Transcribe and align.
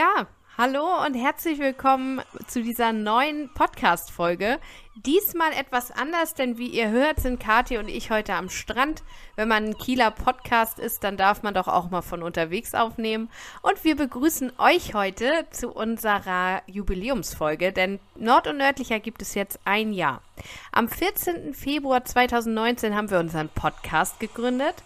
Ja, 0.00 0.26
hallo 0.56 1.04
und 1.04 1.12
herzlich 1.12 1.58
willkommen 1.58 2.22
zu 2.46 2.62
dieser 2.62 2.90
neuen 2.90 3.52
Podcast-Folge. 3.52 4.58
Diesmal 4.94 5.52
etwas 5.52 5.90
anders, 5.90 6.32
denn 6.32 6.56
wie 6.56 6.68
ihr 6.68 6.88
hört, 6.88 7.20
sind 7.20 7.38
Kathi 7.38 7.76
und 7.76 7.88
ich 7.88 8.10
heute 8.10 8.32
am 8.32 8.48
Strand. 8.48 9.02
Wenn 9.36 9.48
man 9.48 9.66
ein 9.66 9.76
Kieler 9.76 10.10
Podcast 10.10 10.78
ist, 10.78 11.04
dann 11.04 11.18
darf 11.18 11.42
man 11.42 11.52
doch 11.52 11.68
auch 11.68 11.90
mal 11.90 12.00
von 12.00 12.22
unterwegs 12.22 12.74
aufnehmen. 12.74 13.28
Und 13.60 13.84
wir 13.84 13.94
begrüßen 13.94 14.52
euch 14.56 14.94
heute 14.94 15.46
zu 15.50 15.70
unserer 15.70 16.62
Jubiläumsfolge, 16.66 17.70
denn 17.70 18.00
Nord- 18.14 18.46
und 18.46 18.56
Nördlicher 18.56 19.00
gibt 19.00 19.20
es 19.20 19.34
jetzt 19.34 19.60
ein 19.66 19.92
Jahr. 19.92 20.22
Am 20.72 20.88
14. 20.88 21.52
Februar 21.52 22.06
2019 22.06 22.96
haben 22.96 23.10
wir 23.10 23.18
unseren 23.18 23.50
Podcast 23.50 24.18
gegründet 24.18 24.76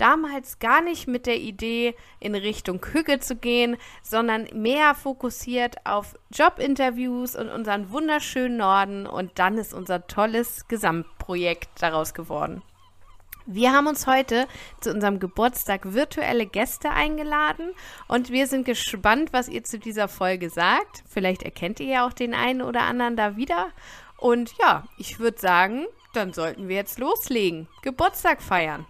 damals 0.00 0.58
gar 0.58 0.80
nicht 0.80 1.06
mit 1.06 1.26
der 1.26 1.38
Idee, 1.38 1.94
in 2.18 2.34
Richtung 2.34 2.84
Hügge 2.92 3.20
zu 3.20 3.36
gehen, 3.36 3.76
sondern 4.02 4.48
mehr 4.54 4.94
fokussiert 4.94 5.84
auf 5.84 6.16
Jobinterviews 6.30 7.36
und 7.36 7.48
unseren 7.48 7.90
wunderschönen 7.90 8.56
Norden. 8.56 9.06
Und 9.06 9.38
dann 9.38 9.58
ist 9.58 9.74
unser 9.74 10.06
tolles 10.06 10.66
Gesamtprojekt 10.68 11.68
daraus 11.80 12.14
geworden. 12.14 12.62
Wir 13.46 13.72
haben 13.72 13.88
uns 13.88 14.06
heute 14.06 14.46
zu 14.80 14.92
unserem 14.92 15.18
Geburtstag 15.18 15.92
virtuelle 15.92 16.46
Gäste 16.46 16.90
eingeladen 16.90 17.72
und 18.06 18.30
wir 18.30 18.46
sind 18.46 18.64
gespannt, 18.64 19.32
was 19.32 19.48
ihr 19.48 19.64
zu 19.64 19.78
dieser 19.78 20.08
Folge 20.08 20.50
sagt. 20.50 21.02
Vielleicht 21.08 21.42
erkennt 21.42 21.80
ihr 21.80 21.86
ja 21.86 22.06
auch 22.06 22.12
den 22.12 22.34
einen 22.34 22.62
oder 22.62 22.82
anderen 22.82 23.16
da 23.16 23.36
wieder. 23.36 23.70
Und 24.18 24.52
ja, 24.58 24.84
ich 24.98 25.18
würde 25.18 25.40
sagen, 25.40 25.86
dann 26.12 26.32
sollten 26.32 26.68
wir 26.68 26.76
jetzt 26.76 26.98
loslegen. 26.98 27.66
Geburtstag 27.82 28.42
feiern. 28.42 28.86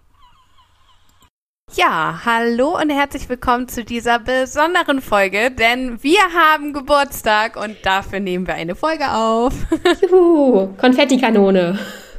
Ja, 1.77 2.23
hallo 2.25 2.77
und 2.81 2.91
herzlich 2.91 3.29
willkommen 3.29 3.69
zu 3.69 3.85
dieser 3.85 4.19
besonderen 4.19 5.01
Folge, 5.01 5.53
denn 5.53 6.03
wir 6.03 6.19
haben 6.35 6.73
Geburtstag 6.73 7.55
und 7.55 7.77
dafür 7.85 8.19
nehmen 8.19 8.49
wir 8.49 8.55
eine 8.55 8.75
Folge 8.75 9.13
auf. 9.13 9.55
Juhu, 10.03 10.75
Konfettikanone. 10.79 11.79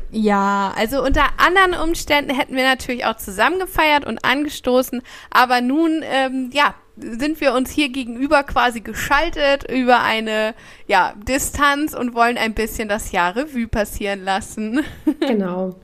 Ja, 0.10 0.74
also 0.78 1.04
unter 1.04 1.24
anderen 1.38 1.82
Umständen 1.82 2.34
hätten 2.34 2.56
wir 2.56 2.64
natürlich 2.64 3.06
auch 3.06 3.18
zusammen 3.18 3.60
gefeiert 3.60 4.06
und 4.06 4.24
angestoßen, 4.24 5.02
aber 5.32 5.60
nun, 5.60 6.02
ähm, 6.04 6.50
ja, 6.54 6.74
sind 6.96 7.42
wir 7.42 7.54
uns 7.54 7.72
hier 7.72 7.90
gegenüber 7.90 8.44
quasi 8.44 8.80
geschaltet 8.80 9.70
über 9.70 10.02
eine 10.02 10.54
ja, 10.88 11.14
Distanz 11.28 11.94
und 11.94 12.14
wollen 12.14 12.38
ein 12.38 12.54
bisschen 12.54 12.88
das 12.88 13.12
Jahr 13.12 13.36
Revue 13.36 13.68
passieren 13.68 14.24
lassen. 14.24 14.86
Genau. 15.20 15.76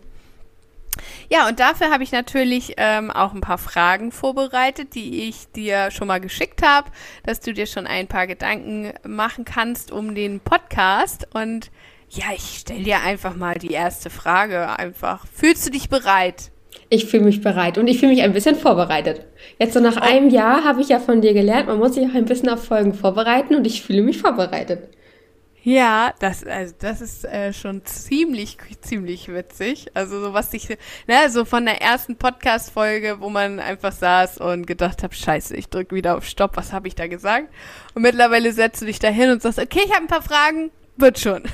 Ja, 1.29 1.47
und 1.47 1.59
dafür 1.59 1.91
habe 1.91 2.03
ich 2.03 2.11
natürlich 2.11 2.73
ähm, 2.77 3.11
auch 3.11 3.33
ein 3.33 3.41
paar 3.41 3.57
Fragen 3.57 4.11
vorbereitet, 4.11 4.95
die 4.95 5.27
ich 5.27 5.51
dir 5.51 5.91
schon 5.91 6.07
mal 6.07 6.19
geschickt 6.19 6.61
habe, 6.61 6.89
dass 7.23 7.39
du 7.39 7.53
dir 7.53 7.65
schon 7.65 7.87
ein 7.87 8.07
paar 8.07 8.27
Gedanken 8.27 8.93
machen 9.05 9.45
kannst 9.45 9.91
um 9.91 10.15
den 10.15 10.39
Podcast. 10.39 11.27
Und 11.33 11.71
ja, 12.09 12.25
ich 12.35 12.59
stelle 12.59 12.83
dir 12.83 13.01
einfach 13.01 13.35
mal 13.35 13.55
die 13.55 13.71
erste 13.71 14.09
Frage 14.09 14.77
einfach. 14.77 15.25
Fühlst 15.27 15.65
du 15.65 15.71
dich 15.71 15.89
bereit? 15.89 16.51
Ich 16.89 17.05
fühle 17.05 17.25
mich 17.25 17.41
bereit 17.41 17.77
und 17.77 17.87
ich 17.87 17.99
fühle 17.99 18.13
mich 18.13 18.21
ein 18.21 18.33
bisschen 18.33 18.55
vorbereitet. 18.55 19.25
Jetzt 19.59 19.73
so 19.73 19.81
nach 19.81 19.97
oh. 19.97 20.01
einem 20.01 20.29
Jahr 20.29 20.63
habe 20.63 20.81
ich 20.81 20.89
ja 20.89 20.99
von 20.99 21.21
dir 21.21 21.33
gelernt, 21.33 21.67
man 21.67 21.79
muss 21.79 21.95
sich 21.95 22.07
auch 22.07 22.15
ein 22.15 22.25
bisschen 22.25 22.49
auf 22.49 22.63
Folgen 22.63 22.93
vorbereiten 22.93 23.55
und 23.55 23.67
ich 23.67 23.81
fühle 23.81 24.03
mich 24.03 24.19
vorbereitet. 24.19 24.89
Ja, 25.67 26.13
das, 26.19 26.45
also 26.45 26.73
das 26.79 27.01
ist 27.01 27.25
äh, 27.25 27.51
schon 27.51 27.83
ziemlich, 27.83 28.57
ziemlich 28.79 29.27
witzig. 29.27 29.87
Also 29.95 30.21
so 30.21 30.31
was 30.31 30.53
ich, 30.53 30.69
ne, 31.07 31.29
so 31.29 31.43
von 31.43 31.65
der 31.65 31.81
ersten 31.81 32.15
Podcast-Folge, 32.15 33.17
wo 33.19 33.29
man 33.29 33.59
einfach 33.59 33.91
saß 33.91 34.37
und 34.37 34.65
gedacht 34.65 35.03
hat, 35.03 35.13
scheiße, 35.13 35.57
ich 35.57 35.67
drück 35.67 35.91
wieder 35.91 36.15
auf 36.15 36.23
Stopp, 36.23 36.55
was 36.55 36.71
habe 36.71 36.87
ich 36.87 36.95
da 36.95 37.07
gesagt? 37.07 37.49
Und 37.95 38.03
mittlerweile 38.03 38.53
setzt 38.53 38.81
du 38.81 38.85
dich 38.85 38.99
da 38.99 39.09
hin 39.09 39.29
und 39.29 39.41
sagst, 39.41 39.59
okay, 39.59 39.81
ich 39.85 39.91
habe 39.91 40.03
ein 40.03 40.07
paar 40.07 40.21
Fragen, 40.21 40.71
wird 40.95 41.19
schon. 41.19 41.43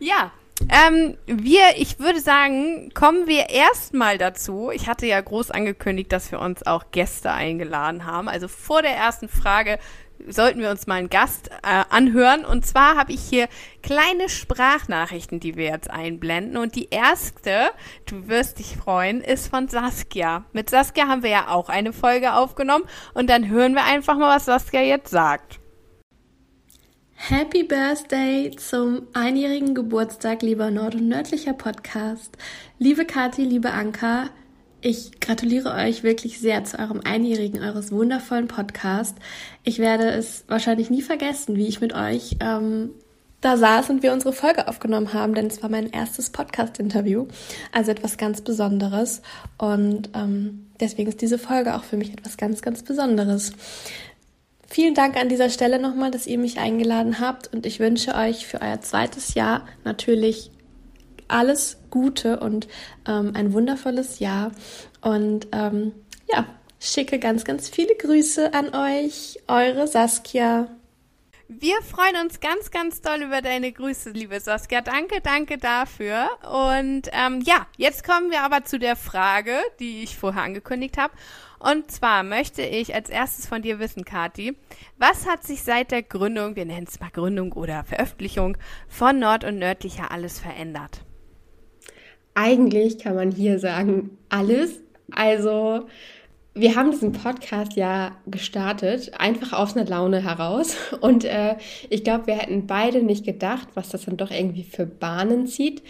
ja, 0.00 0.32
ähm, 0.68 1.16
wir, 1.26 1.62
ich 1.76 2.00
würde 2.00 2.18
sagen, 2.18 2.90
kommen 2.94 3.28
wir 3.28 3.50
erstmal 3.50 4.18
dazu. 4.18 4.72
Ich 4.72 4.88
hatte 4.88 5.06
ja 5.06 5.20
groß 5.20 5.52
angekündigt, 5.52 6.10
dass 6.10 6.32
wir 6.32 6.40
uns 6.40 6.66
auch 6.66 6.86
Gäste 6.90 7.30
eingeladen 7.30 8.06
haben. 8.06 8.28
Also 8.28 8.48
vor 8.48 8.82
der 8.82 8.96
ersten 8.96 9.28
Frage 9.28 9.78
sollten 10.28 10.60
wir 10.60 10.70
uns 10.70 10.86
mal 10.86 10.96
einen 10.96 11.10
Gast 11.10 11.50
äh, 11.62 11.84
anhören. 11.90 12.44
Und 12.44 12.66
zwar 12.66 12.96
habe 12.96 13.12
ich 13.12 13.20
hier 13.20 13.48
kleine 13.82 14.28
Sprachnachrichten, 14.28 15.40
die 15.40 15.56
wir 15.56 15.66
jetzt 15.66 15.90
einblenden. 15.90 16.56
Und 16.56 16.74
die 16.76 16.88
erste, 16.90 17.70
du 18.06 18.28
wirst 18.28 18.58
dich 18.58 18.76
freuen, 18.76 19.20
ist 19.20 19.48
von 19.48 19.68
Saskia. 19.68 20.44
Mit 20.52 20.70
Saskia 20.70 21.08
haben 21.08 21.22
wir 21.22 21.30
ja 21.30 21.48
auch 21.48 21.68
eine 21.68 21.92
Folge 21.92 22.34
aufgenommen. 22.34 22.84
Und 23.14 23.28
dann 23.30 23.48
hören 23.48 23.74
wir 23.74 23.84
einfach 23.84 24.16
mal, 24.16 24.36
was 24.36 24.46
Saskia 24.46 24.82
jetzt 24.82 25.10
sagt. 25.10 25.58
Happy 27.14 27.62
Birthday 27.62 28.50
zum 28.50 29.02
einjährigen 29.12 29.76
Geburtstag, 29.76 30.42
lieber 30.42 30.72
Nord- 30.72 30.96
und 30.96 31.06
Nördlicher 31.06 31.52
Podcast. 31.52 32.36
Liebe 32.78 33.04
Kathi, 33.04 33.44
liebe 33.44 33.70
Anka, 33.70 34.30
ich 34.82 35.20
gratuliere 35.20 35.72
euch 35.74 36.02
wirklich 36.02 36.40
sehr 36.40 36.64
zu 36.64 36.78
eurem 36.78 37.00
Einjährigen 37.04 37.62
eures 37.62 37.92
wundervollen 37.92 38.48
Podcasts. 38.48 39.18
Ich 39.62 39.78
werde 39.78 40.10
es 40.10 40.44
wahrscheinlich 40.48 40.90
nie 40.90 41.02
vergessen, 41.02 41.56
wie 41.56 41.68
ich 41.68 41.80
mit 41.80 41.94
euch 41.94 42.36
ähm, 42.40 42.90
da 43.40 43.56
saß 43.56 43.90
und 43.90 44.02
wir 44.02 44.12
unsere 44.12 44.32
Folge 44.32 44.68
aufgenommen 44.68 45.12
haben, 45.12 45.34
denn 45.34 45.46
es 45.46 45.62
war 45.62 45.70
mein 45.70 45.90
erstes 45.90 46.30
Podcast-Interview, 46.30 47.26
also 47.72 47.90
etwas 47.92 48.16
ganz 48.16 48.40
Besonderes. 48.40 49.22
Und 49.56 50.10
ähm, 50.14 50.66
deswegen 50.80 51.08
ist 51.08 51.22
diese 51.22 51.38
Folge 51.38 51.74
auch 51.74 51.84
für 51.84 51.96
mich 51.96 52.12
etwas 52.12 52.36
ganz, 52.36 52.60
ganz 52.60 52.82
Besonderes. 52.82 53.52
Vielen 54.68 54.94
Dank 54.94 55.16
an 55.16 55.28
dieser 55.28 55.50
Stelle 55.50 55.78
nochmal, 55.78 56.10
dass 56.10 56.26
ihr 56.26 56.38
mich 56.38 56.58
eingeladen 56.58 57.20
habt 57.20 57.52
und 57.52 57.66
ich 57.66 57.78
wünsche 57.78 58.14
euch 58.14 58.46
für 58.46 58.62
euer 58.62 58.80
zweites 58.80 59.34
Jahr 59.34 59.66
natürlich 59.84 60.50
alles 61.32 61.78
Gute 61.90 62.40
und 62.40 62.68
ähm, 63.06 63.32
ein 63.34 63.52
wundervolles 63.52 64.18
Jahr. 64.18 64.52
Und 65.00 65.48
ähm, 65.52 65.92
ja, 66.32 66.46
schicke 66.80 67.18
ganz, 67.18 67.44
ganz 67.44 67.68
viele 67.68 67.94
Grüße 67.96 68.52
an 68.54 68.74
euch, 68.74 69.38
eure 69.48 69.86
Saskia. 69.86 70.68
Wir 71.48 71.82
freuen 71.82 72.16
uns 72.24 72.40
ganz, 72.40 72.70
ganz 72.70 73.02
doll 73.02 73.22
über 73.22 73.42
deine 73.42 73.72
Grüße, 73.72 74.10
liebe 74.10 74.40
Saskia. 74.40 74.80
Danke, 74.80 75.20
danke 75.20 75.58
dafür. 75.58 76.30
Und 76.50 77.08
ähm, 77.12 77.42
ja, 77.44 77.66
jetzt 77.76 78.04
kommen 78.04 78.30
wir 78.30 78.42
aber 78.42 78.64
zu 78.64 78.78
der 78.78 78.96
Frage, 78.96 79.58
die 79.78 80.02
ich 80.02 80.16
vorher 80.16 80.44
angekündigt 80.44 80.96
habe. 80.96 81.12
Und 81.58 81.90
zwar 81.90 82.22
möchte 82.22 82.62
ich 82.62 82.94
als 82.94 83.10
erstes 83.10 83.46
von 83.46 83.62
dir 83.62 83.78
wissen, 83.78 84.04
Kati, 84.04 84.56
was 84.96 85.28
hat 85.28 85.44
sich 85.44 85.62
seit 85.62 85.90
der 85.90 86.02
Gründung, 86.02 86.56
wir 86.56 86.64
nennen 86.64 86.86
es 86.88 86.98
mal 86.98 87.10
Gründung 87.10 87.52
oder 87.52 87.84
Veröffentlichung 87.84 88.56
von 88.88 89.18
Nord 89.18 89.44
und 89.44 89.58
Nördlicher 89.58 90.10
alles 90.10 90.40
verändert? 90.40 91.04
Eigentlich 92.34 92.98
kann 92.98 93.14
man 93.14 93.30
hier 93.30 93.58
sagen, 93.58 94.16
alles. 94.28 94.80
Also, 95.10 95.86
wir 96.54 96.76
haben 96.76 96.90
diesen 96.90 97.12
Podcast 97.12 97.76
ja 97.76 98.12
gestartet, 98.26 99.12
einfach 99.18 99.58
aus 99.58 99.74
einer 99.74 99.88
Laune 99.88 100.22
heraus. 100.22 100.76
Und 101.00 101.24
äh, 101.24 101.56
ich 101.88 102.04
glaube, 102.04 102.26
wir 102.26 102.34
hätten 102.34 102.66
beide 102.66 103.02
nicht 103.02 103.24
gedacht, 103.24 103.68
was 103.74 103.88
das 103.88 104.04
dann 104.04 104.16
doch 104.16 104.30
irgendwie 104.30 104.64
für 104.64 104.86
Bahnen 104.86 105.46
zieht. 105.46 105.82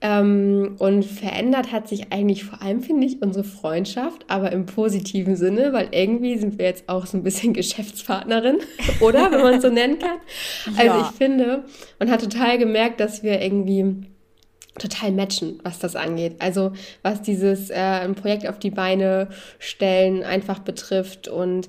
Ähm, 0.00 0.76
und 0.78 1.02
verändert 1.02 1.72
hat 1.72 1.88
sich 1.88 2.12
eigentlich 2.12 2.44
vor 2.44 2.60
allem, 2.60 2.82
finde 2.82 3.06
ich, 3.06 3.22
unsere 3.22 3.42
Freundschaft, 3.44 4.26
aber 4.28 4.52
im 4.52 4.66
positiven 4.66 5.34
Sinne, 5.34 5.72
weil 5.72 5.88
irgendwie 5.92 6.36
sind 6.36 6.58
wir 6.58 6.66
jetzt 6.66 6.90
auch 6.90 7.06
so 7.06 7.16
ein 7.16 7.22
bisschen 7.22 7.52
Geschäftspartnerin, 7.54 8.58
oder? 9.00 9.32
Wenn 9.32 9.40
man 9.40 9.54
es 9.54 9.62
so 9.62 9.70
nennen 9.70 9.98
kann. 9.98 10.18
Also 10.76 10.98
ja. 10.98 11.08
ich 11.08 11.16
finde, 11.16 11.64
man 11.98 12.10
hat 12.10 12.20
total 12.20 12.58
gemerkt, 12.58 13.00
dass 13.00 13.22
wir 13.22 13.40
irgendwie 13.40 14.04
total 14.78 15.12
matchen, 15.12 15.60
was 15.62 15.78
das 15.78 15.96
angeht. 15.96 16.36
Also 16.40 16.72
was 17.02 17.22
dieses 17.22 17.70
äh, 17.70 17.74
ein 17.74 18.14
Projekt 18.14 18.48
auf 18.48 18.58
die 18.58 18.70
Beine 18.70 19.28
stellen 19.58 20.22
einfach 20.22 20.58
betrifft 20.58 21.28
und 21.28 21.68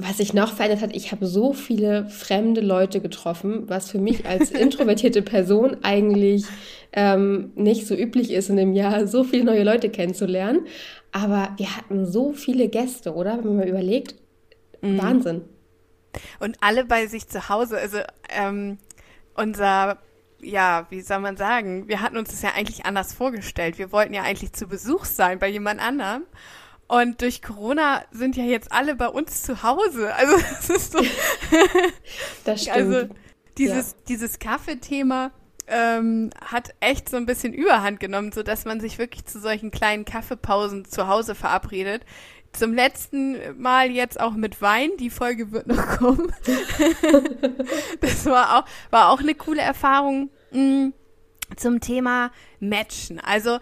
was 0.00 0.18
sich 0.18 0.32
noch 0.32 0.54
verändert 0.54 0.80
hat, 0.80 0.94
ich 0.94 1.10
habe 1.10 1.26
so 1.26 1.52
viele 1.52 2.08
fremde 2.08 2.60
Leute 2.60 3.00
getroffen, 3.00 3.68
was 3.68 3.90
für 3.90 3.98
mich 3.98 4.26
als 4.26 4.50
introvertierte 4.52 5.22
Person 5.22 5.78
eigentlich 5.82 6.44
ähm, 6.92 7.50
nicht 7.56 7.86
so 7.86 7.96
üblich 7.96 8.30
ist, 8.30 8.48
in 8.48 8.58
einem 8.58 8.72
Jahr 8.72 9.08
so 9.08 9.24
viele 9.24 9.44
neue 9.44 9.64
Leute 9.64 9.90
kennenzulernen. 9.90 10.66
Aber 11.10 11.52
wir 11.56 11.76
hatten 11.76 12.06
so 12.06 12.32
viele 12.32 12.68
Gäste, 12.68 13.14
oder? 13.14 13.38
Wenn 13.38 13.46
man 13.46 13.56
mal 13.56 13.68
überlegt, 13.68 14.14
mhm. 14.82 15.02
Wahnsinn. 15.02 15.40
Und 16.38 16.56
alle 16.60 16.84
bei 16.84 17.06
sich 17.06 17.28
zu 17.28 17.48
Hause. 17.48 17.76
Also 17.78 17.98
ähm, 18.30 18.78
unser 19.34 19.98
ja, 20.40 20.86
wie 20.90 21.00
soll 21.00 21.18
man 21.20 21.36
sagen, 21.36 21.88
wir 21.88 22.00
hatten 22.00 22.16
uns 22.16 22.30
das 22.30 22.42
ja 22.42 22.50
eigentlich 22.54 22.86
anders 22.86 23.12
vorgestellt. 23.14 23.78
Wir 23.78 23.92
wollten 23.92 24.14
ja 24.14 24.22
eigentlich 24.22 24.52
zu 24.52 24.66
Besuch 24.66 25.04
sein 25.04 25.38
bei 25.38 25.48
jemand 25.48 25.80
anderem. 25.80 26.22
Und 26.86 27.20
durch 27.20 27.42
Corona 27.42 28.02
sind 28.10 28.36
ja 28.36 28.44
jetzt 28.44 28.72
alle 28.72 28.94
bei 28.94 29.08
uns 29.08 29.42
zu 29.42 29.62
Hause. 29.62 30.14
Also 30.16 30.36
das 30.36 30.70
ist 30.70 30.92
so. 30.92 31.00
das 32.44 32.62
stimmt. 32.62 32.76
Also 32.76 33.08
dieses, 33.58 33.90
ja. 33.90 33.96
dieses 34.08 34.38
Kaffeethema 34.38 35.32
ähm, 35.66 36.30
hat 36.40 36.74
echt 36.80 37.08
so 37.08 37.16
ein 37.16 37.26
bisschen 37.26 37.52
Überhand 37.52 38.00
genommen, 38.00 38.32
so 38.32 38.42
dass 38.42 38.64
man 38.64 38.80
sich 38.80 38.98
wirklich 38.98 39.26
zu 39.26 39.38
solchen 39.40 39.70
kleinen 39.70 40.04
Kaffeepausen 40.04 40.86
zu 40.86 41.08
Hause 41.08 41.34
verabredet 41.34 42.04
zum 42.58 42.74
letzten 42.74 43.36
Mal 43.60 43.90
jetzt 43.90 44.20
auch 44.20 44.32
mit 44.32 44.60
Wein. 44.60 44.90
Die 44.98 45.10
Folge 45.10 45.52
wird 45.52 45.66
noch 45.66 45.86
kommen. 45.98 46.32
das 48.00 48.26
war 48.26 48.58
auch, 48.58 48.64
war 48.90 49.10
auch 49.10 49.20
eine 49.20 49.34
coole 49.34 49.62
Erfahrung 49.62 50.30
mh, 50.52 50.60
mm, 50.60 50.92
zum 51.56 51.80
Thema 51.80 52.30
Matchen. 52.60 53.20
Also 53.20 53.58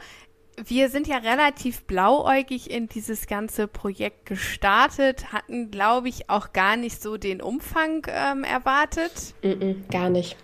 wir 0.64 0.88
sind 0.88 1.06
ja 1.06 1.18
relativ 1.18 1.84
blauäugig 1.84 2.70
in 2.70 2.88
dieses 2.88 3.26
ganze 3.26 3.68
Projekt 3.68 4.26
gestartet, 4.26 5.32
hatten, 5.32 5.70
glaube 5.70 6.08
ich, 6.08 6.30
auch 6.30 6.52
gar 6.52 6.76
nicht 6.76 7.02
so 7.02 7.18
den 7.18 7.42
Umfang 7.42 8.06
ähm, 8.08 8.42
erwartet. 8.42 9.34
Mm 9.42 9.48
-mm, 9.48 9.92
gar 9.92 10.08
nicht. 10.08 10.36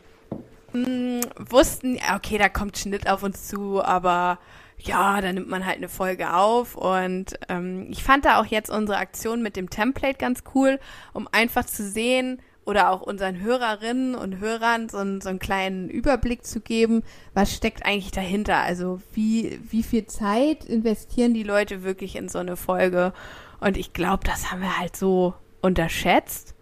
Mm, 0.72 1.20
wussten, 1.38 1.98
okay, 2.14 2.38
da 2.38 2.48
kommt 2.48 2.78
Schnitt 2.78 3.08
auf 3.08 3.22
uns 3.22 3.48
zu, 3.48 3.82
aber 3.82 4.38
ja, 4.84 5.20
da 5.20 5.32
nimmt 5.32 5.48
man 5.48 5.66
halt 5.66 5.78
eine 5.78 5.88
Folge 5.88 6.34
auf. 6.34 6.76
Und 6.76 7.38
ähm, 7.48 7.88
ich 7.90 8.02
fand 8.02 8.24
da 8.24 8.40
auch 8.40 8.46
jetzt 8.46 8.70
unsere 8.70 8.98
Aktion 8.98 9.42
mit 9.42 9.56
dem 9.56 9.70
Template 9.70 10.18
ganz 10.18 10.42
cool, 10.54 10.78
um 11.12 11.28
einfach 11.32 11.64
zu 11.64 11.88
sehen 11.88 12.40
oder 12.64 12.90
auch 12.90 13.02
unseren 13.02 13.40
Hörerinnen 13.40 14.14
und 14.14 14.38
Hörern 14.38 14.88
so, 14.88 14.98
einen, 14.98 15.20
so 15.20 15.28
einen 15.28 15.38
kleinen 15.38 15.88
Überblick 15.88 16.44
zu 16.44 16.60
geben, 16.60 17.02
was 17.34 17.52
steckt 17.52 17.84
eigentlich 17.84 18.12
dahinter. 18.12 18.58
Also 18.58 19.00
wie, 19.12 19.60
wie 19.68 19.82
viel 19.82 20.06
Zeit 20.06 20.64
investieren 20.64 21.34
die 21.34 21.42
Leute 21.42 21.82
wirklich 21.82 22.16
in 22.16 22.28
so 22.28 22.38
eine 22.38 22.56
Folge? 22.56 23.12
Und 23.60 23.76
ich 23.76 23.92
glaube, 23.92 24.24
das 24.24 24.50
haben 24.50 24.60
wir 24.60 24.78
halt 24.78 24.96
so 24.96 25.34
unterschätzt. 25.60 26.54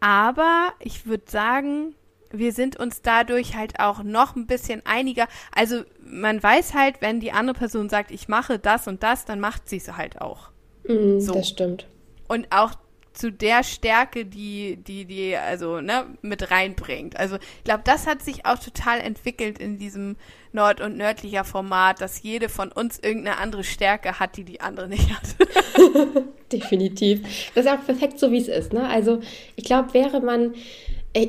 Aber 0.00 0.72
ich 0.80 1.06
würde 1.06 1.24
sagen, 1.30 1.94
wir 2.38 2.52
sind 2.52 2.76
uns 2.76 3.02
dadurch 3.02 3.56
halt 3.56 3.80
auch 3.80 4.02
noch 4.02 4.36
ein 4.36 4.46
bisschen 4.46 4.82
einiger. 4.84 5.26
Also 5.54 5.82
man 6.04 6.42
weiß 6.42 6.74
halt, 6.74 6.96
wenn 7.00 7.20
die 7.20 7.32
andere 7.32 7.56
Person 7.56 7.88
sagt, 7.88 8.10
ich 8.10 8.28
mache 8.28 8.58
das 8.58 8.86
und 8.86 9.02
das, 9.02 9.24
dann 9.24 9.40
macht 9.40 9.68
sie 9.68 9.76
es 9.76 9.96
halt 9.96 10.20
auch. 10.20 10.50
Mm, 10.86 11.20
so. 11.20 11.34
Das 11.34 11.48
stimmt. 11.48 11.86
Und 12.28 12.46
auch 12.50 12.74
zu 13.14 13.30
der 13.30 13.62
Stärke, 13.62 14.26
die, 14.26 14.76
die, 14.76 15.04
die, 15.04 15.36
also, 15.36 15.80
ne, 15.80 16.06
mit 16.20 16.50
reinbringt. 16.50 17.16
Also, 17.16 17.36
ich 17.36 17.64
glaube, 17.64 17.82
das 17.84 18.06
hat 18.06 18.22
sich 18.22 18.44
auch 18.44 18.58
total 18.58 19.00
entwickelt 19.00 19.58
in 19.58 19.78
diesem 19.78 20.16
Nord- 20.52 20.80
und 20.80 20.96
nördlicher 20.96 21.44
Format, 21.44 22.00
dass 22.00 22.22
jede 22.22 22.48
von 22.48 22.72
uns 22.72 22.98
irgendeine 22.98 23.38
andere 23.38 23.64
Stärke 23.64 24.18
hat, 24.18 24.36
die 24.36 24.44
die 24.44 24.60
andere 24.60 24.88
nicht 24.88 25.10
hat. 25.10 25.36
Definitiv. 26.52 27.52
Das 27.54 27.66
ist 27.66 27.70
auch 27.70 27.84
perfekt 27.84 28.18
so, 28.18 28.30
wie 28.30 28.38
es 28.38 28.48
ist, 28.48 28.72
ne? 28.72 28.86
Also, 28.88 29.20
ich 29.56 29.64
glaube, 29.64 29.94
wäre 29.94 30.20
man 30.20 30.54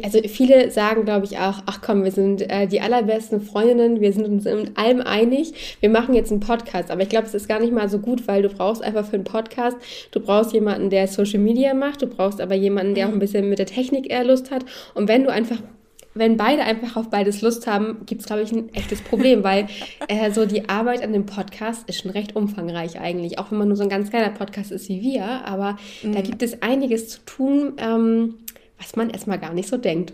also 0.04 0.20
viele 0.28 0.72
sagen, 0.72 1.06
glaube 1.06 1.26
ich, 1.26 1.38
auch, 1.38 1.62
ach 1.66 1.80
komm, 1.82 2.04
wir 2.04 2.12
sind 2.12 2.42
äh, 2.50 2.68
die 2.68 2.82
allerbesten 2.82 3.42
Freundinnen, 3.42 4.02
wir 4.02 4.14
sind 4.14 4.26
uns 4.26 4.46
in 4.46 4.76
allem 4.76 5.02
einig, 5.02 5.78
wir 5.80 5.90
machen 5.90 6.16
jetzt 6.16 6.32
einen 6.32 6.40
Podcast. 6.40 6.90
Aber 6.90 7.02
ich 7.02 7.10
glaube, 7.10 7.28
es 7.28 7.34
ist 7.34 7.48
gar 7.48 7.60
nicht 7.60 7.72
mal 7.72 7.90
so 7.90 8.00
gut, 8.00 8.28
weil 8.28 8.42
du 8.42 8.50
brauchst 8.50 8.84
einfach 8.84 9.06
für 9.06 9.16
einen 9.16 9.24
Podcast, 9.24 9.78
du 10.12 10.20
brauchst 10.20 10.54
jemanden, 10.54 10.90
der 10.90 11.08
Social 11.08 11.40
Media 11.40 11.74
macht, 11.74 12.02
du 12.02 12.08
brauchst 12.08 12.42
aber 12.42 12.56
jemanden, 12.56 12.96
der 12.96 13.08
auch 13.08 13.12
ein 13.14 13.20
bisschen 13.20 13.48
mit 13.48 13.60
der 13.60 13.68
Technik 13.68 14.10
eher 14.10 14.24
Lust 14.24 14.52
hat. 14.52 14.66
Und 14.94 15.08
wenn 15.08 15.24
du 15.24 15.32
einfach 15.32 15.58
wenn 16.18 16.38
beide 16.38 16.64
einfach 16.64 16.96
auf 16.96 17.10
beides 17.10 17.42
Lust 17.42 17.68
haben, 17.68 18.06
gibt 18.06 18.22
es, 18.22 18.28
glaube 18.28 18.42
ich, 18.42 18.52
ein 18.52 18.74
echtes 18.74 19.02
Problem, 19.02 19.44
weil 19.44 19.68
äh, 20.08 20.32
so 20.32 20.46
die 20.46 20.70
Arbeit 20.70 21.04
an 21.04 21.12
dem 21.12 21.26
Podcast 21.26 21.88
ist 21.90 22.02
schon 22.02 22.12
recht 22.12 22.38
umfangreich 22.38 23.00
eigentlich, 23.00 23.38
auch 23.38 23.52
wenn 23.52 23.58
man 23.60 23.68
nur 23.68 23.76
so 23.76 23.84
ein 23.84 23.90
ganz 23.90 24.10
kleiner 24.10 24.30
Podcast 24.30 24.72
ist 24.72 24.88
wie 24.88 25.02
wir, 25.02 25.26
aber 25.26 25.78
mhm. 26.02 26.14
da 26.14 26.22
gibt 26.22 26.42
es 26.42 26.62
einiges 26.62 27.10
zu 27.10 27.20
tun. 27.26 27.74
Ähm, 27.78 28.36
was 28.86 28.96
man 28.96 29.10
erstmal 29.10 29.40
gar 29.40 29.54
nicht 29.54 29.68
so 29.68 29.78
denkt. 29.78 30.14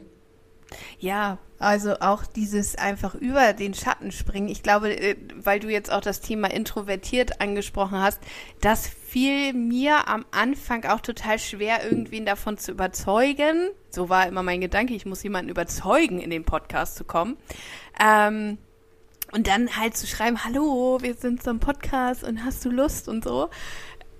Ja, 0.99 1.37
also 1.59 1.99
auch 1.99 2.25
dieses 2.25 2.77
einfach 2.77 3.13
über 3.13 3.51
den 3.51 3.73
Schatten 3.73 4.13
springen. 4.13 4.47
Ich 4.47 4.63
glaube, 4.63 4.95
äh, 4.95 5.17
weil 5.35 5.59
du 5.59 5.69
jetzt 5.69 5.91
auch 5.91 5.99
das 5.99 6.21
Thema 6.21 6.49
introvertiert 6.49 7.41
angesprochen 7.41 7.99
hast, 7.99 8.21
das 8.61 8.87
fiel 8.87 9.51
mir 9.51 10.07
am 10.07 10.25
Anfang 10.31 10.85
auch 10.85 11.01
total 11.01 11.37
schwer, 11.39 11.83
irgendwen 11.83 12.25
davon 12.25 12.57
zu 12.57 12.71
überzeugen. 12.71 13.69
So 13.89 14.07
war 14.07 14.27
immer 14.27 14.43
mein 14.43 14.61
Gedanke, 14.61 14.93
ich 14.93 15.05
muss 15.05 15.21
jemanden 15.23 15.51
überzeugen, 15.51 16.19
in 16.19 16.29
den 16.29 16.45
Podcast 16.45 16.95
zu 16.95 17.03
kommen. 17.03 17.35
Ähm, 18.01 18.57
und 19.33 19.47
dann 19.47 19.75
halt 19.75 19.97
zu 19.97 20.07
schreiben, 20.07 20.45
hallo, 20.45 20.99
wir 21.01 21.15
sind 21.15 21.43
so 21.43 21.49
ein 21.49 21.59
Podcast 21.59 22.23
und 22.23 22.45
hast 22.45 22.63
du 22.63 22.69
Lust 22.69 23.09
und 23.09 23.25
so. 23.25 23.49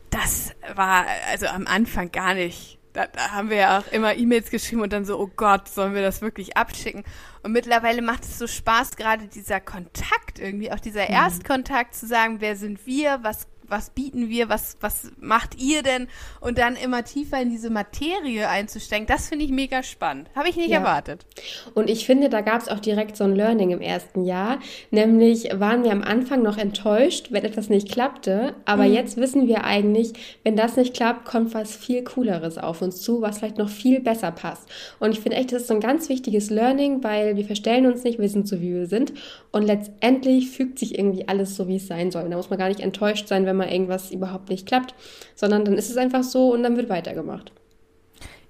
Das 0.10 0.52
war 0.76 1.06
also 1.30 1.48
am 1.48 1.66
Anfang 1.68 2.12
gar 2.12 2.34
nicht 2.34 2.81
da, 2.94 3.08
da, 3.08 3.32
haben 3.32 3.50
wir 3.50 3.58
ja 3.58 3.80
auch 3.80 3.88
immer 3.92 4.16
E-Mails 4.16 4.50
geschrieben 4.50 4.82
und 4.82 4.94
dann 4.94 5.06
so, 5.06 5.20
oh 5.20 5.30
Gott, 5.36 5.68
sollen 5.68 5.94
wir 5.94 6.02
das 6.02 6.22
wirklich 6.22 6.58
abschicken? 6.58 7.04
Und 7.44 7.52
mittlerweile 7.52 8.02
macht 8.02 8.24
es 8.24 8.38
so 8.38 8.48
Spaß, 8.48 8.96
gerade 8.96 9.28
dieser 9.28 9.60
Kontakt 9.60 10.40
irgendwie, 10.40 10.72
auch 10.72 10.80
dieser 10.80 11.04
mhm. 11.04 11.14
Erstkontakt 11.14 11.96
zu 11.96 12.08
sagen, 12.08 12.42
wer 12.42 12.56
sind 12.56 12.86
wir, 12.86 13.20
was 13.22 13.48
was 13.72 13.90
bieten 13.90 14.30
wir, 14.30 14.50
was, 14.50 14.78
was 14.82 15.12
macht 15.20 15.60
ihr 15.60 15.82
denn? 15.82 16.08
Und 16.40 16.58
dann 16.58 16.76
immer 16.76 17.04
tiefer 17.04 17.42
in 17.42 17.50
diese 17.50 17.70
Materie 17.70 18.48
einzusteigen, 18.48 19.08
das 19.08 19.30
finde 19.30 19.46
ich 19.46 19.52
mega 19.52 19.82
spannend. 19.82 20.30
Habe 20.36 20.50
ich 20.50 20.58
nicht 20.58 20.70
ja. 20.70 20.80
erwartet. 20.80 21.26
Und 21.74 21.90
ich 21.90 22.06
finde, 22.06 22.30
da 22.30 22.42
gab 22.42 22.62
es 22.62 22.68
auch 22.68 22.80
direkt 22.80 23.18
so 23.18 23.24
ein 23.24 23.36
Learning 23.36 23.72
im 23.72 23.82
ersten 23.82 24.26
Jahr. 24.26 24.60
Nämlich 24.92 25.50
waren 25.54 25.84
wir 25.84 25.92
am 25.92 26.04
Anfang 26.04 26.44
noch 26.44 26.58
enttäuscht, 26.58 27.28
wenn 27.32 27.46
etwas 27.46 27.70
nicht 27.70 27.92
klappte. 27.92 28.56
Aber 28.66 28.84
mhm. 28.84 28.94
jetzt 28.94 29.18
wissen 29.18 29.48
wir 29.48 29.64
eigentlich, 29.64 30.14
wenn 30.44 30.56
das 30.56 30.76
nicht 30.76 30.94
klappt, 30.94 31.26
kommt 31.26 31.54
was 31.54 31.76
viel 31.76 32.04
Cooleres 32.04 32.58
auf 32.58 32.82
uns 32.82 33.02
zu, 33.02 33.22
was 33.22 33.40
vielleicht 33.40 33.58
noch 33.58 33.70
viel 33.70 34.02
besser 34.02 34.32
passt. 34.32 34.68
Und 35.00 35.12
ich 35.12 35.22
finde 35.22 35.38
echt, 35.38 35.52
das 35.52 35.64
ist 35.64 35.68
so 35.70 35.74
ein 35.74 35.80
ganz 35.80 36.10
wichtiges 36.10 36.50
Learning, 36.50 37.04
weil 37.04 37.38
wir 37.38 37.46
verstellen 37.46 37.86
uns 37.86 38.04
nicht, 38.04 38.20
wir 38.20 38.30
sind 38.30 38.48
so, 38.48 38.60
wie 38.60 38.74
wir 38.74 38.88
sind. 38.88 39.14
Und 39.52 39.64
letztendlich 39.64 40.50
fügt 40.52 40.80
sich 40.80 40.98
irgendwie 40.98 41.28
alles 41.28 41.56
so, 41.56 41.68
wie 41.68 41.78
es 41.78 41.88
sein 41.88 42.12
soll. 42.12 42.30
Da 42.30 42.36
muss 42.36 42.50
man 42.50 42.60
gar 42.60 42.68
nicht 42.68 42.80
enttäuscht 42.80 43.28
sein, 43.28 43.46
wenn 43.46 43.56
man 43.56 43.61
mal 43.62 43.72
irgendwas 43.72 44.12
überhaupt 44.12 44.50
nicht 44.50 44.68
klappt, 44.68 44.96
sondern 45.36 45.66
dann 45.66 45.76
ist 45.76 45.90
es 45.90 45.98
einfach 45.98 46.24
so 46.24 46.54
und 46.54 46.64
dann 46.64 46.78
wird 46.78 46.90
weitergemacht. 46.90 47.52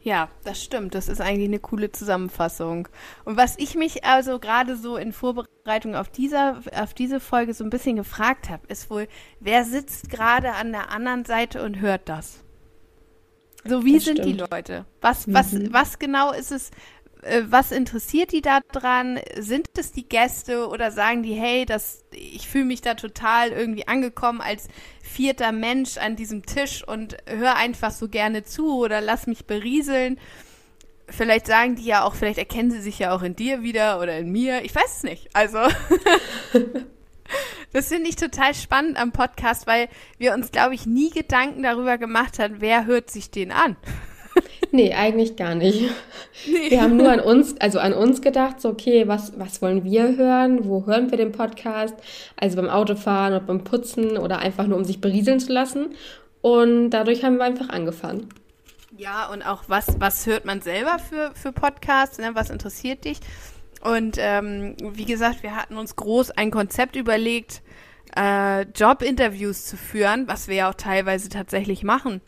Ja, 0.03 0.29
das 0.43 0.63
stimmt. 0.63 0.95
Das 0.95 1.07
ist 1.07 1.21
eigentlich 1.21 1.47
eine 1.47 1.59
coole 1.59 1.91
Zusammenfassung. 1.91 2.87
Und 3.23 3.37
was 3.37 3.57
ich 3.59 3.75
mich 3.75 4.03
also 4.03 4.39
gerade 4.39 4.75
so 4.75 4.97
in 4.97 5.13
Vorbereitung 5.13 5.95
auf, 5.95 6.09
dieser, 6.09 6.61
auf 6.75 6.95
diese 6.95 7.19
Folge 7.19 7.53
so 7.53 7.63
ein 7.63 7.69
bisschen 7.69 7.97
gefragt 7.97 8.49
habe, 8.49 8.65
ist 8.67 8.89
wohl, 8.89 9.07
wer 9.39 9.63
sitzt 9.63 10.09
gerade 10.09 10.53
an 10.53 10.71
der 10.71 10.91
anderen 10.91 11.23
Seite 11.25 11.63
und 11.63 11.79
hört 11.79 12.09
das? 12.09 12.43
So, 13.63 13.85
wie 13.85 13.93
das 13.93 14.05
sind 14.05 14.17
stimmt. 14.19 14.39
die 14.39 14.39
Leute? 14.39 14.85
Was, 15.01 15.31
was, 15.31 15.51
mhm. 15.51 15.71
was 15.71 15.99
genau 15.99 16.31
ist 16.31 16.51
es, 16.51 16.71
was 17.49 17.71
interessiert 17.71 18.31
die 18.31 18.41
da 18.41 18.61
dran? 18.71 19.19
Sind 19.37 19.67
es 19.77 19.91
die 19.91 20.07
Gäste 20.07 20.67
oder 20.67 20.91
sagen 20.91 21.23
die, 21.23 21.33
hey, 21.33 21.65
das, 21.65 22.03
ich 22.11 22.47
fühle 22.47 22.65
mich 22.65 22.81
da 22.81 22.95
total 22.95 23.49
irgendwie 23.49 23.87
angekommen 23.87 24.41
als 24.41 24.67
vierter 25.01 25.51
Mensch 25.51 25.97
an 25.97 26.15
diesem 26.15 26.45
Tisch 26.45 26.87
und 26.87 27.17
höre 27.27 27.55
einfach 27.55 27.91
so 27.91 28.07
gerne 28.07 28.43
zu 28.43 28.79
oder 28.79 29.01
lass 29.01 29.27
mich 29.27 29.45
berieseln? 29.45 30.19
Vielleicht 31.07 31.45
sagen 31.45 31.75
die 31.75 31.85
ja 31.85 32.03
auch, 32.03 32.15
vielleicht 32.15 32.39
erkennen 32.39 32.71
sie 32.71 32.81
sich 32.81 32.97
ja 32.99 33.13
auch 33.13 33.21
in 33.21 33.35
dir 33.35 33.61
wieder 33.61 33.99
oder 33.99 34.17
in 34.17 34.31
mir. 34.31 34.63
Ich 34.63 34.73
weiß 34.73 34.97
es 34.97 35.03
nicht. 35.03 35.35
Also. 35.35 35.59
Das 37.73 37.87
finde 37.87 38.09
ich 38.09 38.17
total 38.17 38.53
spannend 38.53 38.97
am 38.99 39.13
Podcast, 39.13 39.65
weil 39.65 39.87
wir 40.17 40.33
uns, 40.33 40.51
glaube 40.51 40.75
ich, 40.75 40.85
nie 40.85 41.09
Gedanken 41.09 41.63
darüber 41.63 41.97
gemacht 41.97 42.37
haben, 42.37 42.55
wer 42.59 42.85
hört 42.85 43.09
sich 43.09 43.31
den 43.31 43.53
an. 43.53 43.77
Nee, 44.71 44.93
eigentlich 44.93 45.35
gar 45.35 45.55
nicht. 45.55 45.89
Nee. 46.47 46.71
Wir 46.71 46.81
haben 46.81 46.95
nur 46.95 47.11
an 47.11 47.19
uns, 47.19 47.59
also 47.59 47.79
an 47.79 47.93
uns 47.93 48.21
gedacht, 48.21 48.61
so, 48.61 48.69
okay, 48.69 49.07
was, 49.07 49.37
was 49.37 49.61
wollen 49.61 49.83
wir 49.83 50.15
hören? 50.15 50.65
Wo 50.65 50.85
hören 50.85 51.11
wir 51.11 51.17
den 51.17 51.33
Podcast? 51.33 51.93
Also 52.37 52.55
beim 52.55 52.69
Autofahren 52.69 53.33
oder 53.33 53.45
beim 53.45 53.63
Putzen 53.65 54.17
oder 54.17 54.39
einfach 54.39 54.65
nur, 54.65 54.77
um 54.77 54.85
sich 54.85 55.01
berieseln 55.01 55.41
zu 55.41 55.51
lassen. 55.51 55.89
Und 56.41 56.91
dadurch 56.91 57.23
haben 57.23 57.37
wir 57.37 57.43
einfach 57.43 57.69
angefangen. 57.69 58.29
Ja, 58.97 59.27
und 59.27 59.41
auch 59.41 59.63
was, 59.67 59.99
was 59.99 60.25
hört 60.25 60.45
man 60.45 60.61
selber 60.61 60.99
für, 60.99 61.31
für 61.35 61.51
Podcasts? 61.51 62.17
Ne? 62.17 62.31
Was 62.33 62.49
interessiert 62.49 63.03
dich? 63.03 63.19
Und 63.81 64.17
ähm, 64.19 64.75
wie 64.81 65.05
gesagt, 65.05 65.43
wir 65.43 65.55
hatten 65.55 65.77
uns 65.77 65.95
groß 65.95 66.31
ein 66.31 66.49
Konzept 66.51 66.95
überlegt, 66.95 67.61
äh, 68.15 68.61
Jobinterviews 68.61 69.65
zu 69.65 69.75
führen, 69.75 70.27
was 70.27 70.47
wir 70.47 70.55
ja 70.55 70.69
auch 70.69 70.75
teilweise 70.75 71.29
tatsächlich 71.29 71.83
machen. 71.83 72.21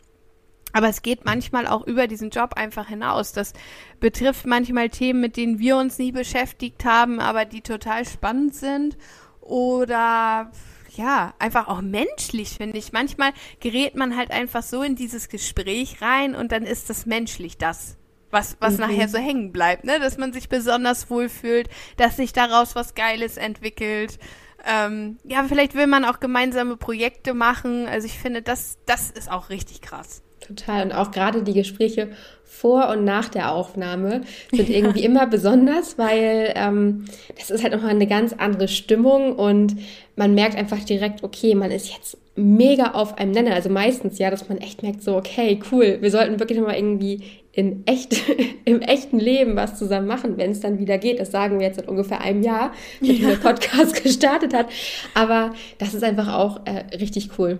Aber 0.74 0.90
es 0.90 1.04
geht 1.04 1.24
manchmal 1.24 1.68
auch 1.68 1.86
über 1.86 2.08
diesen 2.08 2.32
Job 2.32 2.56
einfach 2.56 2.88
hinaus. 2.88 3.32
Das 3.32 3.54
betrifft 4.00 4.46
manchmal 4.46 4.90
Themen, 4.90 5.22
mit 5.22 5.38
denen 5.38 5.60
wir 5.60 5.78
uns 5.78 6.00
nie 6.00 6.12
beschäftigt 6.12 6.84
haben, 6.84 7.20
aber 7.20 7.46
die 7.46 7.62
total 7.62 8.06
spannend 8.06 8.56
sind. 8.56 8.98
Oder 9.40 10.52
ja, 10.96 11.34
einfach 11.40 11.68
auch 11.68 11.82
menschlich, 11.82 12.58
finde 12.58 12.78
ich. 12.78 12.92
Manchmal 12.92 13.32
gerät 13.60 13.96
man 13.96 14.16
halt 14.18 14.32
einfach 14.32 14.64
so 14.64 14.84
in 14.84 14.96
dieses 14.96 15.30
Gespräch 15.30 16.02
rein 16.02 16.36
und 16.36 16.52
dann 16.52 16.64
ist 16.64 16.90
das 16.90 17.06
menschlich 17.06 17.58
das, 17.58 17.98
was, 18.32 18.58
was 18.60 18.74
mhm. 18.74 18.82
nachher 18.82 19.08
so 19.08 19.18
hängen 19.18 19.52
bleibt, 19.52 19.84
ne? 19.84 20.00
Dass 20.00 20.18
man 20.18 20.34
sich 20.34 20.50
besonders 20.50 21.10
wohlfühlt, 21.10 21.70
dass 21.98 22.18
sich 22.18 22.34
daraus 22.34 22.76
was 22.76 22.96
Geiles 22.96 23.38
entwickelt. 23.38 24.20
Ähm, 24.66 25.18
ja, 25.24 25.44
vielleicht 25.44 25.76
will 25.76 25.88
man 25.88 26.06
auch 26.06 26.20
gemeinsame 26.20 26.78
Projekte 26.78 27.34
machen. 27.34 27.88
Also 27.88 28.06
ich 28.06 28.18
finde, 28.18 28.42
das, 28.42 28.78
das 28.86 29.12
ist 29.12 29.30
auch 29.30 29.50
richtig 29.50 29.82
krass. 29.82 30.24
Total. 30.48 30.84
Und 30.84 30.92
auch 30.92 31.12
gerade 31.12 31.44
die 31.44 31.54
Gespräche 31.54 32.10
vor 32.44 32.90
und 32.90 33.04
nach 33.04 33.30
der 33.30 33.52
Aufnahme 33.52 34.22
sind 34.52 34.70
ja. 34.70 34.76
irgendwie 34.76 35.04
immer 35.04 35.26
besonders, 35.26 35.98
weil 35.98 36.54
ähm, 36.56 37.06
das 37.36 37.50
ist 37.50 37.64
halt 37.64 37.74
nochmal 37.74 37.92
eine 37.92 38.08
ganz 38.08 38.34
andere 38.34 38.68
Stimmung 38.68 39.36
und 39.36 39.76
man 40.16 40.36
merkt 40.36 40.56
einfach 40.56 40.80
direkt, 40.84 41.24
okay, 41.24 41.56
man 41.56 41.72
ist 41.72 41.92
jetzt 41.92 42.18
mega 42.36 42.92
auf 42.92 43.18
einem 43.18 43.32
Nenner. 43.32 43.54
Also 43.54 43.70
meistens 43.70 44.20
ja, 44.20 44.30
dass 44.30 44.50
man 44.50 44.60
echt 44.60 44.84
merkt, 44.84 45.02
so, 45.02 45.16
okay, 45.16 45.60
cool, 45.72 45.98
wir 46.02 46.12
sollten 46.12 46.40
wirklich 46.40 46.60
nochmal 46.60 46.76
irgendwie 46.76 47.24
in 47.52 47.84
echt, 47.86 48.16
im 48.66 48.82
echten 48.82 49.20
Leben 49.20 49.56
was 49.56 49.78
zusammen 49.78 50.08
machen, 50.08 50.38
wenn 50.38 50.52
es 50.52 50.60
dann 50.60 50.80
wieder 50.80 50.98
geht. 50.98 51.20
Das 51.20 51.32
sagen 51.32 51.60
wir 51.60 51.68
jetzt 51.68 51.78
seit 51.78 51.88
ungefähr 51.88 52.22
einem 52.22 52.44
Jahr, 52.44 52.72
wenn 53.00 53.16
ja. 53.16 53.30
der 53.30 53.36
Podcast 53.38 54.04
gestartet 54.04 54.54
hat. 54.54 54.68
Aber 55.14 55.54
das 55.78 55.94
ist 55.94 56.04
einfach 56.04 56.34
auch 56.34 56.62
äh, 56.66 56.96
richtig 56.98 57.30
cool. 57.38 57.60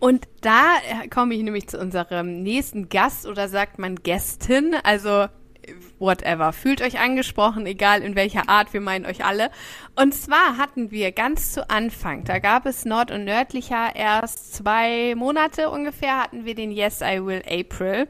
Und 0.00 0.28
da 0.42 0.76
komme 1.10 1.34
ich 1.34 1.42
nämlich 1.42 1.68
zu 1.68 1.78
unserem 1.78 2.42
nächsten 2.42 2.88
Gast 2.88 3.26
oder 3.26 3.48
sagt 3.48 3.78
man 3.78 3.96
Gästin. 3.96 4.76
Also 4.84 5.26
whatever. 5.98 6.52
Fühlt 6.52 6.82
euch 6.82 6.98
angesprochen, 6.98 7.66
egal 7.66 8.02
in 8.02 8.14
welcher 8.14 8.48
Art, 8.48 8.72
wir 8.72 8.80
meinen 8.80 9.06
euch 9.06 9.24
alle. 9.24 9.50
Und 9.96 10.14
zwar 10.14 10.56
hatten 10.56 10.90
wir 10.90 11.12
ganz 11.12 11.52
zu 11.52 11.68
Anfang, 11.68 12.24
da 12.24 12.38
gab 12.38 12.66
es 12.66 12.84
Nord- 12.84 13.10
und 13.10 13.24
Nördlicher 13.24 13.94
erst 13.94 14.54
zwei 14.54 15.14
Monate 15.16 15.70
ungefähr, 15.70 16.18
hatten 16.18 16.44
wir 16.44 16.54
den 16.54 16.70
Yes, 16.70 17.00
I 17.00 17.24
Will 17.24 17.42
April. 17.48 18.08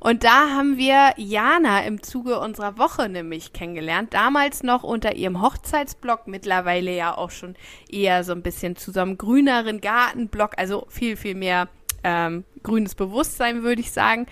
Und 0.00 0.24
da 0.24 0.50
haben 0.50 0.78
wir 0.78 1.12
Jana 1.16 1.82
im 1.82 2.02
Zuge 2.02 2.40
unserer 2.40 2.78
Woche 2.78 3.08
nämlich 3.08 3.52
kennengelernt. 3.52 4.14
Damals 4.14 4.62
noch 4.62 4.82
unter 4.82 5.14
ihrem 5.14 5.42
Hochzeitsblog, 5.42 6.26
mittlerweile 6.26 6.94
ja 6.94 7.16
auch 7.16 7.30
schon 7.30 7.54
eher 7.90 8.24
so 8.24 8.32
ein 8.32 8.42
bisschen 8.42 8.76
zu 8.76 8.92
so 8.92 9.00
einem 9.00 9.18
grüneren 9.18 9.80
Gartenblog, 9.80 10.52
also 10.56 10.86
viel, 10.88 11.16
viel 11.16 11.34
mehr 11.34 11.68
ähm, 12.02 12.44
grünes 12.62 12.94
Bewusstsein, 12.94 13.62
würde 13.62 13.80
ich 13.80 13.92
sagen 13.92 14.26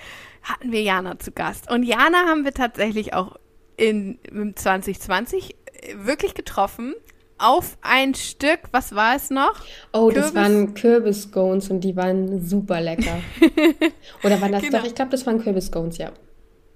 hatten 0.47 0.73
wir 0.73 0.83
Jana 0.83 1.19
zu 1.19 1.33
Gast. 1.33 1.71
Und 1.71 1.83
Jana 1.83 2.27
haben 2.27 2.45
wir 2.45 2.55
tatsächlich 2.55 3.15
auch 3.15 3.37
in, 3.77 4.19
in 4.31 4.57
2020 4.57 5.57
wirklich 5.97 6.35
getroffen. 6.35 6.95
Auf 7.39 7.77
ein 7.83 8.15
Stück, 8.15 8.61
was 8.71 8.95
war 8.95 9.15
es 9.15 9.29
noch? 9.29 9.61
Oh, 9.93 10.09
Kürbis? 10.09 10.33
das 10.33 10.35
waren 10.35 10.73
Kürbisscones 10.73 11.69
und 11.69 11.81
die 11.81 11.95
waren 11.95 12.47
super 12.47 12.81
lecker. 12.81 13.19
Oder 14.25 14.41
waren 14.41 14.53
das 14.53 14.63
genau. 14.63 14.79
doch? 14.79 14.87
Ich 14.87 14.95
glaube, 14.95 15.11
das 15.11 15.27
waren 15.27 15.43
Kürbisscones, 15.43 15.99
ja. 15.99 16.13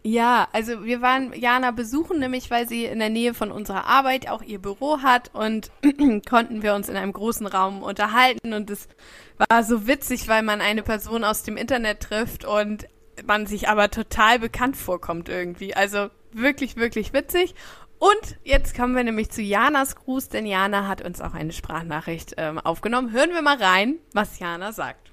Ja, 0.02 0.48
also 0.52 0.84
wir 0.84 1.00
waren 1.00 1.32
Jana 1.34 1.70
besuchen, 1.70 2.20
nämlich 2.20 2.50
weil 2.50 2.68
sie 2.68 2.84
in 2.86 2.98
der 2.98 3.10
Nähe 3.10 3.32
von 3.32 3.50
unserer 3.50 3.86
Arbeit 3.86 4.30
auch 4.30 4.42
ihr 4.42 4.58
Büro 4.58 4.98
hat 5.02 5.30
und 5.34 5.70
konnten 6.28 6.62
wir 6.62 6.74
uns 6.74 6.88
in 6.88 6.96
einem 6.96 7.12
großen 7.12 7.46
Raum 7.46 7.82
unterhalten 7.82 8.54
und 8.54 8.70
es 8.70 8.88
war 9.36 9.62
so 9.62 9.86
witzig, 9.86 10.28
weil 10.28 10.42
man 10.42 10.60
eine 10.60 10.82
Person 10.82 11.22
aus 11.22 11.42
dem 11.42 11.58
Internet 11.58 12.00
trifft 12.00 12.46
und 12.46 12.86
man 13.26 13.46
sich 13.46 13.68
aber 13.68 13.90
total 13.90 14.38
bekannt 14.38 14.76
vorkommt 14.76 15.28
irgendwie. 15.28 15.74
Also 15.74 16.08
wirklich, 16.32 16.76
wirklich 16.76 17.12
witzig. 17.12 17.54
Und 17.98 18.38
jetzt 18.44 18.74
kommen 18.74 18.96
wir 18.96 19.04
nämlich 19.04 19.30
zu 19.30 19.42
Janas 19.42 19.94
Gruß, 19.94 20.30
denn 20.30 20.46
Jana 20.46 20.88
hat 20.88 21.02
uns 21.02 21.20
auch 21.20 21.34
eine 21.34 21.52
Sprachnachricht 21.52 22.34
ähm, 22.38 22.58
aufgenommen. 22.58 23.12
Hören 23.12 23.30
wir 23.34 23.42
mal 23.42 23.58
rein, 23.58 23.96
was 24.14 24.38
Jana 24.38 24.72
sagt. 24.72 25.10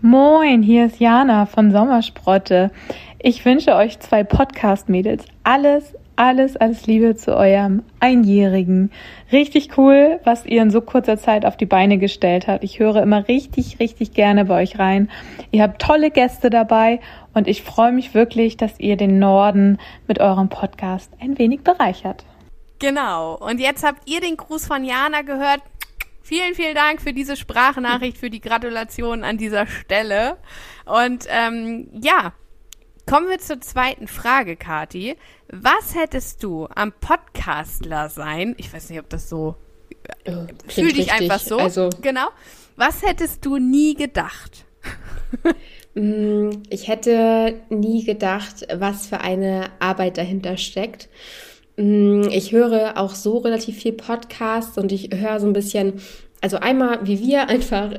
Moin, 0.00 0.62
hier 0.62 0.86
ist 0.86 0.98
Jana 0.98 1.44
von 1.44 1.72
Sommersprotte. 1.72 2.70
Ich 3.18 3.44
wünsche 3.44 3.74
euch 3.74 3.98
zwei 3.98 4.24
Podcast-Mädels 4.24 5.26
alles, 5.42 5.94
alles, 6.16 6.56
alles 6.56 6.86
Liebe 6.86 7.14
zu 7.16 7.36
eurem 7.36 7.82
Einjährigen. 8.00 8.90
Richtig 9.30 9.76
cool, 9.78 10.18
was 10.24 10.46
ihr 10.46 10.62
in 10.62 10.70
so 10.70 10.80
kurzer 10.80 11.18
Zeit 11.18 11.44
auf 11.44 11.56
die 11.56 11.66
Beine 11.66 11.98
gestellt 11.98 12.46
habt. 12.48 12.64
Ich 12.64 12.78
höre 12.78 13.02
immer 13.02 13.28
richtig, 13.28 13.78
richtig 13.78 14.14
gerne 14.14 14.46
bei 14.46 14.62
euch 14.62 14.78
rein. 14.78 15.10
Ihr 15.50 15.62
habt 15.62 15.80
tolle 15.80 16.10
Gäste 16.10 16.50
dabei 16.50 17.00
und 17.34 17.46
ich 17.46 17.62
freue 17.62 17.92
mich 17.92 18.14
wirklich, 18.14 18.56
dass 18.56 18.80
ihr 18.80 18.96
den 18.96 19.18
Norden 19.18 19.78
mit 20.08 20.20
eurem 20.20 20.48
Podcast 20.48 21.12
ein 21.20 21.38
wenig 21.38 21.60
bereichert. 21.60 22.24
Genau. 22.78 23.36
Und 23.36 23.60
jetzt 23.60 23.84
habt 23.84 24.08
ihr 24.08 24.20
den 24.20 24.36
Gruß 24.36 24.66
von 24.66 24.84
Jana 24.84 25.22
gehört. 25.22 25.60
Vielen, 26.22 26.54
vielen 26.54 26.74
Dank 26.74 27.00
für 27.00 27.12
diese 27.12 27.36
Sprachnachricht, 27.36 28.18
für 28.18 28.30
die 28.30 28.40
Gratulation 28.40 29.22
an 29.22 29.38
dieser 29.38 29.66
Stelle. 29.66 30.36
Und 30.84 31.26
ähm, 31.28 31.88
ja, 31.92 32.32
Kommen 33.08 33.28
wir 33.28 33.38
zur 33.38 33.60
zweiten 33.60 34.08
Frage, 34.08 34.56
Kati. 34.56 35.14
Was 35.48 35.94
hättest 35.94 36.42
du 36.42 36.66
am 36.74 36.92
Podcastler 36.92 38.08
sein? 38.08 38.56
Ich 38.58 38.72
weiß 38.72 38.90
nicht, 38.90 38.98
ob 38.98 39.08
das 39.08 39.28
so. 39.28 39.54
Äh, 40.24 40.32
oh, 40.32 40.46
fühl 40.66 40.88
dich 40.88 41.12
richtig. 41.12 41.12
einfach 41.12 41.38
so. 41.38 41.56
Also, 41.56 41.88
genau. 42.02 42.26
Was 42.74 43.02
hättest 43.02 43.46
du 43.46 43.58
nie 43.58 43.94
gedacht? 43.94 44.64
Mm, 45.94 46.50
ich 46.68 46.88
hätte 46.88 47.54
nie 47.70 48.04
gedacht, 48.04 48.66
was 48.74 49.06
für 49.06 49.22
eine 49.22 49.70
Arbeit 49.78 50.18
dahinter 50.18 50.58
steckt. 50.58 51.08
Mm, 51.78 52.24
ich 52.30 52.52
höre 52.52 52.98
auch 52.98 53.14
so 53.14 53.38
relativ 53.38 53.78
viel 53.78 53.94
Podcasts 53.94 54.76
und 54.76 54.92
ich 54.92 55.08
höre 55.14 55.40
so 55.40 55.46
ein 55.46 55.54
bisschen, 55.54 56.02
also 56.42 56.58
einmal 56.58 57.06
wie 57.06 57.20
wir 57.20 57.48
einfach 57.48 57.92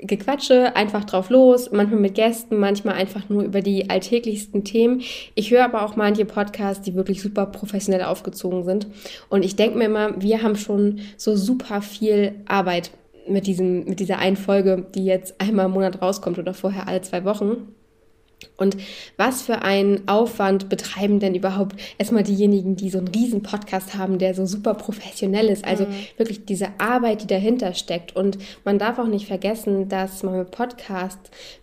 Gequatsche, 0.00 0.76
einfach 0.76 1.04
drauf 1.04 1.28
los, 1.28 1.70
manchmal 1.72 2.00
mit 2.00 2.14
Gästen, 2.14 2.58
manchmal 2.58 2.94
einfach 2.94 3.28
nur 3.28 3.42
über 3.42 3.60
die 3.62 3.90
alltäglichsten 3.90 4.62
Themen. 4.64 5.02
Ich 5.34 5.50
höre 5.50 5.64
aber 5.64 5.84
auch 5.84 5.96
manche 5.96 6.24
Podcasts, 6.24 6.84
die 6.84 6.94
wirklich 6.94 7.20
super 7.20 7.46
professionell 7.46 8.04
aufgezogen 8.04 8.62
sind. 8.62 8.86
Und 9.28 9.44
ich 9.44 9.56
denke 9.56 9.78
mir 9.78 9.86
immer, 9.86 10.20
wir 10.20 10.42
haben 10.42 10.56
schon 10.56 11.00
so 11.16 11.34
super 11.34 11.82
viel 11.82 12.36
Arbeit 12.46 12.92
mit, 13.28 13.46
diesem, 13.46 13.84
mit 13.84 13.98
dieser 14.00 14.18
einen 14.18 14.36
Folge, 14.36 14.86
die 14.94 15.04
jetzt 15.04 15.40
einmal 15.40 15.66
im 15.66 15.72
Monat 15.72 16.00
rauskommt 16.00 16.38
oder 16.38 16.54
vorher 16.54 16.86
alle 16.86 17.02
zwei 17.02 17.24
Wochen. 17.24 17.74
Und 18.58 18.76
was 19.16 19.42
für 19.42 19.62
einen 19.62 20.06
Aufwand 20.08 20.68
betreiben 20.68 21.20
denn 21.20 21.34
überhaupt 21.34 21.76
erstmal 21.96 22.24
diejenigen, 22.24 22.76
die 22.76 22.90
so 22.90 22.98
einen 22.98 23.08
riesen 23.08 23.42
Podcast 23.42 23.96
haben, 23.96 24.18
der 24.18 24.34
so 24.34 24.44
super 24.44 24.74
professionell 24.74 25.46
ist? 25.46 25.64
Also 25.64 25.84
mhm. 25.84 25.94
wirklich 26.16 26.44
diese 26.44 26.68
Arbeit, 26.78 27.22
die 27.22 27.28
dahinter 27.28 27.72
steckt. 27.72 28.14
Und 28.14 28.36
man 28.64 28.78
darf 28.78 28.98
auch 28.98 29.06
nicht 29.06 29.26
vergessen, 29.26 29.88
dass 29.88 30.22
man 30.24 30.38
mit 30.38 30.50
Podcast 30.50 31.18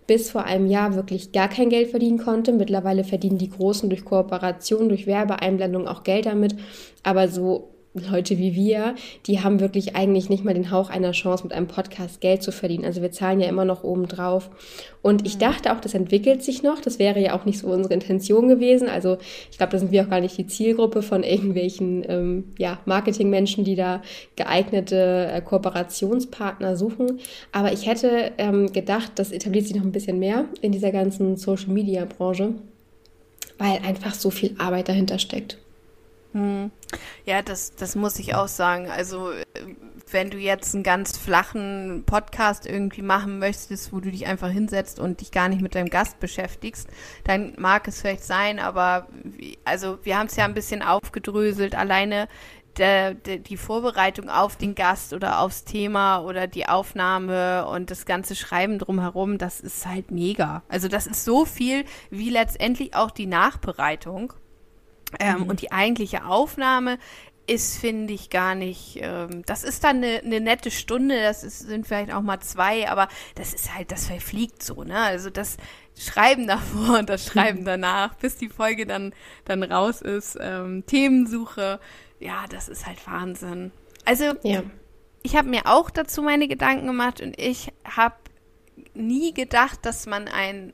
bis 0.07 0.31
vor 0.31 0.45
einem 0.45 0.67
Jahr 0.67 0.95
wirklich 0.95 1.33
gar 1.33 1.49
kein 1.49 1.69
Geld 1.69 1.89
verdienen 1.89 2.17
konnte. 2.17 2.53
Mittlerweile 2.53 3.03
verdienen 3.03 3.37
die 3.37 3.49
Großen 3.49 3.89
durch 3.89 4.05
Kooperation, 4.05 4.87
durch 4.87 5.05
Werbeeinblendung 5.05 5.87
auch 5.87 6.03
Geld 6.03 6.25
damit. 6.25 6.55
Aber 7.03 7.27
so 7.27 7.74
Leute 7.95 8.37
wie 8.37 8.55
wir, 8.55 8.95
die 9.25 9.41
haben 9.41 9.61
wirklich 9.61 9.95
eigentlich 9.95 10.29
nicht 10.29 10.43
mal 10.43 10.53
den 10.53 10.69
Hauch 10.69 10.89
einer 10.89 11.13
Chance, 11.13 11.43
mit 11.43 11.53
einem 11.53 11.67
Podcast 11.67 12.19
Geld 12.19 12.43
zu 12.43 12.51
verdienen. 12.51 12.83
Also 12.83 13.01
wir 13.01 13.11
zahlen 13.11 13.39
ja 13.39 13.47
immer 13.47 13.63
noch 13.63 13.83
oben 13.83 14.07
drauf. 14.07 14.49
Und 15.01 15.25
ich 15.25 15.35
mhm. 15.35 15.39
dachte 15.39 15.71
auch, 15.71 15.79
das 15.79 15.93
entwickelt 15.93 16.43
sich 16.43 16.61
noch. 16.61 16.81
Das 16.81 16.99
wäre 16.99 17.21
ja 17.21 17.37
auch 17.37 17.45
nicht 17.45 17.59
so 17.59 17.67
unsere 17.67 17.93
Intention 17.93 18.47
gewesen. 18.47 18.89
Also 18.89 19.17
ich 19.49 19.57
glaube, 19.57 19.71
da 19.71 19.79
sind 19.79 19.91
wir 19.91 20.03
auch 20.03 20.09
gar 20.09 20.19
nicht 20.19 20.37
die 20.37 20.47
Zielgruppe 20.47 21.01
von 21.01 21.23
irgendwelchen 21.23 22.03
ähm, 22.07 22.43
ja, 22.57 22.79
Marketingmenschen, 22.85 23.63
die 23.63 23.75
da 23.75 24.01
geeignete 24.35 25.29
äh, 25.31 25.41
Kooperationspartner 25.41 26.75
suchen. 26.75 27.19
Aber 27.51 27.71
ich 27.71 27.87
hätte 27.87 28.31
ähm, 28.37 28.73
gedacht, 28.73 29.13
das 29.15 29.31
etabliert 29.31 29.67
sich 29.67 29.75
noch 29.75 29.83
ein 29.83 29.91
bisschen 29.91 30.19
mehr 30.19 30.45
in 30.61 30.71
dieser 30.71 30.91
ganzen 30.91 31.37
Social-Media-Branche, 31.37 32.55
weil 33.57 33.79
einfach 33.85 34.13
so 34.13 34.29
viel 34.29 34.55
Arbeit 34.57 34.89
dahinter 34.89 35.17
steckt. 35.17 35.59
Hm. 36.35 36.69
Ja, 37.23 37.41
das, 37.41 37.75
das 37.75 37.95
muss 37.95 38.19
ich 38.19 38.35
auch 38.35 38.49
sagen. 38.49 38.89
Also, 38.89 39.31
wenn 40.11 40.29
du 40.29 40.37
jetzt 40.37 40.75
einen 40.75 40.83
ganz 40.83 41.17
flachen 41.17 42.03
Podcast 42.05 42.65
irgendwie 42.65 43.03
machen 43.03 43.39
möchtest, 43.39 43.93
wo 43.93 44.01
du 44.01 44.11
dich 44.11 44.27
einfach 44.27 44.49
hinsetzt 44.49 44.99
und 44.99 45.21
dich 45.21 45.31
gar 45.31 45.47
nicht 45.47 45.61
mit 45.61 45.75
deinem 45.75 45.89
Gast 45.89 46.19
beschäftigst, 46.19 46.89
dann 47.23 47.53
mag 47.57 47.87
es 47.87 48.01
vielleicht 48.01 48.25
sein, 48.25 48.59
aber 48.59 49.07
also 49.63 49.97
wir 50.03 50.19
haben 50.19 50.27
es 50.27 50.35
ja 50.35 50.43
ein 50.43 50.53
bisschen 50.53 50.81
aufgedröselt. 50.81 51.73
Alleine 51.73 52.27
der, 52.75 53.13
der, 53.13 53.37
die 53.37 53.55
Vorbereitung 53.55 54.29
auf 54.29 54.57
den 54.57 54.75
Gast 54.75 55.13
oder 55.13 55.39
aufs 55.39 55.63
Thema 55.63 56.19
oder 56.19 56.47
die 56.47 56.67
Aufnahme 56.67 57.65
und 57.65 57.91
das 57.91 58.05
ganze 58.05 58.35
Schreiben 58.35 58.77
drumherum, 58.77 59.37
das 59.37 59.61
ist 59.61 59.85
halt 59.85 60.11
mega. 60.11 60.63
Also 60.67 60.89
das 60.89 61.07
ist 61.07 61.23
so 61.23 61.45
viel 61.45 61.85
wie 62.09 62.29
letztendlich 62.29 62.93
auch 62.93 63.11
die 63.11 63.27
Nachbereitung. 63.27 64.33
Ähm, 65.19 65.41
mhm. 65.41 65.49
Und 65.49 65.61
die 65.61 65.71
eigentliche 65.71 66.25
Aufnahme 66.25 66.97
ist, 67.47 67.77
finde 67.77 68.13
ich, 68.13 68.29
gar 68.29 68.55
nicht. 68.55 68.97
Ähm, 69.01 69.43
das 69.45 69.63
ist 69.63 69.83
dann 69.83 69.97
eine, 69.97 70.21
eine 70.23 70.39
nette 70.39 70.71
Stunde, 70.71 71.21
das 71.21 71.43
ist, 71.43 71.59
sind 71.59 71.87
vielleicht 71.87 72.11
auch 72.11 72.21
mal 72.21 72.39
zwei, 72.39 72.89
aber 72.89 73.07
das 73.35 73.53
ist 73.53 73.75
halt, 73.75 73.91
das 73.91 74.07
verfliegt 74.07 74.63
so, 74.63 74.83
ne? 74.83 74.97
Also 74.97 75.29
das 75.29 75.57
Schreiben 75.97 76.47
davor 76.47 76.99
und 76.99 77.09
das 77.09 77.25
Schreiben 77.25 77.61
mhm. 77.61 77.65
danach, 77.65 78.15
bis 78.15 78.37
die 78.37 78.49
Folge 78.49 78.85
dann, 78.85 79.13
dann 79.45 79.63
raus 79.63 80.01
ist, 80.01 80.37
ähm, 80.39 80.85
Themensuche, 80.85 81.79
ja, 82.19 82.45
das 82.49 82.69
ist 82.69 82.85
halt 82.85 83.05
Wahnsinn. 83.07 83.71
Also, 84.05 84.33
ja. 84.43 84.63
ich 85.23 85.35
habe 85.35 85.49
mir 85.49 85.65
auch 85.65 85.89
dazu 85.89 86.21
meine 86.21 86.47
Gedanken 86.47 86.87
gemacht 86.87 87.21
und 87.21 87.39
ich 87.39 87.71
habe 87.83 88.15
nie 88.93 89.33
gedacht, 89.33 89.79
dass 89.83 90.05
man 90.05 90.27
ein 90.27 90.73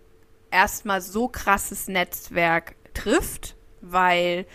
erstmal 0.52 1.02
so 1.02 1.28
krasses 1.28 1.88
Netzwerk 1.88 2.76
trifft 2.94 3.56
weil 3.82 4.46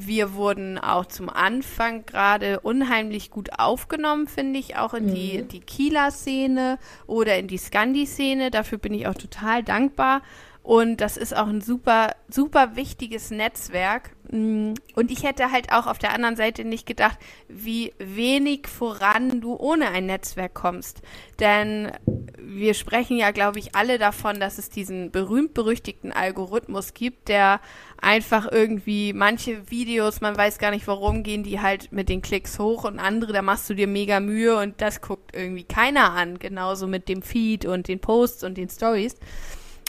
wir 0.00 0.34
wurden 0.34 0.78
auch 0.78 1.06
zum 1.06 1.28
Anfang 1.28 2.06
gerade 2.06 2.60
unheimlich 2.60 3.30
gut 3.30 3.58
aufgenommen, 3.58 4.28
finde 4.28 4.60
ich, 4.60 4.76
auch 4.76 4.94
in 4.94 5.06
mhm. 5.06 5.14
die, 5.14 5.42
die 5.42 5.60
Kieler 5.60 6.12
Szene 6.12 6.78
oder 7.08 7.36
in 7.36 7.48
die 7.48 7.58
Scandi-Szene. 7.58 8.52
Dafür 8.52 8.78
bin 8.78 8.94
ich 8.94 9.08
auch 9.08 9.14
total 9.14 9.64
dankbar. 9.64 10.22
Und 10.62 11.00
das 11.00 11.16
ist 11.16 11.36
auch 11.36 11.48
ein 11.48 11.62
super, 11.62 12.14
super 12.28 12.76
wichtiges 12.76 13.30
Netzwerk. 13.30 14.10
Mm, 14.30 14.74
und 14.94 15.10
ich 15.10 15.24
hätte 15.24 15.50
halt 15.50 15.72
auch 15.72 15.86
auf 15.86 15.98
der 15.98 16.12
anderen 16.12 16.36
Seite 16.36 16.64
nicht 16.64 16.86
gedacht, 16.86 17.18
wie 17.48 17.92
wenig 17.98 18.66
voran 18.66 19.40
du 19.40 19.56
ohne 19.56 19.88
ein 19.88 20.06
Netzwerk 20.06 20.54
kommst. 20.54 21.00
Denn 21.40 21.92
wir 22.38 22.74
sprechen 22.74 23.16
ja, 23.16 23.30
glaube 23.30 23.58
ich, 23.58 23.74
alle 23.74 23.98
davon, 23.98 24.40
dass 24.40 24.58
es 24.58 24.70
diesen 24.70 25.10
berühmt-berüchtigten 25.10 26.12
Algorithmus 26.12 26.94
gibt, 26.94 27.28
der 27.28 27.60
einfach 28.00 28.50
irgendwie 28.50 29.12
manche 29.12 29.70
Videos, 29.70 30.20
man 30.20 30.36
weiß 30.36 30.58
gar 30.58 30.70
nicht 30.70 30.86
warum, 30.86 31.22
gehen 31.22 31.42
die 31.42 31.60
halt 31.60 31.92
mit 31.92 32.08
den 32.08 32.22
Klicks 32.22 32.58
hoch 32.58 32.84
und 32.84 32.98
andere, 32.98 33.32
da 33.32 33.42
machst 33.42 33.68
du 33.70 33.74
dir 33.74 33.86
mega 33.86 34.20
Mühe 34.20 34.56
und 34.56 34.80
das 34.80 35.00
guckt 35.00 35.34
irgendwie 35.34 35.64
keiner 35.64 36.12
an. 36.12 36.38
Genauso 36.38 36.86
mit 36.86 37.08
dem 37.08 37.22
Feed 37.22 37.64
und 37.64 37.88
den 37.88 38.00
Posts 38.00 38.44
und 38.44 38.56
den 38.56 38.68
Stories. 38.68 39.16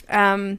Ähm, 0.08 0.58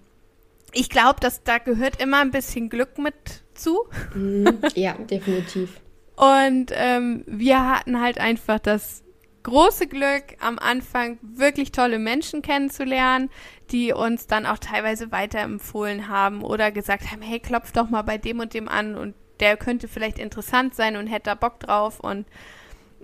ich 0.73 0.89
glaube, 0.89 1.19
dass 1.19 1.43
da 1.43 1.57
gehört 1.57 2.01
immer 2.01 2.21
ein 2.21 2.31
bisschen 2.31 2.69
Glück 2.69 2.97
mit 2.97 3.43
zu. 3.61 3.85
Mhm. 4.13 4.59
Ja, 4.75 4.93
definitiv. 4.93 5.79
Und 6.15 6.71
ähm, 6.73 7.23
wir 7.25 7.67
hatten 7.67 7.99
halt 7.99 8.19
einfach 8.19 8.59
das 8.59 9.03
große 9.43 9.87
Glück, 9.87 10.23
am 10.39 10.59
Anfang 10.59 11.17
wirklich 11.21 11.71
tolle 11.71 11.99
Menschen 11.99 12.41
kennenzulernen, 12.41 13.29
die 13.71 13.93
uns 13.93 14.27
dann 14.27 14.45
auch 14.45 14.59
teilweise 14.59 15.11
weiterempfohlen 15.11 16.07
haben 16.07 16.43
oder 16.43 16.71
gesagt 16.71 17.11
haben, 17.11 17.21
hey, 17.21 17.39
klopf 17.39 17.71
doch 17.71 17.89
mal 17.89 18.03
bei 18.03 18.17
dem 18.17 18.39
und 18.39 18.53
dem 18.53 18.67
an 18.67 18.95
und 18.95 19.15
der 19.39 19.57
könnte 19.57 19.87
vielleicht 19.87 20.19
interessant 20.19 20.75
sein 20.75 20.95
und 20.95 21.07
hätte 21.07 21.31
da 21.31 21.35
Bock 21.35 21.59
drauf. 21.59 21.99
Und 21.99 22.27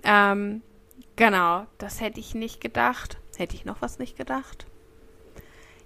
ähm, 0.04 0.62
genau, 1.16 1.66
das 1.78 2.00
hätte 2.00 2.20
ich 2.20 2.34
nicht 2.34 2.60
gedacht. 2.60 3.18
Hätte 3.36 3.56
ich 3.56 3.64
noch 3.64 3.82
was 3.82 3.98
nicht 3.98 4.16
gedacht? 4.16 4.66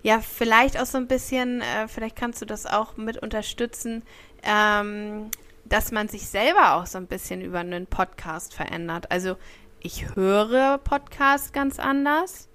Ja, 0.02 0.20
vielleicht 0.20 0.78
auch 0.78 0.86
so 0.86 0.98
ein 0.98 1.06
bisschen, 1.06 1.60
äh, 1.60 1.86
vielleicht 1.86 2.16
kannst 2.16 2.42
du 2.42 2.46
das 2.46 2.66
auch 2.66 2.96
mit 2.96 3.18
unterstützen, 3.18 4.02
ähm, 4.42 5.30
dass 5.64 5.92
man 5.92 6.08
sich 6.08 6.26
selber 6.26 6.74
auch 6.74 6.86
so 6.86 6.98
ein 6.98 7.06
bisschen 7.06 7.40
über 7.40 7.60
einen 7.60 7.86
Podcast 7.86 8.54
verändert. 8.54 9.10
Also 9.10 9.36
ich 9.80 10.14
höre 10.14 10.78
Podcasts 10.78 11.52
ganz 11.52 11.78
anders, 11.78 12.48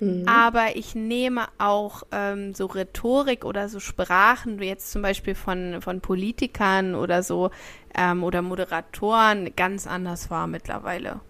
mhm. 0.00 0.26
aber 0.26 0.76
ich 0.76 0.94
nehme 0.94 1.46
auch 1.58 2.04
ähm, 2.10 2.54
so 2.54 2.66
Rhetorik 2.66 3.44
oder 3.44 3.68
so 3.68 3.80
Sprachen, 3.80 4.60
wie 4.60 4.66
jetzt 4.66 4.90
zum 4.90 5.02
Beispiel 5.02 5.34
von, 5.34 5.82
von 5.82 6.00
Politikern 6.00 6.94
oder 6.94 7.22
so 7.22 7.50
ähm, 7.94 8.24
oder 8.24 8.42
Moderatoren, 8.42 9.54
ganz 9.56 9.86
anders 9.86 10.30
wahr 10.30 10.46
mittlerweile. 10.46 11.20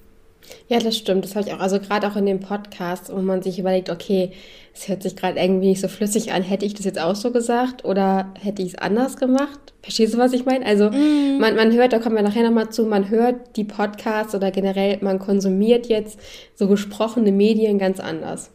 Ja, 0.68 0.78
das 0.78 0.96
stimmt. 0.96 1.24
Das 1.24 1.36
habe 1.36 1.46
ich 1.46 1.54
auch. 1.54 1.60
Also 1.60 1.78
gerade 1.78 2.06
auch 2.06 2.16
in 2.16 2.26
dem 2.26 2.40
Podcast, 2.40 3.12
wo 3.14 3.20
man 3.20 3.42
sich 3.42 3.58
überlegt, 3.58 3.90
okay, 3.90 4.32
es 4.74 4.88
hört 4.88 5.02
sich 5.02 5.16
gerade 5.16 5.38
irgendwie 5.38 5.68
nicht 5.68 5.80
so 5.80 5.88
flüssig 5.88 6.32
an. 6.32 6.42
Hätte 6.42 6.64
ich 6.64 6.74
das 6.74 6.84
jetzt 6.84 6.98
auch 6.98 7.14
so 7.14 7.30
gesagt 7.30 7.84
oder 7.84 8.32
hätte 8.40 8.62
ich 8.62 8.68
es 8.68 8.78
anders 8.78 9.16
gemacht? 9.16 9.72
Verstehst 9.82 10.14
du, 10.14 10.18
was 10.18 10.32
ich 10.32 10.46
meine? 10.46 10.66
Also 10.66 10.90
mm. 10.90 11.38
man, 11.38 11.54
man 11.54 11.72
hört, 11.72 11.92
da 11.92 11.98
kommen 11.98 12.16
wir 12.16 12.22
nachher 12.22 12.44
nochmal 12.44 12.70
zu, 12.70 12.84
man 12.84 13.10
hört 13.10 13.56
die 13.56 13.64
Podcasts 13.64 14.34
oder 14.34 14.50
generell, 14.50 14.98
man 15.00 15.18
konsumiert 15.18 15.86
jetzt 15.86 16.18
so 16.54 16.66
gesprochene 16.66 17.32
Medien 17.32 17.78
ganz 17.78 18.00
anders. 18.00 18.50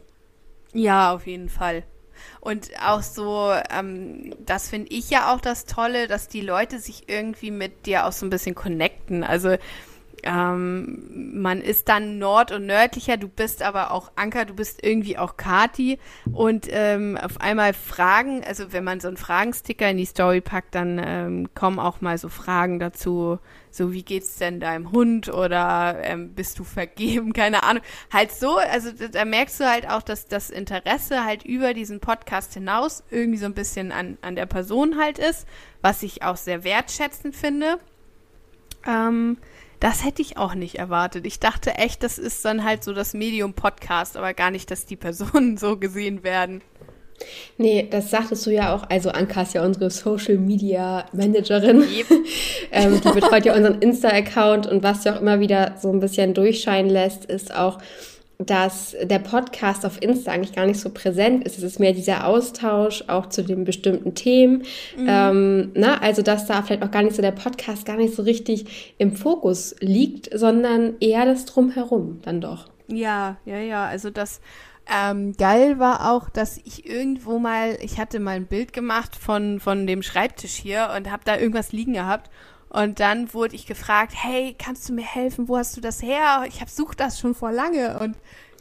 Ja, 0.72 1.14
auf 1.14 1.26
jeden 1.26 1.48
Fall. 1.48 1.84
Und 2.40 2.68
auch 2.84 3.02
so, 3.02 3.50
ähm, 3.70 4.34
das 4.44 4.68
finde 4.68 4.88
ich 4.90 5.10
ja 5.10 5.32
auch 5.34 5.40
das 5.40 5.64
Tolle, 5.64 6.06
dass 6.06 6.28
die 6.28 6.40
Leute 6.40 6.78
sich 6.78 7.04
irgendwie 7.08 7.50
mit 7.50 7.86
dir 7.86 8.06
auch 8.06 8.12
so 8.12 8.26
ein 8.26 8.30
bisschen 8.30 8.54
connecten. 8.54 9.24
Also 9.24 9.56
ähm, 10.24 11.40
man 11.40 11.60
ist 11.60 11.88
dann 11.88 12.18
nord- 12.18 12.52
und 12.52 12.66
nördlicher, 12.66 13.16
du 13.16 13.28
bist 13.28 13.62
aber 13.62 13.90
auch 13.92 14.10
Anker, 14.16 14.44
du 14.44 14.54
bist 14.54 14.84
irgendwie 14.84 15.18
auch 15.18 15.36
Kati 15.36 15.98
und 16.32 16.66
ähm, 16.70 17.16
auf 17.16 17.40
einmal 17.40 17.72
Fragen, 17.72 18.44
also 18.44 18.72
wenn 18.72 18.84
man 18.84 19.00
so 19.00 19.08
einen 19.08 19.16
Fragensticker 19.16 19.90
in 19.90 19.96
die 19.96 20.04
Story 20.04 20.40
packt, 20.40 20.74
dann 20.74 21.00
ähm, 21.04 21.48
kommen 21.54 21.78
auch 21.78 22.00
mal 22.00 22.18
so 22.18 22.28
Fragen 22.28 22.78
dazu, 22.78 23.38
so 23.70 23.92
wie 23.92 24.02
geht's 24.02 24.36
denn 24.36 24.60
deinem 24.60 24.92
Hund 24.92 25.28
oder 25.28 25.98
ähm, 26.02 26.34
bist 26.34 26.58
du 26.58 26.64
vergeben, 26.64 27.32
keine 27.34 27.62
Ahnung. 27.62 27.82
Halt 28.12 28.32
so, 28.32 28.56
also 28.56 28.90
da 28.92 29.24
merkst 29.24 29.60
du 29.60 29.68
halt 29.68 29.88
auch, 29.88 30.02
dass 30.02 30.26
das 30.26 30.50
Interesse 30.50 31.24
halt 31.24 31.44
über 31.44 31.74
diesen 31.74 32.00
Podcast 32.00 32.54
hinaus 32.54 33.04
irgendwie 33.10 33.38
so 33.38 33.46
ein 33.46 33.54
bisschen 33.54 33.92
an, 33.92 34.18
an 34.22 34.36
der 34.36 34.46
Person 34.46 34.98
halt 34.98 35.18
ist, 35.18 35.46
was 35.82 36.02
ich 36.02 36.22
auch 36.22 36.36
sehr 36.36 36.64
wertschätzend 36.64 37.34
finde. 37.34 37.78
Ähm, 38.86 39.38
das 39.80 40.04
hätte 40.04 40.22
ich 40.22 40.36
auch 40.36 40.54
nicht 40.54 40.76
erwartet. 40.76 41.26
Ich 41.26 41.40
dachte 41.40 41.74
echt, 41.74 42.02
das 42.02 42.18
ist 42.18 42.44
dann 42.44 42.64
halt 42.64 42.84
so 42.84 42.92
das 42.92 43.14
Medium-Podcast, 43.14 44.16
aber 44.16 44.34
gar 44.34 44.50
nicht, 44.50 44.70
dass 44.70 44.86
die 44.86 44.96
Personen 44.96 45.56
so 45.58 45.76
gesehen 45.78 46.22
werden. 46.22 46.62
Nee, 47.58 47.86
das 47.90 48.10
sagtest 48.10 48.46
du 48.46 48.50
ja 48.50 48.74
auch. 48.74 48.88
Also 48.88 49.10
Anka 49.10 49.42
ist 49.42 49.54
ja 49.54 49.64
unsere 49.64 49.90
Social 49.90 50.38
Media 50.38 51.04
Managerin. 51.12 51.80
Yep. 51.80 52.06
ähm, 52.72 53.00
die 53.00 53.10
betreut 53.10 53.44
ja 53.44 53.54
unseren 53.54 53.80
Insta-Account 53.80 54.66
und 54.66 54.82
was 54.82 55.04
ja 55.04 55.14
auch 55.14 55.20
immer 55.20 55.40
wieder 55.40 55.74
so 55.80 55.90
ein 55.90 56.00
bisschen 56.00 56.32
durchscheinen 56.32 56.90
lässt, 56.90 57.26
ist 57.26 57.54
auch, 57.54 57.78
dass 58.46 58.96
der 59.02 59.18
Podcast 59.18 59.84
auf 59.84 60.00
Insta 60.02 60.32
eigentlich 60.32 60.54
gar 60.54 60.66
nicht 60.66 60.80
so 60.80 60.90
präsent 60.90 61.44
ist. 61.44 61.58
Es 61.58 61.64
ist 61.64 61.78
mehr 61.78 61.92
dieser 61.92 62.26
Austausch 62.26 63.04
auch 63.06 63.26
zu 63.26 63.44
den 63.44 63.64
bestimmten 63.64 64.14
Themen. 64.14 64.64
Mhm. 64.96 65.06
Ähm, 65.06 65.70
na, 65.74 65.98
also, 66.00 66.22
dass 66.22 66.46
da 66.46 66.62
vielleicht 66.62 66.82
auch 66.82 66.90
gar 66.90 67.02
nicht 67.02 67.14
so 67.14 67.22
der 67.22 67.32
Podcast 67.32 67.84
gar 67.84 67.96
nicht 67.96 68.14
so 68.14 68.22
richtig 68.22 68.94
im 68.98 69.14
Fokus 69.14 69.76
liegt, 69.80 70.30
sondern 70.36 70.94
eher 71.00 71.26
das 71.26 71.44
Drumherum 71.44 72.20
dann 72.22 72.40
doch. 72.40 72.68
Ja, 72.88 73.36
ja, 73.44 73.58
ja. 73.58 73.86
Also, 73.86 74.08
das 74.08 74.40
ähm, 74.92 75.34
geil 75.36 75.78
war 75.78 76.10
auch, 76.10 76.30
dass 76.30 76.56
ich 76.64 76.86
irgendwo 76.86 77.38
mal, 77.38 77.76
ich 77.82 77.98
hatte 77.98 78.20
mal 78.20 78.36
ein 78.36 78.46
Bild 78.46 78.72
gemacht 78.72 79.14
von, 79.14 79.60
von 79.60 79.86
dem 79.86 80.02
Schreibtisch 80.02 80.54
hier 80.54 80.90
und 80.96 81.10
habe 81.10 81.22
da 81.24 81.36
irgendwas 81.36 81.72
liegen 81.72 81.92
gehabt. 81.92 82.30
Und 82.70 83.00
dann 83.00 83.34
wurde 83.34 83.56
ich 83.56 83.66
gefragt, 83.66 84.12
hey, 84.14 84.54
kannst 84.56 84.88
du 84.88 84.92
mir 84.92 85.04
helfen? 85.04 85.48
Wo 85.48 85.56
hast 85.56 85.76
du 85.76 85.80
das 85.80 86.02
her? 86.02 86.44
Ich 86.48 86.60
habe 86.60 86.70
sucht 86.70 87.00
das 87.00 87.18
schon 87.18 87.34
vor 87.34 87.50
lange 87.50 87.98
und 87.98 88.16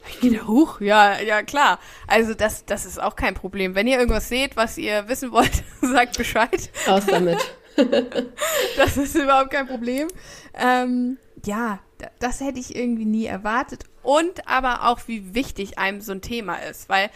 ich 0.08 0.20
gehe 0.20 0.32
da 0.32 0.48
hoch. 0.48 0.82
Ja, 0.82 1.20
ja, 1.20 1.44
klar. 1.44 1.80
Also 2.08 2.34
das, 2.34 2.66
das 2.66 2.86
ist 2.86 3.02
auch 3.02 3.16
kein 3.16 3.36
Problem. 3.36 3.76
Wenn 3.76 3.88
ihr 3.88 4.00
irgendwas 4.00 4.28
seht, 4.30 4.56
was 4.56 4.78
ihr 4.78 5.08
wissen 5.08 5.32
wollt, 5.32 5.64
sagt 5.82 6.18
Bescheid. 6.18 6.72
Aus 6.88 7.06
damit. 7.06 7.38
das 8.78 8.98
ist 8.98 9.16
überhaupt 9.16 9.52
kein 9.52 9.68
Problem. 9.68 10.08
Ähm, 10.56 11.18
ja, 11.46 11.80
das 12.20 12.40
hätte 12.40 12.60
ich 12.60 12.76
irgendwie 12.76 13.06
nie 13.06 13.26
erwartet. 13.26 13.84
Und 14.02 14.48
aber 14.48 14.88
auch, 14.88 15.02
wie 15.08 15.36
wichtig 15.36 15.78
einem 15.78 16.02
so 16.02 16.14
ein 16.14 16.22
Thema 16.22 16.56
ist. 16.56 16.90
Weil 16.90 17.12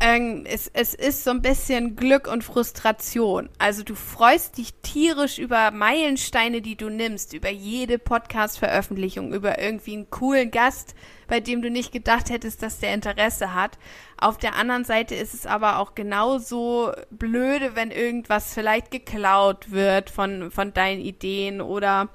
ähm, 0.00 0.44
es, 0.46 0.68
es 0.72 0.94
ist 0.94 1.24
so 1.24 1.30
ein 1.30 1.42
bisschen 1.42 1.94
Glück 1.94 2.26
und 2.26 2.42
Frustration. 2.42 3.50
Also 3.58 3.82
du 3.82 3.94
freust 3.94 4.56
dich 4.56 4.72
tierisch 4.82 5.38
über 5.38 5.70
Meilensteine, 5.70 6.62
die 6.62 6.76
du 6.76 6.88
nimmst, 6.88 7.34
über 7.34 7.50
jede 7.50 7.98
Podcast-Veröffentlichung, 7.98 9.34
über 9.34 9.60
irgendwie 9.60 9.92
einen 9.92 10.10
coolen 10.10 10.50
Gast, 10.50 10.94
bei 11.28 11.40
dem 11.40 11.60
du 11.60 11.70
nicht 11.70 11.92
gedacht 11.92 12.30
hättest, 12.30 12.62
dass 12.62 12.78
der 12.78 12.94
Interesse 12.94 13.54
hat. 13.54 13.78
Auf 14.16 14.38
der 14.38 14.56
anderen 14.56 14.84
Seite 14.84 15.14
ist 15.14 15.34
es 15.34 15.46
aber 15.46 15.78
auch 15.78 15.94
genauso 15.94 16.92
blöde, 17.10 17.76
wenn 17.76 17.90
irgendwas 17.90 18.54
vielleicht 18.54 18.90
geklaut 18.90 19.70
wird 19.70 20.08
von, 20.08 20.50
von 20.50 20.72
deinen 20.72 21.00
Ideen 21.00 21.60
oder 21.60 22.08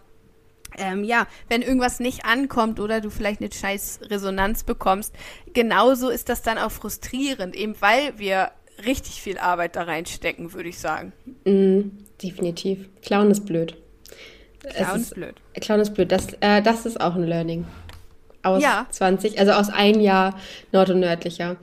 ähm, 0.78 1.04
ja, 1.04 1.28
wenn 1.50 1.62
irgendwas 1.62 2.00
nicht 2.00 2.26
ankommt 2.26 2.80
oder 2.80 3.02
du 3.02 3.10
vielleicht 3.10 3.42
eine 3.42 3.52
scheiß 3.52 4.02
Resonanz 4.04 4.64
bekommst, 4.64 5.14
genauso 5.54 6.10
ist 6.10 6.30
das 6.30 6.42
dann 6.42 6.58
auch 6.58 6.72
frustrierend, 6.72 7.56
eben 7.56 7.76
weil 7.80 8.18
wir 8.18 8.52
richtig 8.86 9.22
viel 9.22 9.38
Arbeit 9.38 9.76
da 9.76 9.84
reinstecken, 9.84 10.54
würde 10.54 10.70
ich 10.70 10.80
sagen. 10.80 11.14
Mm, 11.46 11.92
definitiv. 12.22 12.90
Clown 13.02 13.32
ist 13.32 13.46
blöd. 13.46 13.78
Clown 14.74 15.02
ist 15.02 15.14
blöd. 15.14 15.36
Clown 15.62 15.80
ist 15.80 15.94
blöd. 15.94 16.12
Das, 16.12 16.28
äh, 16.40 16.62
das 16.62 16.86
ist 16.86 17.00
auch 17.00 17.16
ein 17.16 17.24
Learning. 17.24 17.66
Aus 18.44 18.62
ja. 18.62 18.86
20, 18.90 19.40
also 19.40 19.54
aus 19.54 19.70
ein 19.70 20.00
Jahr 20.00 20.38
nord- 20.72 20.90
und 20.90 21.00
nördlicher. 21.00 21.58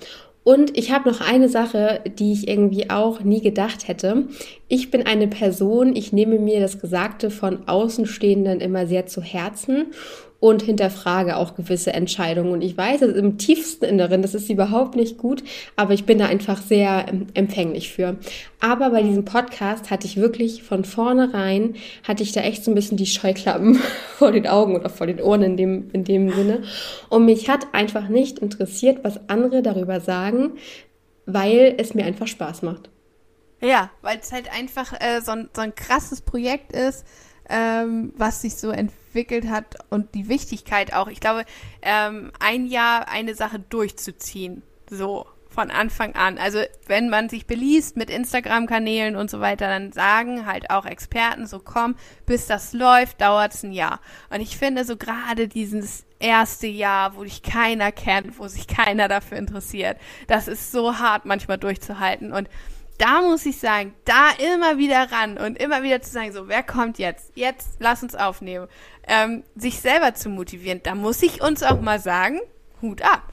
Und 0.44 0.76
ich 0.76 0.90
habe 0.90 1.08
noch 1.08 1.20
eine 1.20 1.48
Sache, 1.48 2.00
die 2.18 2.32
ich 2.32 2.48
irgendwie 2.48 2.90
auch 2.90 3.20
nie 3.20 3.40
gedacht 3.40 3.86
hätte. 3.86 4.26
Ich 4.68 4.90
bin 4.90 5.06
eine 5.06 5.28
Person, 5.28 5.94
ich 5.94 6.12
nehme 6.12 6.38
mir 6.38 6.60
das 6.60 6.80
Gesagte 6.80 7.30
von 7.30 7.68
Außenstehenden 7.68 8.60
immer 8.60 8.86
sehr 8.86 9.06
zu 9.06 9.22
Herzen 9.22 9.86
und 10.42 10.60
hinterfrage 10.60 11.36
auch 11.36 11.54
gewisse 11.54 11.92
Entscheidungen. 11.92 12.50
Und 12.50 12.62
ich 12.62 12.76
weiß, 12.76 13.02
es 13.02 13.16
im 13.16 13.38
tiefsten 13.38 13.84
Inneren, 13.84 14.22
das 14.22 14.34
ist 14.34 14.50
überhaupt 14.50 14.96
nicht 14.96 15.16
gut, 15.16 15.44
aber 15.76 15.94
ich 15.94 16.04
bin 16.04 16.18
da 16.18 16.26
einfach 16.26 16.60
sehr 16.60 17.06
ähm, 17.08 17.28
empfänglich 17.34 17.92
für. 17.92 18.16
Aber 18.58 18.90
bei 18.90 19.04
diesem 19.04 19.24
Podcast 19.24 19.92
hatte 19.92 20.08
ich 20.08 20.16
wirklich 20.16 20.64
von 20.64 20.84
vornherein, 20.84 21.76
hatte 22.02 22.24
ich 22.24 22.32
da 22.32 22.40
echt 22.40 22.64
so 22.64 22.72
ein 22.72 22.74
bisschen 22.74 22.96
die 22.96 23.06
Scheuklappen 23.06 23.76
vor 24.18 24.32
den 24.32 24.48
Augen 24.48 24.74
oder 24.74 24.90
vor 24.90 25.06
den 25.06 25.20
Ohren 25.20 25.42
in 25.42 25.56
dem, 25.56 25.90
in 25.92 26.02
dem 26.02 26.28
Sinne. 26.30 26.64
Und 27.08 27.24
mich 27.24 27.48
hat 27.48 27.72
einfach 27.72 28.08
nicht 28.08 28.40
interessiert, 28.40 29.04
was 29.04 29.20
andere 29.28 29.62
darüber 29.62 30.00
sagen, 30.00 30.54
weil 31.24 31.76
es 31.78 31.94
mir 31.94 32.04
einfach 32.04 32.26
Spaß 32.26 32.62
macht. 32.62 32.90
Ja, 33.60 33.90
weil 34.00 34.18
es 34.18 34.32
halt 34.32 34.52
einfach 34.52 34.92
äh, 34.94 35.20
so, 35.20 35.30
ein, 35.30 35.50
so 35.54 35.62
ein 35.62 35.76
krasses 35.76 36.20
Projekt 36.20 36.72
ist, 36.72 37.06
ähm, 37.48 38.12
was 38.16 38.42
sich 38.42 38.56
so 38.56 38.70
entwickelt 38.70 39.01
hat 39.14 39.76
und 39.90 40.14
die 40.14 40.28
Wichtigkeit 40.28 40.92
auch. 40.92 41.08
Ich 41.08 41.20
glaube, 41.20 41.44
ähm, 41.82 42.32
ein 42.40 42.66
Jahr 42.66 43.08
eine 43.08 43.34
Sache 43.34 43.58
durchzuziehen, 43.58 44.62
so 44.88 45.26
von 45.52 45.70
Anfang 45.70 46.14
an. 46.14 46.38
Also 46.38 46.60
wenn 46.86 47.08
man 47.08 47.28
sich 47.28 47.46
beliest 47.46 47.96
mit 47.96 48.10
Instagram-Kanälen 48.10 49.16
und 49.16 49.30
so 49.30 49.40
weiter, 49.40 49.68
dann 49.68 49.92
sagen 49.92 50.46
halt 50.46 50.70
auch 50.70 50.86
Experten 50.86 51.46
so, 51.46 51.60
komm, 51.60 51.94
bis 52.26 52.46
das 52.46 52.72
läuft, 52.72 53.20
dauert 53.20 53.54
es 53.54 53.62
ein 53.62 53.72
Jahr. 53.72 54.00
Und 54.30 54.40
ich 54.40 54.56
finde 54.56 54.84
so 54.84 54.96
gerade 54.96 55.48
dieses 55.48 56.04
erste 56.18 56.66
Jahr, 56.66 57.16
wo 57.16 57.24
dich 57.24 57.42
keiner 57.42 57.92
kennt, 57.92 58.38
wo 58.38 58.48
sich 58.48 58.66
keiner 58.66 59.08
dafür 59.08 59.38
interessiert, 59.38 59.98
das 60.26 60.48
ist 60.48 60.72
so 60.72 60.98
hart 60.98 61.24
manchmal 61.26 61.58
durchzuhalten. 61.58 62.32
Und 62.32 62.48
da 62.98 63.20
muss 63.20 63.44
ich 63.46 63.58
sagen, 63.58 63.94
da 64.04 64.30
immer 64.54 64.78
wieder 64.78 65.10
ran 65.10 65.36
und 65.36 65.58
immer 65.58 65.82
wieder 65.82 66.00
zu 66.02 66.10
sagen, 66.10 66.32
so, 66.32 66.46
wer 66.46 66.62
kommt 66.62 66.98
jetzt? 66.98 67.32
Jetzt 67.34 67.76
lass 67.80 68.02
uns 68.02 68.14
aufnehmen. 68.14 68.68
Ähm, 69.06 69.42
sich 69.56 69.80
selber 69.80 70.14
zu 70.14 70.28
motivieren, 70.28 70.80
da 70.82 70.94
muss 70.94 71.22
ich 71.22 71.42
uns 71.42 71.62
auch 71.62 71.80
mal 71.80 71.98
sagen, 71.98 72.40
Hut 72.80 73.02
ab. 73.02 73.32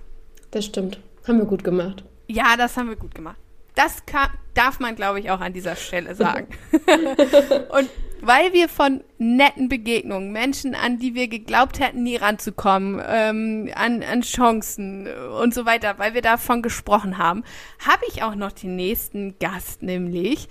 Das 0.52 0.66
stimmt. 0.66 1.00
Haben 1.28 1.38
wir 1.38 1.46
gut 1.46 1.64
gemacht. 1.64 2.04
Ja, 2.28 2.58
das 2.58 2.76
haben 2.76 2.90
wir 2.90 2.96
gut 2.96 3.14
gemacht. 3.14 3.38
Das 3.76 4.06
kann, 4.06 4.30
darf 4.56 4.80
man, 4.80 4.96
glaube 4.96 5.20
ich, 5.20 5.32
auch 5.32 5.42
an 5.42 5.54
dieser 5.54 5.76
Stelle 5.76 6.16
sagen. 6.16 6.48
und 7.70 7.90
weil 8.22 8.54
wir 8.54 8.68
von 8.68 9.02
netten 9.18 9.70
Begegnungen, 9.70 10.32
Menschen, 10.32 10.76
an 10.76 11.00
die 11.00 11.16
wir 11.16 11.28
geglaubt 11.28 11.80
hätten, 11.80 12.04
nie 12.04 12.18
ranzukommen, 12.18 13.02
ähm, 13.08 13.72
an, 13.76 14.04
an 14.04 14.22
Chancen 14.22 15.08
und 15.42 15.54
so 15.54 15.66
weiter, 15.66 15.98
weil 15.98 16.14
wir 16.14 16.22
davon 16.22 16.62
gesprochen 16.62 17.18
haben, 17.18 17.44
habe 17.80 18.04
ich 18.10 18.24
auch 18.24 18.36
noch 18.36 18.52
den 18.52 18.76
nächsten 18.76 19.40
Gast, 19.40 19.82
nämlich, 19.84 20.50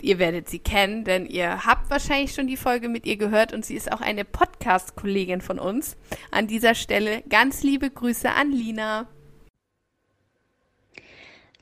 ihr 0.00 0.18
werdet 0.18 0.48
sie 0.48 0.58
kennen, 0.58 1.04
denn 1.04 1.26
ihr 1.26 1.66
habt 1.66 1.90
wahrscheinlich 1.90 2.32
schon 2.32 2.46
die 2.46 2.56
Folge 2.56 2.88
mit 2.88 3.06
ihr 3.06 3.16
gehört 3.16 3.52
und 3.52 3.64
sie 3.64 3.74
ist 3.74 3.92
auch 3.92 4.00
eine 4.00 4.24
Podcast-Kollegin 4.24 5.40
von 5.40 5.58
uns. 5.58 5.96
An 6.30 6.46
dieser 6.46 6.74
Stelle 6.74 7.22
ganz 7.28 7.62
liebe 7.62 7.90
Grüße 7.90 8.30
an 8.30 8.52
Lina. 8.52 9.08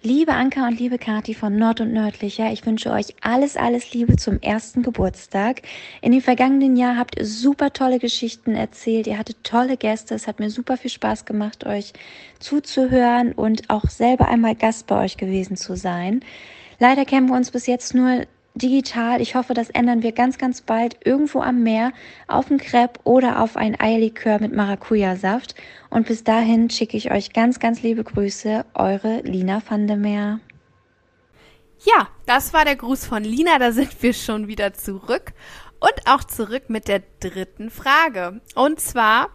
Liebe 0.01 0.33
Anka 0.33 0.69
und 0.69 0.79
liebe 0.79 0.97
Kati 0.97 1.35
von 1.35 1.57
Nord 1.57 1.81
und 1.81 1.93
Nördlicher, 1.93 2.53
ich 2.53 2.65
wünsche 2.65 2.93
euch 2.93 3.17
alles, 3.21 3.57
alles 3.57 3.93
Liebe 3.93 4.15
zum 4.15 4.41
ersten 4.41 4.85
Geburtstag. 4.85 5.63
In 6.03 6.13
dem 6.13 6.21
vergangenen 6.21 6.77
Jahr 6.77 6.97
habt 6.97 7.19
ihr 7.19 7.27
super 7.27 7.73
tolle 7.73 7.99
Geschichten 7.99 8.55
erzählt, 8.55 9.09
ihr 9.09 9.19
hattet 9.19 9.43
tolle 9.43 9.77
Gäste, 9.77 10.15
es 10.15 10.29
hat 10.29 10.39
mir 10.39 10.51
super 10.51 10.77
viel 10.77 10.93
Spaß 10.93 11.25
gemacht, 11.25 11.67
euch 11.67 11.95
zuzuhören 12.39 13.33
und 13.33 13.71
auch 13.71 13.87
selber 13.87 14.29
einmal 14.29 14.55
Gast 14.55 14.87
bei 14.87 15.05
euch 15.05 15.17
gewesen 15.17 15.57
zu 15.57 15.77
sein. 15.77 16.21
Leider 16.79 17.05
kennen 17.05 17.29
wir 17.29 17.37
uns 17.37 17.51
bis 17.51 17.67
jetzt 17.67 17.95
nur 17.95 18.27
digital. 18.55 19.21
Ich 19.21 19.35
hoffe, 19.35 19.55
das 19.55 19.71
ändern 19.71 20.03
wir 20.03 20.13
ganz, 20.13 20.39
ganz 20.39 20.61
bald 20.61 20.97
irgendwo 21.05 21.41
am 21.41 21.63
Meer, 21.63 21.93
auf 22.27 22.51
ein 22.51 22.59
Crepe 22.59 23.01
oder 23.05 23.41
auf 23.43 23.57
ein 23.57 23.81
Eierlikör 23.81 24.39
mit 24.41 24.53
Maracuja-Saft. 24.53 25.55
Und 25.91 26.07
bis 26.07 26.25
dahin 26.25 26.71
schicke 26.71 26.97
ich 26.97 27.11
euch 27.11 27.33
ganz, 27.33 27.59
ganz 27.59 27.83
liebe 27.83 28.05
Grüße, 28.05 28.65
eure 28.75 29.21
Lina 29.23 29.63
van 29.67 29.87
der 29.87 29.97
Meer. 29.97 30.41
Ja, 31.85 32.09
das 32.27 32.53
war 32.53 32.65
der 32.65 32.77
Gruß 32.77 33.07
von 33.07 33.23
Lina, 33.23 33.59
da 33.59 33.73
sind 33.73 34.03
wir 34.03 34.13
schon 34.13 34.49
wieder 34.49 34.75
zurück. 34.75 35.33
Und 35.81 35.95
auch 36.07 36.25
zurück 36.25 36.65
mit 36.69 36.89
der 36.89 37.03
dritten 37.21 37.71
Frage. 37.71 38.41
Und 38.57 38.81
zwar, 38.81 39.29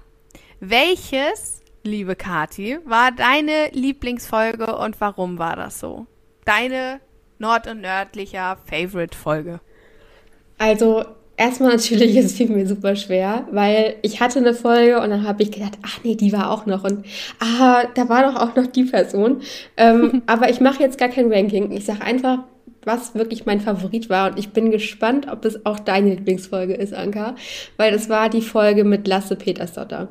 welches, 0.59 1.61
liebe 1.83 2.17
Kati, 2.17 2.79
war 2.83 3.11
deine 3.11 3.69
Lieblingsfolge 3.71 4.77
und 4.77 4.99
warum 4.99 5.37
war 5.39 5.55
das 5.55 5.79
so? 5.79 6.05
Deine 6.43 6.99
nord- 7.39 7.67
und 7.67 7.81
nördlicher 7.81 8.57
Favorite-Folge? 8.65 9.59
Also, 10.57 11.03
erstmal 11.37 11.71
natürlich, 11.71 12.15
es 12.17 12.33
fiel 12.33 12.49
mir 12.49 12.67
super 12.67 12.95
schwer, 12.95 13.47
weil 13.51 13.95
ich 14.01 14.21
hatte 14.21 14.39
eine 14.39 14.53
Folge 14.53 15.01
und 15.01 15.09
dann 15.09 15.27
habe 15.27 15.43
ich 15.43 15.51
gedacht, 15.51 15.77
ach 15.83 15.99
nee, 16.03 16.15
die 16.15 16.31
war 16.31 16.51
auch 16.51 16.65
noch 16.65 16.83
und 16.83 17.05
ah, 17.39 17.83
da 17.95 18.09
war 18.09 18.23
doch 18.23 18.39
auch 18.39 18.55
noch 18.55 18.67
die 18.67 18.85
Person. 18.85 19.41
Ähm, 19.77 20.23
aber 20.27 20.49
ich 20.49 20.61
mache 20.61 20.81
jetzt 20.81 20.97
gar 20.97 21.09
kein 21.09 21.31
Ranking. 21.31 21.71
Ich 21.71 21.85
sage 21.85 22.01
einfach, 22.01 22.39
was 22.85 23.15
wirklich 23.15 23.45
mein 23.45 23.61
Favorit 23.61 24.09
war. 24.09 24.31
Und 24.31 24.39
ich 24.39 24.49
bin 24.49 24.71
gespannt, 24.71 25.27
ob 25.31 25.45
es 25.45 25.65
auch 25.65 25.79
deine 25.79 26.15
Lieblingsfolge 26.15 26.73
ist, 26.73 26.93
Anka, 26.93 27.35
weil 27.77 27.91
das 27.91 28.09
war 28.09 28.29
die 28.29 28.41
Folge 28.41 28.83
mit 28.83 29.07
Lasse 29.07 29.35
Petersdotter. 29.35 30.09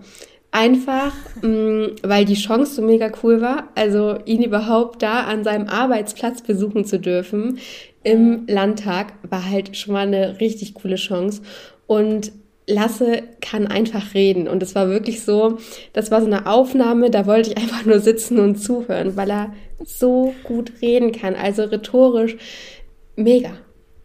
Einfach, 0.55 1.15
mh, 1.41 1.49
mm, 1.49 1.97
weil 2.03 2.27
die 2.27 2.35
Chance 2.35 2.75
so 2.75 2.83
mega 2.83 3.11
cool 3.23 3.41
war, 3.41 3.69
also 3.75 4.19
ihn 4.27 4.43
überhaupt 4.43 5.03
da 5.03 5.23
an 5.25 5.45
seinem 5.45 5.67
Arbeitsplatz 5.67 6.43
besuchen 6.43 6.85
zu 6.85 7.01
dürfen 7.01 7.59
im 8.03 8.47
Landtag, 8.49 9.15
war 9.29 9.49
halt 9.49 9.77
schon 9.77 9.95
mal 9.95 10.07
eine 10.07 10.41
richtig 10.41 10.75
coole 10.75 10.97
Chance. 10.97 11.41
Und 11.87 12.33
Lasse 12.67 13.23
kann 13.41 13.67
einfach 13.67 14.15
reden. 14.15 14.47
Und 14.47 14.63
es 14.63 14.75
war 14.75 14.89
wirklich 14.89 15.23
so, 15.23 15.59
das 15.95 16.11
war 16.11 16.21
so 16.21 16.27
eine 16.27 16.47
Aufnahme, 16.47 17.11
da 17.11 17.27
wollte 17.27 17.51
ich 17.51 17.57
einfach 17.57 17.87
nur 17.87 18.01
sitzen 18.01 18.39
und 18.39 18.57
zuhören, 18.57 19.17
weil 19.17 19.31
er 19.31 19.55
so 19.83 20.35
gut 20.45 20.73
reden 20.83 21.13
kann. 21.13 21.35
Also 21.35 21.65
rhetorisch 21.65 22.37
mega. 23.17 23.53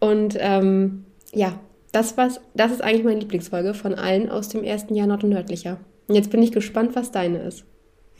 Und 0.00 0.36
ähm, 0.40 1.04
ja, 1.34 1.60
das, 1.92 2.16
war's, 2.16 2.40
das 2.54 2.72
ist 2.72 2.82
eigentlich 2.82 3.04
meine 3.04 3.20
Lieblingsfolge 3.20 3.74
von 3.74 3.94
allen 3.94 4.30
aus 4.30 4.48
dem 4.48 4.64
ersten 4.64 4.94
Jahr 4.94 5.06
Nord- 5.06 5.24
und 5.24 5.30
Nördlicher. 5.30 5.78
Jetzt 6.08 6.30
bin 6.30 6.42
ich 6.42 6.52
gespannt, 6.52 6.96
was 6.96 7.12
deine 7.12 7.38
ist. 7.38 7.64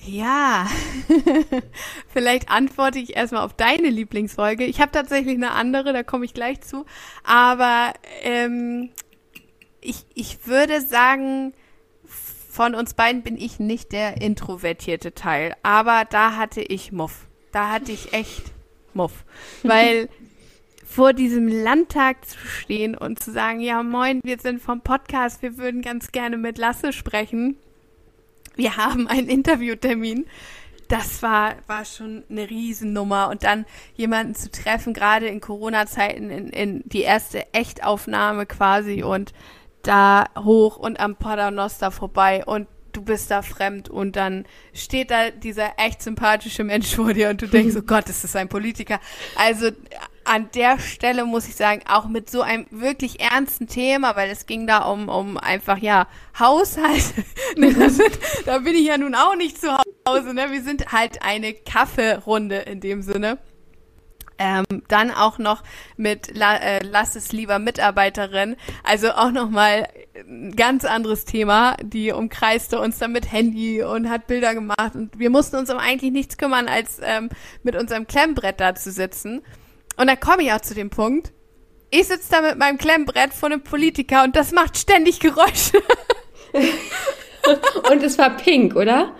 Ja, 0.04 0.68
vielleicht 2.08 2.50
antworte 2.50 2.98
ich 2.98 3.16
erstmal 3.16 3.44
auf 3.44 3.54
deine 3.54 3.88
Lieblingsfolge. 3.88 4.64
Ich 4.64 4.80
habe 4.80 4.92
tatsächlich 4.92 5.34
eine 5.34 5.52
andere, 5.52 5.92
da 5.92 6.02
komme 6.02 6.24
ich 6.24 6.34
gleich 6.34 6.60
zu. 6.60 6.84
Aber 7.24 7.92
ähm, 8.22 8.90
ich, 9.80 10.06
ich 10.14 10.46
würde 10.46 10.80
sagen, 10.80 11.52
von 12.04 12.74
uns 12.74 12.94
beiden 12.94 13.22
bin 13.22 13.36
ich 13.36 13.58
nicht 13.58 13.92
der 13.92 14.20
introvertierte 14.20 15.14
Teil. 15.14 15.54
Aber 15.62 16.04
da 16.08 16.36
hatte 16.36 16.60
ich 16.60 16.92
Muff. 16.92 17.26
Da 17.50 17.70
hatte 17.70 17.90
ich 17.90 18.12
echt 18.12 18.44
Muff. 18.94 19.24
Weil 19.62 20.08
vor 20.84 21.12
diesem 21.12 21.48
Landtag 21.48 22.24
zu 22.24 22.38
stehen 22.38 22.96
und 22.96 23.22
zu 23.22 23.32
sagen, 23.32 23.60
ja 23.60 23.82
moin, 23.82 24.20
wir 24.22 24.38
sind 24.38 24.60
vom 24.60 24.80
Podcast, 24.80 25.42
wir 25.42 25.58
würden 25.58 25.82
ganz 25.82 26.12
gerne 26.12 26.36
mit 26.36 26.56
Lasse 26.56 26.92
sprechen 26.92 27.56
wir 28.58 28.76
haben 28.76 29.06
einen 29.06 29.28
Interviewtermin. 29.28 30.26
Das 30.88 31.22
war, 31.22 31.54
war 31.66 31.84
schon 31.84 32.24
eine 32.28 32.50
Riesennummer. 32.50 33.28
Und 33.28 33.44
dann 33.44 33.64
jemanden 33.94 34.34
zu 34.34 34.50
treffen, 34.50 34.92
gerade 34.92 35.28
in 35.28 35.40
Corona-Zeiten, 35.40 36.28
in, 36.30 36.48
in 36.48 36.82
die 36.86 37.02
erste 37.02 37.52
Echtaufnahme 37.54 38.46
quasi 38.46 39.02
und 39.02 39.32
da 39.82 40.26
hoch 40.36 40.76
und 40.76 40.98
am 40.98 41.16
Paternoster 41.16 41.90
vorbei 41.90 42.44
und 42.44 42.66
du 42.92 43.02
bist 43.02 43.30
da 43.30 43.42
fremd 43.42 43.88
und 43.88 44.16
dann 44.16 44.44
steht 44.72 45.10
da 45.10 45.30
dieser 45.30 45.78
echt 45.78 46.02
sympathische 46.02 46.64
Mensch 46.64 46.94
vor 46.96 47.12
dir 47.14 47.30
und 47.30 47.40
du 47.40 47.46
denkst, 47.46 47.76
oh 47.78 47.82
Gott, 47.82 48.08
ist 48.08 48.24
das 48.24 48.34
ein 48.34 48.48
Politiker. 48.48 48.98
Also 49.36 49.70
an 50.28 50.50
der 50.54 50.78
Stelle 50.78 51.24
muss 51.24 51.48
ich 51.48 51.56
sagen, 51.56 51.82
auch 51.88 52.06
mit 52.06 52.30
so 52.30 52.42
einem 52.42 52.66
wirklich 52.70 53.20
ernsten 53.20 53.66
Thema, 53.66 54.14
weil 54.14 54.30
es 54.30 54.46
ging 54.46 54.66
da 54.66 54.80
um, 54.80 55.08
um 55.08 55.38
einfach, 55.38 55.78
ja, 55.78 56.06
Haushalt. 56.38 57.14
Ne, 57.56 57.74
da 58.44 58.58
bin 58.58 58.74
ich 58.74 58.86
ja 58.86 58.98
nun 58.98 59.14
auch 59.14 59.34
nicht 59.34 59.60
zu 59.60 59.68
Hause, 60.06 60.34
ne? 60.34 60.52
Wir 60.52 60.62
sind 60.62 60.92
halt 60.92 61.22
eine 61.22 61.54
Kaffeerunde 61.54 62.56
in 62.56 62.80
dem 62.80 63.02
Sinne. 63.02 63.38
Ähm, 64.38 64.64
dann 64.86 65.10
auch 65.10 65.38
noch 65.38 65.64
mit 65.96 66.36
La 66.36 66.56
äh, 66.56 66.80
Lass 66.84 67.16
es 67.16 67.32
lieber 67.32 67.58
Mitarbeiterin. 67.58 68.56
Also 68.84 69.10
auch 69.10 69.32
nochmal 69.32 69.88
ein 70.16 70.54
ganz 70.54 70.84
anderes 70.84 71.24
Thema. 71.24 71.76
Die 71.82 72.12
umkreiste 72.12 72.78
uns 72.78 72.98
dann 72.98 73.12
mit 73.12 73.32
Handy 73.32 73.82
und 73.82 74.08
hat 74.08 74.28
Bilder 74.28 74.54
gemacht. 74.54 74.94
Und 74.94 75.18
wir 75.18 75.30
mussten 75.30 75.56
uns 75.56 75.70
um 75.70 75.78
eigentlich 75.78 76.12
nichts 76.12 76.36
kümmern, 76.36 76.68
als 76.68 77.00
ähm, 77.02 77.30
mit 77.64 77.74
unserem 77.74 78.06
Klemmbrett 78.06 78.60
da 78.60 78.76
zu 78.76 78.92
sitzen. 78.92 79.42
Und 79.98 80.06
dann 80.06 80.18
komme 80.20 80.44
ich 80.44 80.52
auch 80.52 80.60
zu 80.60 80.74
dem 80.74 80.90
Punkt. 80.90 81.32
Ich 81.90 82.06
sitze 82.06 82.30
da 82.30 82.40
mit 82.40 82.58
meinem 82.58 82.78
Klemmbrett 82.78 83.32
vor 83.32 83.50
einem 83.50 83.62
Politiker 83.62 84.24
und 84.24 84.36
das 84.36 84.52
macht 84.52 84.76
ständig 84.76 85.20
Geräusche. 85.20 85.82
und 87.90 88.02
es 88.02 88.18
war 88.18 88.36
pink, 88.36 88.76
oder? 88.76 89.14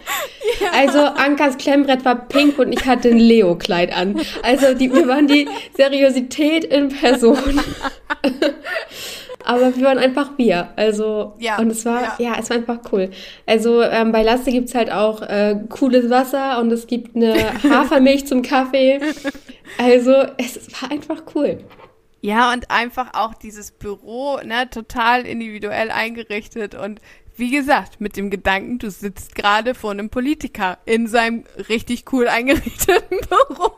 Ja. 0.61 0.71
Also 0.73 0.99
Ankas 0.99 1.57
Klemmbrett 1.57 2.05
war 2.05 2.29
pink 2.29 2.59
und 2.59 2.73
ich 2.73 2.85
hatte 2.87 3.09
ein 3.09 3.19
Leo-Kleid 3.19 3.95
an. 3.95 4.21
Also 4.43 4.75
die, 4.75 4.93
wir 4.93 5.09
waren 5.09 5.27
die 5.27 5.49
Seriosität 5.77 6.65
in 6.65 6.91
Person. 6.91 7.61
Aber 9.49 9.75
wir 9.75 9.83
waren 9.83 9.97
einfach 9.97 10.33
wir. 10.37 10.69
Also, 10.77 11.33
ja, 11.39 11.59
und 11.59 11.71
es 11.71 11.87
war, 11.87 12.03
ja. 12.03 12.17
ja 12.19 12.37
es 12.39 12.51
war 12.51 12.59
einfach 12.59 12.81
cool. 12.93 13.11
Also 13.47 13.81
ähm, 13.81 14.13
bei 14.13 14.23
Lasse 14.23 14.51
gibt's 14.51 14.75
halt 14.75 14.93
auch 14.93 15.23
äh, 15.23 15.57
cooles 15.71 16.11
Wasser 16.11 16.61
und 16.61 16.71
es 16.71 16.87
gibt 16.87 17.17
eine 17.17 17.35
Hafermilch 17.63 18.27
zum 18.27 18.43
Kaffee. 18.43 19.01
Also, 19.79 20.13
es 20.37 20.69
war 20.83 20.91
einfach 20.91 21.23
cool. 21.35 21.65
Ja, 22.21 22.53
und 22.53 22.71
einfach 22.71 23.15
auch 23.15 23.33
dieses 23.33 23.71
Büro, 23.71 24.37
ne, 24.45 24.69
total 24.69 25.25
individuell 25.25 25.91
eingerichtet 25.91 26.75
und 26.75 27.01
wie 27.37 27.51
gesagt, 27.51 28.03
mit 28.03 28.19
dem 28.19 28.29
Gedanken, 28.29 28.79
du 28.79 28.91
sitzt 28.91 29.35
gerade 29.35 29.75
vor 29.75 29.93
einem 29.93 30.11
Politiker 30.11 30.77
in 30.85 31.07
seinem 31.07 31.45
richtig 31.71 32.13
cool 32.13 32.29
eingerichteten 32.29 33.19
Büro. 33.29 33.73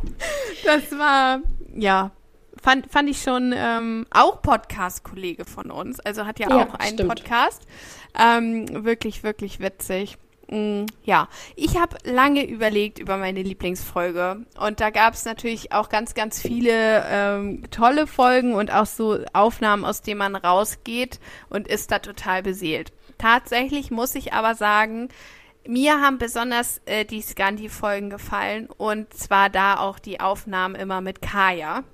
Das 0.65 0.99
war, 0.99 1.43
ja, 1.77 2.11
fand, 2.61 2.91
fand 2.91 3.09
ich 3.09 3.23
schon 3.23 3.53
ähm, 3.57 4.07
auch 4.11 4.43
Podcast-Kollege 4.43 5.45
von 5.45 5.71
uns. 5.71 6.01
Also 6.01 6.27
hat 6.27 6.39
ja, 6.39 6.49
ja 6.51 6.67
auch 6.67 6.75
einen 6.75 6.95
stimmt. 6.95 7.09
Podcast. 7.09 7.63
Ähm, 8.19 8.85
wirklich, 8.85 9.23
wirklich 9.23 9.61
witzig. 9.61 10.19
Mm, 10.51 10.87
ja, 11.05 11.29
ich 11.55 11.79
habe 11.79 11.97
lange 12.03 12.45
überlegt 12.45 12.99
über 12.99 13.17
meine 13.17 13.43
Lieblingsfolge 13.43 14.45
und 14.59 14.81
da 14.81 14.91
gab 14.91 15.15
es 15.15 15.25
natürlich 15.25 15.73
auch 15.73 15.89
ganz, 15.89 16.15
ganz 16.15 16.43
viele 16.43 17.05
ähm, 17.09 17.71
tolle 17.71 18.09
Folgen 18.09 18.55
und 18.55 18.73
auch 18.73 18.87
so 18.87 19.21
Aufnahmen, 19.33 19.85
aus 19.85 20.03
denen 20.03 20.19
man 20.19 20.35
rausgeht 20.35 21.21
und 21.51 21.69
ist 21.69 21.93
da 21.93 22.01
total 22.01 22.43
beseelt. 22.43 22.93
Tatsächlich 23.17 23.93
muss 23.93 24.17
ich 24.17 24.33
aber 24.33 24.57
sagen, 24.57 25.09
mir 25.69 26.01
haben 26.01 26.19
besonders 26.19 26.81
äh, 26.85 27.05
die 27.05 27.23
Scandi-Folgen 27.23 28.11
gefallen 28.11 28.69
und 28.77 29.15
zwar 29.15 29.51
da 29.51 29.79
auch 29.79 30.01
die 30.01 30.19
Aufnahmen 30.19 30.75
immer 30.75 31.01
mit 31.01 31.23
Kaya. 31.23 31.85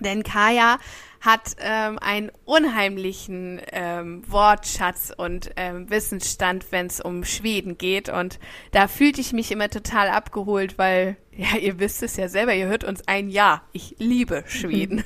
Denn 0.00 0.22
Kaya 0.22 0.78
hat 1.20 1.56
ähm, 1.60 1.98
einen 1.98 2.30
unheimlichen 2.44 3.60
ähm, 3.72 4.22
Wortschatz 4.30 5.12
und 5.16 5.50
ähm, 5.56 5.90
Wissensstand, 5.90 6.66
wenn 6.70 6.86
es 6.86 7.00
um 7.00 7.24
Schweden 7.24 7.78
geht. 7.78 8.08
Und 8.08 8.38
da 8.70 8.88
fühlte 8.88 9.20
ich 9.20 9.32
mich 9.32 9.50
immer 9.50 9.68
total 9.68 10.08
abgeholt, 10.08 10.78
weil, 10.78 11.16
ja, 11.36 11.56
ihr 11.60 11.78
wisst 11.78 12.02
es 12.02 12.16
ja 12.16 12.28
selber, 12.28 12.54
ihr 12.54 12.66
hört 12.66 12.84
uns 12.84 13.06
ein 13.06 13.28
Jahr. 13.30 13.62
Ich 13.72 13.96
liebe 13.98 14.44
Schweden. 14.46 15.04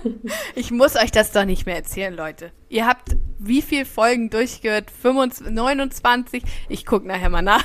ich 0.54 0.70
muss 0.70 0.96
euch 0.96 1.10
das 1.10 1.32
doch 1.32 1.44
nicht 1.44 1.66
mehr 1.66 1.76
erzählen, 1.76 2.14
Leute. 2.14 2.52
Ihr 2.68 2.86
habt 2.86 3.16
wie 3.42 3.62
viel 3.62 3.84
Folgen 3.86 4.28
durchgehört? 4.30 4.90
25, 4.90 5.54
29? 5.54 6.42
Ich 6.68 6.84
gucke 6.84 7.08
nachher 7.08 7.30
mal 7.30 7.42
nach. 7.42 7.64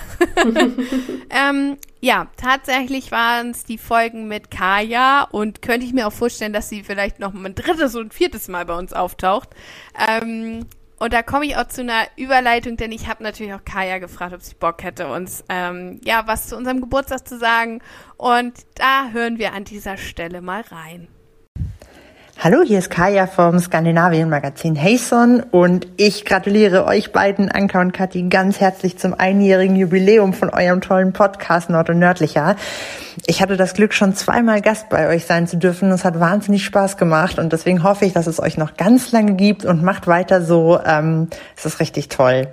ähm, 1.30 1.78
ja, 2.00 2.28
tatsächlich 2.38 3.12
waren 3.12 3.52
es 3.52 3.66
die 3.66 3.78
Folgen 3.78 4.28
mit 4.28 4.50
Kaya 4.50 5.24
und 5.24 5.62
könnte 5.62 5.86
ich 5.86 5.94
mir 5.94 6.08
auch 6.08 6.14
vorstellen, 6.14 6.54
dass 6.54 6.70
sie 6.70 6.84
vielleicht 6.84 7.20
noch 7.20 7.34
ein 7.34 7.56
drittes 7.56 7.85
und 7.94 8.14
viertes 8.14 8.48
Mal 8.48 8.66
bei 8.66 8.76
uns 8.76 8.94
auftaucht. 8.94 9.50
Ähm, 10.10 10.66
und 10.98 11.14
da 11.14 11.22
komme 11.22 11.46
ich 11.46 11.58
auch 11.58 11.68
zu 11.68 11.82
einer 11.82 12.08
Überleitung, 12.16 12.78
denn 12.78 12.92
ich 12.92 13.08
habe 13.08 13.22
natürlich 13.22 13.54
auch 13.54 13.64
Kaya 13.66 13.98
gefragt, 13.98 14.34
ob 14.34 14.42
sie 14.42 14.56
Bock 14.56 14.82
hätte, 14.82 15.08
uns 15.08 15.44
ähm, 15.50 16.00
ja 16.04 16.26
was 16.26 16.48
zu 16.48 16.56
unserem 16.58 16.82
Geburtstag 16.82 17.28
zu 17.28 17.38
sagen. 17.38 17.82
Und 18.18 18.54
da 18.76 19.10
hören 19.10 19.38
wir 19.38 19.54
an 19.54 19.66
dieser 19.66 19.98
Stelle 19.98 20.42
mal 20.42 20.62
rein. 20.62 21.08
Hallo, 22.38 22.62
hier 22.62 22.80
ist 22.80 22.92
Kaya 22.92 23.28
vom 23.28 23.60
Skandinavien-Magazin 23.60 24.76
Heyson 24.76 25.42
und 25.52 25.88
ich 25.96 26.26
gratuliere 26.26 26.86
euch 26.86 27.14
beiden, 27.14 27.50
Anka 27.50 27.80
und 27.80 27.94
Kathi, 27.94 28.24
ganz 28.24 28.60
herzlich 28.60 29.00
zum 29.00 29.14
einjährigen 29.14 29.78
Jubiläum 29.78 30.34
von 30.34 30.50
eurem 30.50 30.82
tollen 30.82 31.14
Podcast 31.14 31.70
Nord 31.70 31.90
und 31.90 31.98
Nördlicher. 31.98 32.58
Ich 33.26 33.42
hatte 33.42 33.56
das 33.56 33.74
Glück, 33.74 33.94
schon 33.94 34.14
zweimal 34.16 34.62
Gast 34.62 34.90
bei 34.90 35.08
euch 35.08 35.26
sein 35.26 35.48
zu 35.48 35.58
dürfen. 35.58 35.90
Es 35.92 36.04
hat 36.04 36.20
wahnsinnig 36.20 36.66
Spaß 36.66 36.98
gemacht 36.98 37.40
und 37.40 37.54
deswegen 37.54 37.84
hoffe 37.84 38.06
ich, 38.06 38.14
dass 38.14 38.28
es 38.28 38.40
euch 38.40 38.58
noch 38.58 38.76
ganz 38.76 39.14
lange 39.14 39.34
gibt 39.36 39.64
und 39.64 39.82
macht 39.82 40.06
weiter 40.06 40.42
so. 40.42 40.80
Ähm, 40.86 41.30
es 41.56 41.66
ist 41.66 41.80
richtig 41.80 42.10
toll. 42.10 42.50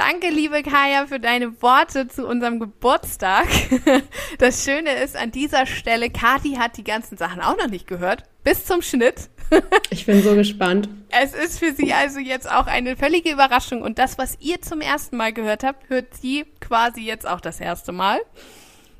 Danke, 0.00 0.30
liebe 0.30 0.62
Kaya, 0.62 1.06
für 1.06 1.20
deine 1.20 1.60
Worte 1.60 2.08
zu 2.08 2.26
unserem 2.26 2.58
Geburtstag. 2.58 3.46
Das 4.38 4.64
Schöne 4.64 4.94
ist 4.94 5.14
an 5.14 5.30
dieser 5.30 5.66
Stelle, 5.66 6.08
Kati 6.08 6.54
hat 6.54 6.78
die 6.78 6.84
ganzen 6.84 7.18
Sachen 7.18 7.42
auch 7.42 7.58
noch 7.58 7.66
nicht 7.68 7.86
gehört. 7.86 8.22
Bis 8.42 8.64
zum 8.64 8.80
Schnitt. 8.80 9.28
Ich 9.90 10.06
bin 10.06 10.22
so 10.22 10.34
gespannt. 10.34 10.88
Es 11.10 11.34
ist 11.34 11.58
für 11.58 11.72
sie 11.74 11.92
also 11.92 12.18
jetzt 12.18 12.50
auch 12.50 12.66
eine 12.66 12.96
völlige 12.96 13.30
Überraschung. 13.30 13.82
Und 13.82 13.98
das, 13.98 14.16
was 14.16 14.38
ihr 14.40 14.62
zum 14.62 14.80
ersten 14.80 15.18
Mal 15.18 15.34
gehört 15.34 15.64
habt, 15.64 15.90
hört 15.90 16.14
sie 16.14 16.46
quasi 16.60 17.02
jetzt 17.02 17.28
auch 17.28 17.42
das 17.42 17.60
erste 17.60 17.92
Mal. 17.92 18.20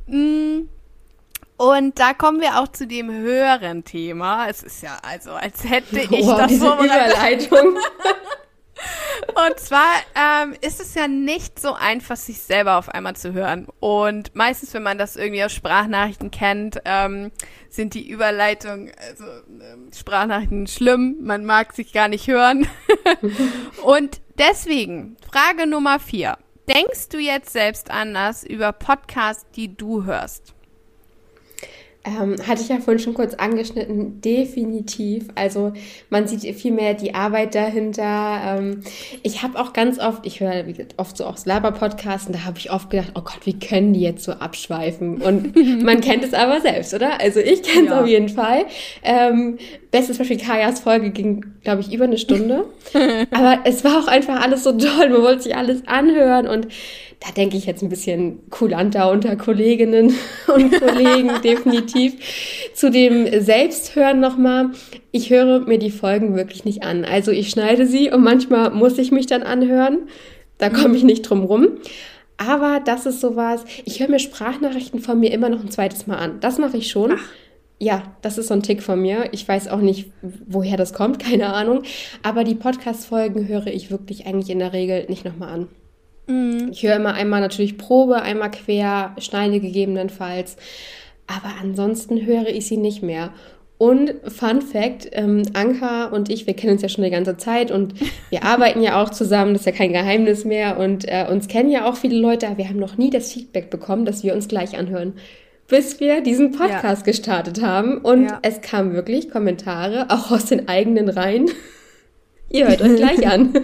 Mm. 0.06 0.68
Und 1.56 1.98
da 1.98 2.12
kommen 2.12 2.40
wir 2.40 2.60
auch 2.60 2.68
zu 2.68 2.86
dem 2.86 3.10
höheren 3.10 3.84
Thema. 3.84 4.48
Es 4.48 4.62
ist 4.62 4.82
ja 4.82 4.98
also, 5.02 5.30
als 5.30 5.64
hätte 5.64 5.98
ich 5.98 6.10
wow, 6.26 6.38
das 6.38 6.48
diese 6.48 6.66
Überleitung. 6.66 7.78
Und 9.46 9.58
zwar 9.58 9.90
ähm, 10.14 10.54
ist 10.60 10.80
es 10.80 10.94
ja 10.94 11.08
nicht 11.08 11.58
so 11.58 11.72
einfach, 11.74 12.16
sich 12.16 12.40
selber 12.40 12.76
auf 12.76 12.88
einmal 12.88 13.16
zu 13.16 13.32
hören. 13.32 13.66
Und 13.78 14.34
meistens, 14.34 14.74
wenn 14.74 14.82
man 14.82 14.98
das 14.98 15.16
irgendwie 15.16 15.44
aus 15.44 15.52
Sprachnachrichten 15.52 16.30
kennt, 16.30 16.80
ähm, 16.84 17.30
sind 17.68 17.94
die 17.94 18.10
Überleitungen, 18.10 18.92
also 19.08 19.24
ähm, 19.24 19.90
Sprachnachrichten 19.96 20.66
schlimm, 20.66 21.16
man 21.20 21.44
mag 21.44 21.72
sich 21.72 21.92
gar 21.92 22.08
nicht 22.08 22.26
hören. 22.26 22.66
Und 23.82 24.20
deswegen, 24.38 25.16
Frage 25.30 25.66
Nummer 25.66 26.00
vier. 26.00 26.36
Denkst 26.68 27.08
du 27.10 27.18
jetzt 27.18 27.52
selbst 27.52 27.90
anders 27.90 28.44
über 28.44 28.72
Podcasts, 28.72 29.46
die 29.56 29.76
du 29.76 30.04
hörst? 30.04 30.54
Ähm, 32.02 32.36
hatte 32.48 32.62
ich 32.62 32.68
ja 32.70 32.78
vorhin 32.78 32.98
schon 32.98 33.12
kurz 33.12 33.34
angeschnitten, 33.34 34.22
definitiv. 34.22 35.28
Also 35.34 35.74
man 36.08 36.26
sieht 36.26 36.42
viel 36.56 36.72
mehr 36.72 36.94
die 36.94 37.14
Arbeit 37.14 37.54
dahinter. 37.54 38.40
Ähm, 38.42 38.80
ich 39.22 39.42
habe 39.42 39.60
auch 39.60 39.74
ganz 39.74 39.98
oft, 39.98 40.24
ich 40.24 40.40
höre 40.40 40.64
oft 40.96 41.14
so 41.14 41.26
auch 41.26 41.36
Laber-Podcasts 41.44 42.26
und 42.26 42.34
da 42.34 42.46
habe 42.46 42.56
ich 42.56 42.70
oft 42.70 42.88
gedacht, 42.88 43.12
oh 43.16 43.20
Gott, 43.20 43.40
wie 43.44 43.58
können 43.58 43.92
die 43.92 44.00
jetzt 44.00 44.24
so 44.24 44.32
abschweifen? 44.32 45.20
Und 45.20 45.54
man 45.84 46.00
kennt 46.00 46.24
es 46.24 46.32
aber 46.32 46.62
selbst, 46.62 46.94
oder? 46.94 47.20
Also 47.20 47.40
ich 47.40 47.62
kenne 47.62 47.88
es 47.88 47.90
ja. 47.90 48.00
auf 48.00 48.06
jeden 48.06 48.30
Fall. 48.30 48.64
Ähm, 49.02 49.58
bestes 49.90 50.16
Beispiel 50.16 50.38
Kajas 50.38 50.80
Folge 50.80 51.10
ging, 51.10 51.44
glaube 51.62 51.82
ich, 51.82 51.92
über 51.92 52.04
eine 52.04 52.16
Stunde. 52.16 52.64
aber 53.30 53.58
es 53.64 53.84
war 53.84 53.98
auch 53.98 54.08
einfach 54.08 54.40
alles 54.40 54.64
so 54.64 54.72
toll. 54.72 55.10
Man 55.10 55.20
wollte 55.20 55.42
sich 55.42 55.54
alles 55.54 55.86
anhören 55.86 56.48
und 56.48 56.68
da 57.20 57.32
denke 57.32 57.56
ich 57.56 57.66
jetzt 57.66 57.82
ein 57.82 57.90
bisschen 57.90 58.48
kulanter 58.50 59.10
unter 59.10 59.36
Kolleginnen 59.36 60.14
und 60.54 60.72
Kollegen, 60.78 61.30
definitiv. 61.44 62.14
Zu 62.74 62.90
dem 62.90 63.42
Selbsthören 63.42 64.20
nochmal. 64.20 64.70
Ich 65.12 65.30
höre 65.30 65.60
mir 65.60 65.78
die 65.78 65.90
Folgen 65.90 66.34
wirklich 66.34 66.64
nicht 66.64 66.82
an. 66.82 67.04
Also 67.04 67.30
ich 67.30 67.50
schneide 67.50 67.86
sie 67.86 68.10
und 68.10 68.22
manchmal 68.22 68.70
muss 68.70 68.96
ich 68.98 69.12
mich 69.12 69.26
dann 69.26 69.42
anhören. 69.42 70.08
Da 70.58 70.70
komme 70.70 70.96
ich 70.96 71.04
nicht 71.04 71.22
drum 71.22 71.44
rum. 71.44 71.68
Aber 72.36 72.80
das 72.82 73.04
ist 73.04 73.20
sowas, 73.20 73.64
ich 73.84 74.00
höre 74.00 74.08
mir 74.08 74.18
Sprachnachrichten 74.18 75.00
von 75.00 75.20
mir 75.20 75.30
immer 75.30 75.50
noch 75.50 75.60
ein 75.60 75.70
zweites 75.70 76.06
Mal 76.06 76.16
an. 76.16 76.40
Das 76.40 76.58
mache 76.58 76.78
ich 76.78 76.90
schon. 76.90 77.12
Ach. 77.12 77.28
Ja, 77.78 78.02
das 78.20 78.36
ist 78.36 78.48
so 78.48 78.54
ein 78.54 78.62
Tick 78.62 78.82
von 78.82 79.00
mir. 79.00 79.30
Ich 79.32 79.46
weiß 79.46 79.68
auch 79.68 79.80
nicht, 79.80 80.10
woher 80.46 80.78
das 80.78 80.94
kommt, 80.94 81.18
keine 81.22 81.52
Ahnung. 81.52 81.82
Aber 82.22 82.44
die 82.44 82.54
Podcast-Folgen 82.54 83.46
höre 83.46 83.66
ich 83.66 83.90
wirklich 83.90 84.26
eigentlich 84.26 84.50
in 84.50 84.58
der 84.58 84.72
Regel 84.72 85.04
nicht 85.08 85.24
nochmal 85.24 85.50
an. 85.50 85.68
Mhm. 86.30 86.68
Ich 86.72 86.82
höre 86.82 86.96
immer 86.96 87.14
einmal 87.14 87.40
natürlich 87.40 87.76
Probe, 87.76 88.22
einmal 88.22 88.50
quer, 88.50 89.14
schneide 89.18 89.60
gegebenenfalls. 89.60 90.56
Aber 91.26 91.52
ansonsten 91.60 92.24
höre 92.24 92.48
ich 92.48 92.66
sie 92.66 92.76
nicht 92.76 93.02
mehr. 93.02 93.32
Und 93.78 94.14
Fun 94.26 94.60
Fact, 94.60 95.08
ähm, 95.12 95.42
Anka 95.54 96.06
und 96.06 96.28
ich, 96.28 96.46
wir 96.46 96.52
kennen 96.52 96.74
uns 96.74 96.82
ja 96.82 96.90
schon 96.90 97.02
die 97.02 97.10
ganze 97.10 97.38
Zeit 97.38 97.70
und 97.70 97.94
wir 98.30 98.44
arbeiten 98.44 98.82
ja 98.82 99.02
auch 99.02 99.08
zusammen, 99.08 99.54
das 99.54 99.62
ist 99.62 99.66
ja 99.66 99.72
kein 99.72 99.92
Geheimnis 99.92 100.44
mehr 100.44 100.78
und 100.78 101.08
äh, 101.08 101.26
uns 101.30 101.48
kennen 101.48 101.70
ja 101.70 101.88
auch 101.88 101.96
viele 101.96 102.18
Leute, 102.18 102.46
aber 102.46 102.58
wir 102.58 102.68
haben 102.68 102.78
noch 102.78 102.98
nie 102.98 103.08
das 103.08 103.32
Feedback 103.32 103.70
bekommen, 103.70 104.04
dass 104.04 104.22
wir 104.22 104.34
uns 104.34 104.48
gleich 104.48 104.76
anhören, 104.76 105.14
bis 105.66 105.98
wir 105.98 106.20
diesen 106.20 106.50
Podcast 106.50 107.06
ja. 107.06 107.10
gestartet 107.12 107.62
haben 107.62 107.98
und 107.98 108.24
ja. 108.24 108.38
es 108.42 108.60
kamen 108.60 108.92
wirklich 108.92 109.30
Kommentare, 109.30 110.08
auch 110.10 110.30
aus 110.30 110.44
den 110.44 110.68
eigenen 110.68 111.08
Reihen. 111.08 111.50
Ihr 112.50 112.68
hört 112.68 112.82
euch 112.82 112.96
gleich 112.96 113.26
an. 113.32 113.54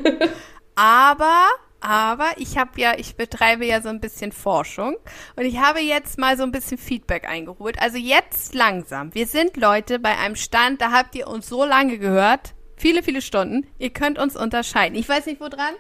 aber 0.76 1.46
aber 1.87 2.31
ich 2.37 2.59
habe 2.59 2.81
ja, 2.81 2.94
ich 2.99 3.14
betreibe 3.14 3.64
ja 3.64 3.81
so 3.81 3.88
ein 3.88 4.01
bisschen 4.01 4.33
Forschung 4.33 4.96
und 5.37 5.44
ich 5.44 5.59
habe 5.59 5.79
jetzt 5.79 6.18
mal 6.18 6.37
so 6.37 6.42
ein 6.42 6.51
bisschen 6.51 6.79
Feedback 6.79 7.29
eingeholt. 7.29 7.81
Also 7.81 7.96
jetzt 7.96 8.57
langsam. 8.57 9.14
Wir 9.14 9.29
sind 9.29 9.57
Leute 9.57 10.01
bei 10.01 10.18
einem 10.18 10.35
Stand, 10.35 10.81
da 10.81 10.90
habt 10.90 11.14
ihr 11.14 11.29
uns 11.29 11.49
so 11.49 11.64
lange 11.64 11.99
gehört, 11.99 12.55
viele, 12.75 13.05
viele 13.05 13.22
Stunden. 13.22 13.68
Ihr 13.79 13.90
könnt 13.90 14.18
uns 14.18 14.35
unterscheiden. 14.35 14.99
Ich 14.99 15.09
weiß 15.09 15.27
nicht, 15.27 15.40
wo 15.40 15.49
dran, 15.49 15.75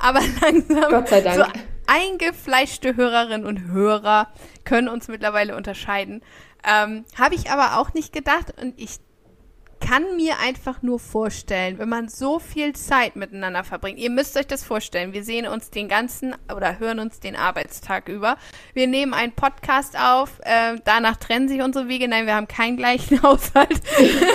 aber 0.00 0.20
langsam. 0.40 0.90
Gott 0.90 1.08
sei 1.08 1.20
Dank. 1.20 1.36
So 1.36 1.60
eingefleischte 1.86 2.96
Hörerinnen 2.96 3.46
und 3.46 3.70
Hörer 3.70 4.32
können 4.64 4.88
uns 4.88 5.06
mittlerweile 5.06 5.54
unterscheiden. 5.54 6.22
Ähm, 6.68 7.04
habe 7.16 7.36
ich 7.36 7.52
aber 7.52 7.78
auch 7.78 7.94
nicht 7.94 8.12
gedacht 8.12 8.52
und 8.60 8.74
ich 8.80 8.98
kann 9.86 10.16
mir 10.16 10.38
einfach 10.38 10.82
nur 10.82 10.98
vorstellen, 10.98 11.78
wenn 11.78 11.88
man 11.88 12.08
so 12.08 12.38
viel 12.38 12.74
Zeit 12.74 13.16
miteinander 13.16 13.64
verbringt. 13.64 13.98
Ihr 13.98 14.10
müsst 14.10 14.36
euch 14.36 14.46
das 14.46 14.62
vorstellen. 14.64 15.12
Wir 15.12 15.24
sehen 15.24 15.46
uns 15.46 15.70
den 15.70 15.88
ganzen 15.88 16.34
oder 16.54 16.78
hören 16.78 17.00
uns 17.00 17.20
den 17.20 17.36
Arbeitstag 17.36 18.08
über. 18.08 18.36
Wir 18.74 18.86
nehmen 18.86 19.12
einen 19.12 19.32
Podcast 19.32 19.98
auf. 19.98 20.40
Äh, 20.40 20.76
danach 20.84 21.16
trennen 21.16 21.48
sich 21.48 21.60
unsere 21.60 21.88
Wege. 21.88 22.08
Nein, 22.08 22.26
wir 22.26 22.34
haben 22.34 22.48
keinen 22.48 22.76
gleichen 22.76 23.22
Haushalt. 23.22 23.80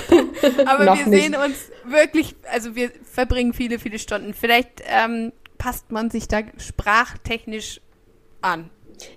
Aber 0.65 0.85
wir 0.85 1.07
nicht. 1.07 1.23
sehen 1.23 1.35
uns 1.35 1.71
wirklich, 1.85 2.35
also 2.51 2.75
wir 2.75 2.91
verbringen 3.03 3.53
viele, 3.53 3.79
viele 3.79 3.99
Stunden. 3.99 4.33
Vielleicht 4.33 4.83
ähm, 4.85 5.31
passt 5.57 5.91
man 5.91 6.09
sich 6.09 6.27
da 6.27 6.41
sprachtechnisch 6.57 7.81
an. 8.41 8.69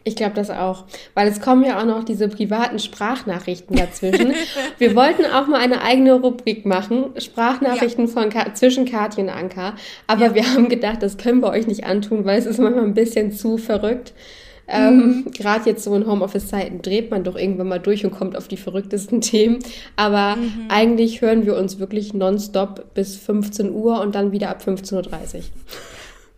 Ich 0.05 0.16
glaube 0.16 0.35
das 0.35 0.51
auch, 0.51 0.85
weil 1.14 1.29
es 1.29 1.40
kommen 1.40 1.64
ja 1.64 1.81
auch 1.81 1.85
noch 1.85 2.05
diese 2.05 2.29
privaten 2.29 2.79
Sprachnachrichten 2.79 3.77
dazwischen. 3.77 4.35
wir 4.79 4.95
wollten 4.95 5.25
auch 5.27 5.47
mal 5.47 5.61
eine 5.61 5.83
eigene 5.83 6.14
Rubrik 6.14 6.66
machen, 6.66 7.11
Sprachnachrichten 7.19 8.07
ja. 8.07 8.12
von 8.12 8.31
Ka 8.31 8.55
zwischen 8.55 8.85
Kathi 8.85 9.21
und 9.21 9.29
Anka, 9.29 9.75
aber 10.07 10.27
ja. 10.27 10.35
wir 10.35 10.53
haben 10.53 10.69
gedacht, 10.69 11.03
das 11.03 11.16
können 11.16 11.40
wir 11.40 11.51
euch 11.51 11.66
nicht 11.66 11.85
antun, 11.85 12.25
weil 12.25 12.38
es 12.38 12.47
ist 12.47 12.59
manchmal 12.59 12.85
ein 12.85 12.95
bisschen 12.95 13.33
zu 13.33 13.59
verrückt. 13.59 14.12
Ähm, 14.71 14.97
mhm. 14.97 15.03
Ähm, 15.03 15.33
Gerade 15.33 15.69
jetzt 15.69 15.85
so 15.85 15.95
in 15.95 16.07
Homeoffice-Zeiten 16.07 16.81
dreht 16.81 17.11
man 17.11 17.25
doch 17.25 17.37
irgendwann 17.37 17.69
mal 17.69 17.81
durch 17.81 18.05
und 18.05 18.12
kommt 18.12 18.37
auf 18.37 18.49
die 18.49 18.57
verrücktesten 18.57 19.21
Themen. 19.21 19.59
Aber 19.97 20.37
mhm. 20.37 20.69
eigentlich 20.69 21.21
hören 21.21 21.45
wir 21.45 21.57
uns 21.57 21.79
wirklich 21.79 22.14
nonstop 22.14 22.95
bis 22.95 23.16
15 23.16 23.73
Uhr 23.73 24.01
und 24.01 24.14
dann 24.14 24.33
wieder 24.33 24.51
ab 24.51 24.62
15.30 24.64 24.95
Uhr. 24.95 25.43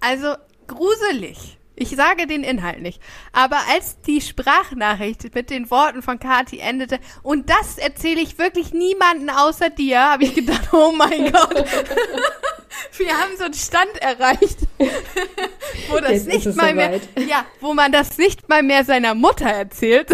Also 0.00 0.28
gruselig. 0.66 1.58
Ich 1.74 1.90
sage 1.90 2.26
den 2.26 2.44
Inhalt 2.44 2.82
nicht. 2.82 3.00
Aber 3.32 3.56
als 3.72 4.00
die 4.02 4.20
Sprachnachricht 4.20 5.34
mit 5.34 5.48
den 5.50 5.70
Worten 5.70 6.02
von 6.02 6.18
Kati 6.18 6.58
endete, 6.58 6.98
und 7.22 7.48
das 7.48 7.78
erzähle 7.78 8.20
ich 8.20 8.38
wirklich 8.38 8.72
niemanden 8.74 9.30
außer 9.30 9.70
dir, 9.70 10.00
habe 10.00 10.24
ich 10.24 10.34
gedacht, 10.34 10.72
oh 10.72 10.92
mein 10.92 11.32
Gott. 11.32 11.64
Wir 12.96 13.18
haben 13.18 13.36
so 13.38 13.44
einen 13.44 13.54
Stand 13.54 13.96
erreicht, 14.00 14.58
wo 15.88 15.98
das 15.98 16.10
Jetzt 16.10 16.26
nicht 16.26 16.56
mal 16.56 16.74
mehr, 16.74 17.00
soweit. 17.00 17.28
ja, 17.28 17.44
wo 17.60 17.74
man 17.74 17.92
das 17.92 18.18
nicht 18.18 18.48
mal 18.48 18.62
mehr 18.62 18.84
seiner 18.84 19.14
Mutter 19.14 19.46
erzählt. 19.48 20.10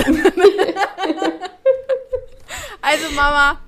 also 2.83 3.11
Mama, 3.15 3.61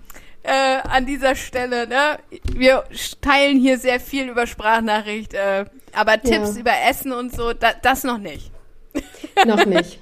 äh, 0.42 0.79
an 0.88 1.07
dieser 1.07 1.35
Stelle, 1.35 1.87
ne, 1.87 2.18
wir 2.55 2.85
teilen 3.20 3.59
hier 3.59 3.79
sehr 3.79 4.00
viel 4.00 4.29
über 4.29 4.46
Sprachnachricht, 4.46 5.35
äh, 5.35 5.64
aber 5.92 6.20
Tipps 6.20 6.55
Ja. 6.55 6.61
über 6.61 6.72
Essen 6.88 7.12
und 7.12 7.35
so, 7.35 7.53
da, 7.53 7.70
das 7.83 8.05
noch 8.05 8.18
nicht. 8.18 8.50
Noch 9.46 9.64
nicht. 9.66 10.00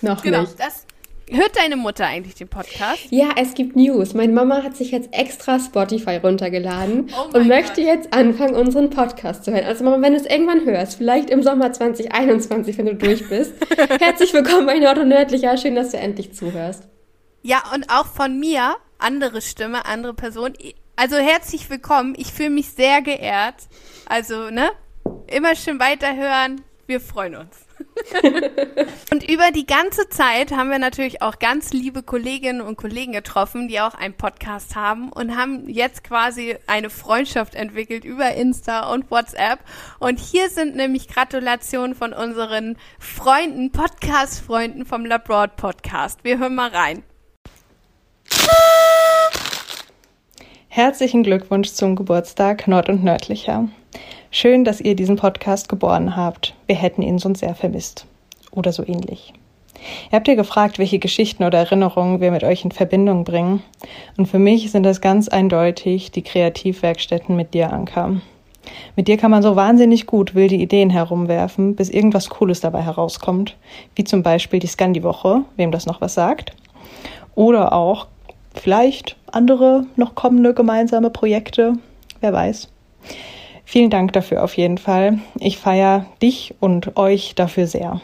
Noch 0.00 0.22
Genau, 0.22 0.40
nicht. 0.42 0.58
das 0.58 0.86
hört 1.30 1.56
deine 1.56 1.76
Mutter 1.76 2.06
eigentlich 2.06 2.34
den 2.34 2.48
Podcast? 2.48 3.06
Ja, 3.10 3.28
es 3.36 3.54
gibt 3.54 3.76
News. 3.76 4.14
Meine 4.14 4.32
Mama 4.32 4.62
hat 4.62 4.76
sich 4.76 4.90
jetzt 4.92 5.10
extra 5.12 5.58
Spotify 5.60 6.16
runtergeladen 6.16 7.10
Oh 7.16 7.36
und 7.36 7.46
möchte 7.46 7.82
Gott. 7.82 7.84
jetzt 7.84 8.12
anfangen, 8.14 8.54
unseren 8.56 8.90
Podcast 8.90 9.44
zu 9.44 9.52
hören. 9.52 9.64
Also 9.66 9.84
Mama, 9.84 10.00
wenn 10.02 10.14
du 10.14 10.18
es 10.20 10.26
irgendwann 10.26 10.64
hörst, 10.64 10.96
vielleicht 10.96 11.30
im 11.30 11.42
Sommer 11.42 11.72
2021, 11.72 12.78
wenn 12.78 12.86
du 12.86 12.94
durch 12.94 13.28
bist, 13.28 13.52
herzlich 14.00 14.32
willkommen 14.32 14.66
bei 14.66 14.78
Nord 14.78 14.98
und 14.98 15.08
Nördlicher. 15.08 15.56
Schön, 15.56 15.74
dass 15.74 15.90
du 15.90 15.98
endlich 15.98 16.32
zuhörst. 16.34 16.84
Ja, 17.42 17.62
und 17.74 17.90
auch 17.90 18.06
von 18.06 18.40
mir, 18.40 18.74
andere 19.02 19.42
Stimme, 19.42 19.86
andere 19.86 20.14
Person. 20.14 20.54
Also 20.96 21.16
herzlich 21.16 21.70
willkommen. 21.70 22.14
Ich 22.16 22.32
fühle 22.32 22.50
mich 22.50 22.70
sehr 22.70 23.02
geehrt. 23.02 23.68
Also, 24.06 24.50
ne? 24.50 24.70
Immer 25.26 25.54
schön 25.56 25.80
weiterhören. 25.80 26.62
Wir 26.86 27.00
freuen 27.00 27.36
uns. 27.36 27.56
und 29.12 29.28
über 29.30 29.50
die 29.52 29.66
ganze 29.66 30.08
Zeit 30.08 30.52
haben 30.52 30.70
wir 30.70 30.78
natürlich 30.78 31.22
auch 31.22 31.38
ganz 31.38 31.72
liebe 31.72 32.02
Kolleginnen 32.02 32.60
und 32.60 32.76
Kollegen 32.76 33.12
getroffen, 33.12 33.68
die 33.68 33.80
auch 33.80 33.94
einen 33.94 34.14
Podcast 34.14 34.76
haben 34.76 35.10
und 35.12 35.36
haben 35.36 35.68
jetzt 35.68 36.04
quasi 36.04 36.56
eine 36.66 36.90
Freundschaft 36.90 37.54
entwickelt 37.54 38.04
über 38.04 38.34
Insta 38.34 38.92
und 38.92 39.10
WhatsApp. 39.10 39.60
Und 39.98 40.18
hier 40.18 40.50
sind 40.50 40.76
nämlich 40.76 41.08
Gratulationen 41.08 41.94
von 41.94 42.12
unseren 42.12 42.76
Freunden, 42.98 43.70
Podcast-Freunden 43.72 44.84
vom 44.84 45.06
Labroad 45.06 45.56
Podcast. 45.56 46.24
Wir 46.24 46.38
hören 46.38 46.54
mal 46.54 46.70
rein. 46.70 47.02
Herzlichen 50.72 51.24
Glückwunsch 51.24 51.72
zum 51.72 51.96
Geburtstag 51.96 52.68
Nord 52.68 52.88
und 52.88 53.02
Nördlicher. 53.02 53.66
Schön, 54.30 54.64
dass 54.64 54.80
ihr 54.80 54.94
diesen 54.94 55.16
Podcast 55.16 55.68
geboren 55.68 56.14
habt. 56.14 56.54
Wir 56.68 56.76
hätten 56.76 57.02
ihn 57.02 57.18
sonst 57.18 57.40
sehr 57.40 57.56
vermisst. 57.56 58.06
Oder 58.52 58.70
so 58.72 58.86
ähnlich. 58.86 59.32
Ihr 60.12 60.16
habt 60.16 60.28
ja 60.28 60.36
gefragt, 60.36 60.78
welche 60.78 61.00
Geschichten 61.00 61.42
oder 61.42 61.58
Erinnerungen 61.58 62.20
wir 62.20 62.30
mit 62.30 62.44
euch 62.44 62.64
in 62.64 62.70
Verbindung 62.70 63.24
bringen. 63.24 63.64
Und 64.16 64.26
für 64.26 64.38
mich 64.38 64.70
sind 64.70 64.84
das 64.84 65.00
ganz 65.00 65.26
eindeutig 65.28 66.12
die 66.12 66.22
Kreativwerkstätten 66.22 67.34
mit 67.34 67.52
dir, 67.52 67.72
Anka. 67.72 68.20
Mit 68.94 69.08
dir 69.08 69.16
kann 69.16 69.32
man 69.32 69.42
so 69.42 69.56
wahnsinnig 69.56 70.06
gut 70.06 70.36
wilde 70.36 70.54
Ideen 70.54 70.90
herumwerfen, 70.90 71.74
bis 71.74 71.90
irgendwas 71.90 72.30
Cooles 72.30 72.60
dabei 72.60 72.82
herauskommt. 72.82 73.56
Wie 73.96 74.04
zum 74.04 74.22
Beispiel 74.22 74.60
die 74.60 74.68
Scandi-Woche, 74.68 75.42
wem 75.56 75.72
das 75.72 75.86
noch 75.86 76.00
was 76.00 76.14
sagt. 76.14 76.52
Oder 77.34 77.72
auch 77.72 78.06
vielleicht 78.60 79.16
andere 79.30 79.86
noch 79.96 80.14
kommende 80.14 80.54
gemeinsame 80.54 81.10
Projekte. 81.10 81.74
Wer 82.20 82.32
weiß. 82.32 82.68
Vielen 83.64 83.90
Dank 83.90 84.12
dafür 84.12 84.42
auf 84.42 84.56
jeden 84.56 84.78
Fall. 84.78 85.18
Ich 85.38 85.58
feiere 85.58 86.06
dich 86.22 86.54
und 86.60 86.96
euch 86.96 87.34
dafür 87.34 87.66
sehr. 87.66 88.00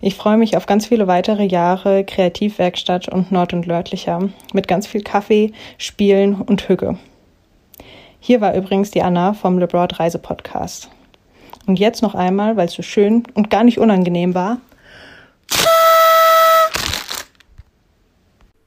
Ich 0.00 0.14
freue 0.14 0.38
mich 0.38 0.56
auf 0.56 0.66
ganz 0.66 0.86
viele 0.86 1.06
weitere 1.06 1.44
Jahre 1.44 2.04
Kreativwerkstatt 2.04 3.08
und 3.08 3.30
Nord 3.30 3.52
und 3.52 3.66
Nördlicher 3.66 4.28
mit 4.52 4.66
ganz 4.66 4.86
viel 4.86 5.02
Kaffee, 5.02 5.52
Spielen 5.76 6.34
und 6.34 6.68
Hüge. 6.68 6.98
Hier 8.18 8.40
war 8.40 8.54
übrigens 8.54 8.90
die 8.90 9.02
Anna 9.02 9.34
vom 9.34 9.58
LeBroad 9.58 10.00
Reise 10.00 10.18
Podcast. 10.18 10.88
Und 11.66 11.78
jetzt 11.78 12.02
noch 12.02 12.14
einmal, 12.14 12.56
weil 12.56 12.66
es 12.66 12.72
so 12.72 12.82
schön 12.82 13.24
und 13.34 13.50
gar 13.50 13.62
nicht 13.62 13.78
unangenehm 13.78 14.34
war, 14.34 14.58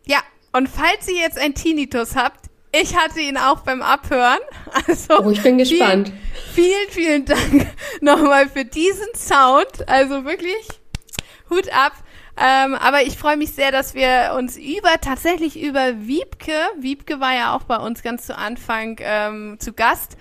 Ja, 0.05 0.19
und 0.53 0.69
falls 0.69 1.07
ihr 1.07 1.21
jetzt 1.21 1.37
ein 1.37 1.53
Tinnitus 1.53 2.15
habt, 2.15 2.49
ich 2.73 2.95
hatte 2.95 3.19
ihn 3.19 3.37
auch 3.37 3.61
beim 3.61 3.81
Abhören. 3.81 4.39
Also 4.87 5.19
Oh, 5.19 5.29
ich 5.29 5.41
bin 5.43 5.57
gespannt. 5.57 6.13
Vielen, 6.53 6.89
vielen, 6.89 7.25
vielen 7.25 7.25
Dank 7.25 7.67
nochmal 8.01 8.47
für 8.47 8.63
diesen 8.63 9.13
Sound. 9.15 9.87
Also 9.87 10.23
wirklich 10.23 10.67
Hut 11.49 11.67
ab. 11.73 11.91
Ähm, 12.37 12.75
aber 12.75 13.01
ich 13.01 13.17
freue 13.17 13.35
mich 13.35 13.51
sehr, 13.51 13.71
dass 13.71 13.93
wir 13.93 14.33
uns 14.37 14.55
über 14.55 15.01
tatsächlich 15.01 15.61
über 15.61 16.07
Wiebke, 16.07 16.53
Wiebke 16.79 17.19
war 17.19 17.35
ja 17.35 17.53
auch 17.53 17.63
bei 17.63 17.75
uns 17.75 18.01
ganz 18.01 18.25
zu 18.25 18.37
Anfang 18.37 18.97
ähm, 19.01 19.57
zu 19.59 19.73
Gast. 19.73 20.15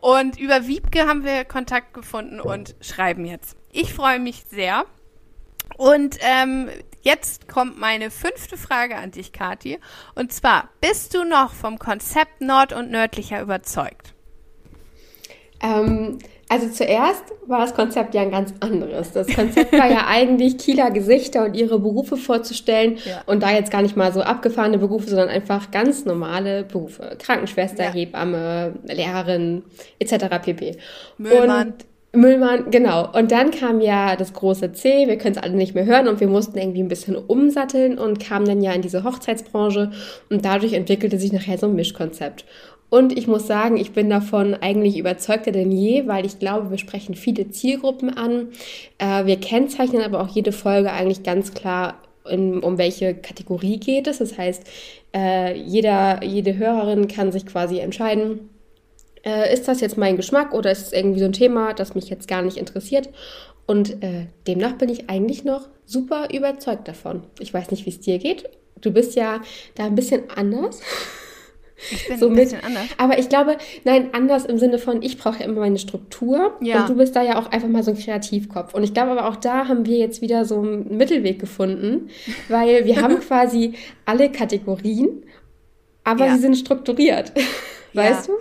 Und 0.00 0.38
über 0.40 0.66
Wiebke 0.66 1.06
haben 1.06 1.24
wir 1.24 1.44
Kontakt 1.44 1.92
gefunden 1.92 2.40
und 2.40 2.74
schreiben 2.80 3.26
jetzt. 3.26 3.56
Ich 3.70 3.92
freue 3.92 4.18
mich 4.18 4.44
sehr. 4.48 4.86
Und 5.76 6.16
ähm, 6.20 6.70
jetzt 7.02 7.48
kommt 7.48 7.78
meine 7.78 8.10
fünfte 8.10 8.56
Frage 8.56 8.96
an 8.96 9.10
dich, 9.10 9.32
Kathi. 9.32 9.78
Und 10.14 10.32
zwar, 10.32 10.68
bist 10.80 11.14
du 11.14 11.24
noch 11.24 11.52
vom 11.52 11.78
Konzept 11.78 12.40
Nord 12.40 12.72
und 12.72 12.90
Nördlicher 12.90 13.40
überzeugt? 13.40 14.14
Ähm, 15.62 16.18
also 16.48 16.68
zuerst 16.70 17.22
war 17.46 17.60
das 17.60 17.74
Konzept 17.74 18.14
ja 18.14 18.22
ein 18.22 18.30
ganz 18.30 18.54
anderes. 18.60 19.12
Das 19.12 19.26
Konzept 19.28 19.72
war 19.72 19.88
ja 19.90 20.06
eigentlich 20.08 20.56
Kieler 20.58 20.90
Gesichter 20.90 21.44
und 21.44 21.54
ihre 21.54 21.78
Berufe 21.78 22.16
vorzustellen 22.16 22.98
Ja. 23.04 23.22
und 23.26 23.42
da 23.42 23.50
jetzt 23.50 23.70
gar 23.70 23.82
nicht 23.82 23.96
mal 23.96 24.12
so 24.12 24.22
abgefahrene 24.22 24.78
Berufe, 24.78 25.08
sondern 25.10 25.28
einfach 25.28 25.70
ganz 25.70 26.06
normale 26.06 26.64
Berufe. 26.64 27.16
Krankenschwester, 27.20 27.84
Ja. 27.84 27.92
Hebamme, 27.92 28.74
Lehrerin 28.84 29.64
etc. 29.98 30.26
pp. 30.42 30.78
Müllmann. 31.18 31.68
Und 31.68 31.86
Müllmann, 32.12 32.72
genau. 32.72 33.08
Und 33.16 33.30
dann 33.30 33.52
kam 33.52 33.80
ja 33.80 34.16
das 34.16 34.32
große 34.32 34.72
C, 34.72 35.06
wir 35.06 35.16
können 35.16 35.36
es 35.36 35.42
alle 35.42 35.54
nicht 35.54 35.76
mehr 35.76 35.84
hören 35.86 36.08
und 36.08 36.18
wir 36.18 36.26
mussten 36.26 36.58
irgendwie 36.58 36.82
ein 36.82 36.88
bisschen 36.88 37.14
umsatteln 37.14 37.98
und 37.98 38.18
kamen 38.18 38.46
dann 38.46 38.60
ja 38.62 38.72
in 38.72 38.82
diese 38.82 39.04
Hochzeitsbranche 39.04 39.92
und 40.28 40.44
dadurch 40.44 40.72
entwickelte 40.72 41.18
sich 41.18 41.32
nachher 41.32 41.56
so 41.56 41.66
ein 41.66 41.76
Mischkonzept. 41.76 42.44
Und 42.88 43.16
ich 43.16 43.28
muss 43.28 43.46
sagen, 43.46 43.76
ich 43.76 43.92
bin 43.92 44.10
davon 44.10 44.54
eigentlich 44.54 44.98
überzeugter 44.98 45.52
denn 45.52 45.70
je, 45.70 46.08
weil 46.08 46.26
ich 46.26 46.40
glaube, 46.40 46.70
wir 46.70 46.78
sprechen 46.78 47.14
viele 47.14 47.48
Zielgruppen 47.50 48.10
an. 48.10 48.48
Äh, 48.98 49.26
wir 49.26 49.36
kennzeichnen 49.36 50.02
aber 50.02 50.20
auch 50.20 50.28
jede 50.28 50.50
Folge 50.50 50.90
eigentlich 50.90 51.22
ganz 51.22 51.54
klar, 51.54 52.02
um 52.24 52.76
welche 52.76 53.14
Kategorie 53.14 53.78
geht 53.78 54.06
es. 54.08 54.18
Das 54.18 54.36
heißt, 54.36 54.64
äh, 55.14 55.56
jeder, 55.56 56.22
jede 56.24 56.58
Hörerin 56.58 57.08
kann 57.08 57.32
sich 57.32 57.46
quasi 57.46 57.78
entscheiden, 57.78 58.50
äh, 59.24 59.52
ist 59.52 59.68
das 59.68 59.80
jetzt 59.80 59.96
mein 59.98 60.16
Geschmack 60.16 60.54
oder 60.54 60.70
ist 60.70 60.86
es 60.86 60.92
irgendwie 60.92 61.20
so 61.20 61.26
ein 61.26 61.32
Thema, 61.32 61.72
das 61.74 61.94
mich 61.94 62.08
jetzt 62.08 62.28
gar 62.28 62.42
nicht 62.42 62.56
interessiert? 62.56 63.08
Und 63.66 64.02
äh, 64.02 64.26
demnach 64.46 64.72
bin 64.78 64.88
ich 64.88 65.08
eigentlich 65.08 65.44
noch 65.44 65.68
super 65.86 66.28
überzeugt 66.32 66.88
davon. 66.88 67.22
Ich 67.38 67.52
weiß 67.54 67.70
nicht, 67.70 67.86
wie 67.86 67.90
es 67.90 68.00
dir 68.00 68.18
geht. 68.18 68.48
Du 68.80 68.90
bist 68.92 69.14
ja 69.14 69.40
da 69.74 69.84
ein 69.84 69.94
bisschen 69.94 70.22
anders. 70.34 70.80
Ich 71.92 72.08
bin 72.08 72.18
So 72.18 72.26
ein 72.26 72.32
mit- 72.32 72.44
bisschen 72.44 72.62
anders. 72.64 72.84
Aber 72.98 73.18
ich 73.18 73.28
glaube, 73.28 73.56
nein, 73.84 74.10
anders 74.12 74.44
im 74.44 74.58
Sinne 74.58 74.78
von, 74.78 75.02
ich 75.02 75.16
brauche 75.18 75.38
ja 75.40 75.44
immer 75.46 75.60
meine 75.60 75.78
Struktur 75.78 76.54
Ja. 76.60 76.80
und 76.80 76.88
du 76.90 76.94
bist 76.96 77.16
da 77.16 77.22
ja 77.22 77.38
auch 77.38 77.50
einfach 77.50 77.68
mal 77.68 77.82
so 77.82 77.90
ein 77.92 77.98
Kreativkopf. 77.98 78.74
Und 78.74 78.82
ich 78.82 78.92
glaube 78.92 79.12
aber 79.12 79.28
auch 79.28 79.36
da 79.36 79.66
haben 79.68 79.86
wir 79.86 79.96
jetzt 79.96 80.20
wieder 80.20 80.44
so 80.44 80.58
einen 80.60 80.96
Mittelweg 80.98 81.38
gefunden, 81.38 82.10
weil 82.48 82.84
wir 82.84 83.00
haben 83.00 83.18
quasi 83.20 83.74
alle 84.04 84.30
Kategorien, 84.30 85.22
aber 86.04 86.26
Ja. 86.26 86.34
sie 86.34 86.40
sind 86.40 86.56
strukturiert. 86.56 87.32
Weißt 87.94 88.28
du? 88.28 88.32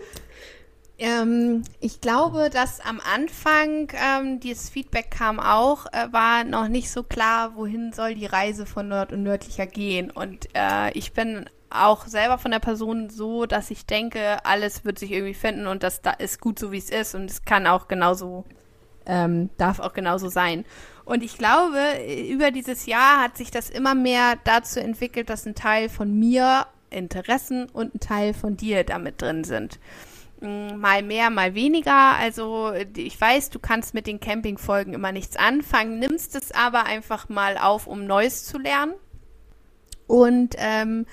Ähm, 0.99 1.63
ich 1.79 2.01
glaube, 2.01 2.49
dass 2.49 2.81
am 2.81 2.99
Anfang 2.99 3.89
ähm, 3.93 4.41
dieses 4.41 4.69
Feedback 4.69 5.11
kam 5.11 5.39
auch, 5.39 5.85
äh, 5.87 6.11
war 6.11 6.43
noch 6.43 6.67
nicht 6.67 6.91
so 6.91 7.03
klar, 7.03 7.55
wohin 7.55 7.93
soll 7.93 8.15
die 8.15 8.25
Reise 8.25 8.65
von 8.65 8.89
Nord 8.89 9.13
und 9.13 9.23
Nördlicher 9.23 9.65
gehen. 9.65 10.11
Und 10.11 10.49
äh, 10.53 10.91
ich 10.91 11.13
bin 11.13 11.49
auch 11.69 12.05
selber 12.05 12.37
von 12.37 12.51
der 12.51 12.59
Person 12.59 13.09
so, 13.09 13.45
dass 13.45 13.71
ich 13.71 13.85
denke, 13.85 14.43
alles 14.45 14.83
wird 14.83 14.99
sich 14.99 15.11
irgendwie 15.11 15.33
finden 15.33 15.67
und 15.67 15.83
das 15.83 16.01
da 16.01 16.11
ist 16.11 16.41
gut 16.41 16.59
so, 16.59 16.71
wie 16.71 16.79
es 16.79 16.89
ist 16.89 17.15
und 17.15 17.29
es 17.29 17.45
kann 17.45 17.67
auch 17.67 17.87
genauso, 17.87 18.43
ähm, 19.05 19.49
darf 19.57 19.79
auch 19.79 19.93
genauso 19.93 20.29
sein. 20.29 20.65
Und 21.05 21.23
ich 21.23 21.37
glaube, 21.37 21.79
über 22.29 22.51
dieses 22.51 22.85
Jahr 22.87 23.21
hat 23.21 23.37
sich 23.37 23.51
das 23.51 23.69
immer 23.69 23.95
mehr 23.95 24.37
dazu 24.43 24.79
entwickelt, 24.79 25.29
dass 25.29 25.45
ein 25.45 25.55
Teil 25.55 25.89
von 25.89 26.13
mir 26.17 26.67
Interessen 26.89 27.67
und 27.69 27.95
ein 27.95 27.99
Teil 27.99 28.33
von 28.33 28.57
dir 28.57 28.83
damit 28.83 29.21
drin 29.21 29.43
sind. 29.43 29.79
Mm, 30.41 30.77
Mal 30.77 31.03
mehr, 31.03 31.29
mal 31.29 31.53
weniger. 31.53 32.15
Also 32.15 32.73
ich 32.95 33.19
weiß, 33.19 33.49
du 33.49 33.59
kannst 33.59 33.93
mit 33.93 34.07
den 34.07 34.19
Campingfolgen 34.19 34.93
immer 34.93 35.11
nichts 35.11 35.35
anfangen, 35.35 35.99
nimmst 35.99 36.35
es 36.35 36.51
aber 36.51 36.85
einfach 36.85 37.29
mal 37.29 37.57
auf, 37.57 37.87
um 37.87 38.05
Neues 38.05 38.45
zu 38.45 38.57
lernen. 38.57 38.93
Und 40.07 40.55
ähm, 40.57 41.05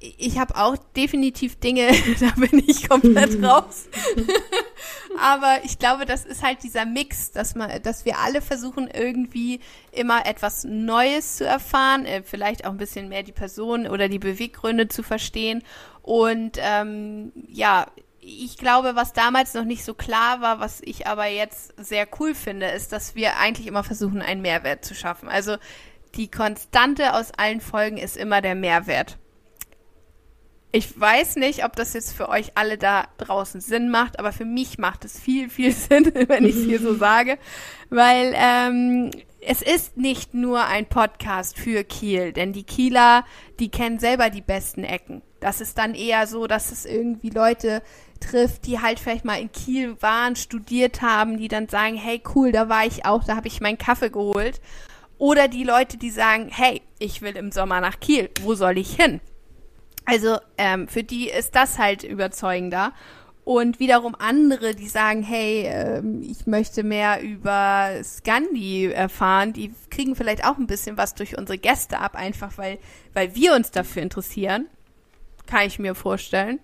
ich 0.00 0.38
habe 0.38 0.56
auch 0.56 0.76
definitiv 0.96 1.56
Dinge, 1.56 1.88
da 2.20 2.30
bin 2.36 2.62
ich 2.66 2.88
komplett 2.88 3.42
raus. 3.42 3.88
Aber 5.20 5.64
ich 5.64 5.78
glaube, 5.78 6.04
das 6.04 6.24
ist 6.24 6.42
halt 6.42 6.62
dieser 6.62 6.86
Mix, 6.86 7.32
dass 7.32 7.54
man, 7.54 7.82
dass 7.82 8.04
wir 8.04 8.18
alle 8.18 8.40
versuchen, 8.40 8.88
irgendwie 8.88 9.60
immer 9.90 10.26
etwas 10.26 10.64
Neues 10.64 11.36
zu 11.36 11.44
erfahren, 11.44 12.04
äh, 12.04 12.22
vielleicht 12.22 12.64
auch 12.64 12.70
ein 12.70 12.76
bisschen 12.76 13.08
mehr 13.08 13.22
die 13.22 13.32
Person 13.32 13.86
oder 13.88 14.08
die 14.08 14.18
Beweggründe 14.18 14.88
zu 14.88 15.02
verstehen. 15.02 15.62
Und 16.02 16.58
ähm, 16.60 17.32
ja, 17.48 17.86
ich 18.28 18.58
glaube, 18.58 18.94
was 18.94 19.12
damals 19.12 19.54
noch 19.54 19.64
nicht 19.64 19.84
so 19.84 19.94
klar 19.94 20.40
war, 20.40 20.60
was 20.60 20.80
ich 20.82 21.06
aber 21.06 21.26
jetzt 21.26 21.72
sehr 21.78 22.06
cool 22.20 22.34
finde, 22.34 22.66
ist, 22.66 22.92
dass 22.92 23.14
wir 23.14 23.38
eigentlich 23.38 23.66
immer 23.66 23.84
versuchen, 23.84 24.20
einen 24.20 24.42
Mehrwert 24.42 24.84
zu 24.84 24.94
schaffen. 24.94 25.28
Also 25.28 25.56
die 26.14 26.30
Konstante 26.30 27.14
aus 27.14 27.32
allen 27.36 27.60
Folgen 27.60 27.96
ist 27.96 28.16
immer 28.16 28.42
der 28.42 28.54
Mehrwert. 28.54 29.16
Ich 30.70 31.00
weiß 31.00 31.36
nicht, 31.36 31.64
ob 31.64 31.76
das 31.76 31.94
jetzt 31.94 32.12
für 32.12 32.28
euch 32.28 32.52
alle 32.54 32.76
da 32.76 33.08
draußen 33.16 33.62
Sinn 33.62 33.88
macht, 33.88 34.18
aber 34.18 34.32
für 34.32 34.44
mich 34.44 34.76
macht 34.76 35.06
es 35.06 35.18
viel, 35.18 35.48
viel 35.48 35.72
Sinn, 35.72 36.12
wenn 36.28 36.44
ich 36.44 36.56
es 36.56 36.64
hier 36.64 36.80
so 36.80 36.94
sage, 36.94 37.38
weil 37.88 38.34
ähm, 38.36 39.10
es 39.40 39.62
ist 39.62 39.96
nicht 39.96 40.34
nur 40.34 40.66
ein 40.66 40.86
Podcast 40.86 41.58
für 41.58 41.84
Kiel, 41.84 42.32
denn 42.32 42.52
die 42.52 42.64
Kieler, 42.64 43.24
die 43.58 43.70
kennen 43.70 43.98
selber 43.98 44.28
die 44.28 44.42
besten 44.42 44.84
Ecken. 44.84 45.22
Das 45.40 45.60
ist 45.60 45.78
dann 45.78 45.94
eher 45.94 46.26
so, 46.26 46.46
dass 46.46 46.72
es 46.72 46.84
irgendwie 46.84 47.30
Leute 47.30 47.82
trifft, 48.20 48.66
die 48.66 48.80
halt 48.80 48.98
vielleicht 48.98 49.24
mal 49.24 49.40
in 49.40 49.52
Kiel 49.52 50.00
waren, 50.00 50.36
studiert 50.36 51.02
haben, 51.02 51.38
die 51.38 51.48
dann 51.48 51.68
sagen, 51.68 51.96
hey 51.96 52.22
cool, 52.34 52.52
da 52.52 52.68
war 52.68 52.86
ich 52.86 53.04
auch, 53.04 53.24
da 53.24 53.36
habe 53.36 53.48
ich 53.48 53.60
meinen 53.60 53.78
Kaffee 53.78 54.10
geholt. 54.10 54.60
Oder 55.18 55.48
die 55.48 55.64
Leute, 55.64 55.96
die 55.96 56.10
sagen, 56.10 56.48
hey, 56.50 56.82
ich 56.98 57.22
will 57.22 57.36
im 57.36 57.50
Sommer 57.50 57.80
nach 57.80 57.98
Kiel, 58.00 58.30
wo 58.42 58.54
soll 58.54 58.78
ich 58.78 58.94
hin? 58.94 59.20
Also 60.04 60.38
ähm, 60.56 60.88
für 60.88 61.02
die 61.02 61.28
ist 61.28 61.54
das 61.54 61.78
halt 61.78 62.02
überzeugender. 62.02 62.92
Und 63.44 63.80
wiederum 63.80 64.14
andere, 64.14 64.74
die 64.74 64.88
sagen, 64.88 65.22
hey, 65.22 65.64
ähm, 65.66 66.22
ich 66.22 66.46
möchte 66.46 66.82
mehr 66.82 67.22
über 67.22 67.92
Scandi 68.04 68.86
erfahren, 68.86 69.54
die 69.54 69.74
kriegen 69.90 70.14
vielleicht 70.14 70.44
auch 70.44 70.58
ein 70.58 70.66
bisschen 70.66 70.98
was 70.98 71.14
durch 71.14 71.36
unsere 71.36 71.58
Gäste 71.58 71.98
ab, 71.98 72.14
einfach 72.14 72.58
weil, 72.58 72.78
weil 73.14 73.34
wir 73.34 73.54
uns 73.54 73.70
dafür 73.70 74.02
interessieren. 74.02 74.66
Kann 75.46 75.66
ich 75.66 75.78
mir 75.78 75.94
vorstellen. 75.94 76.60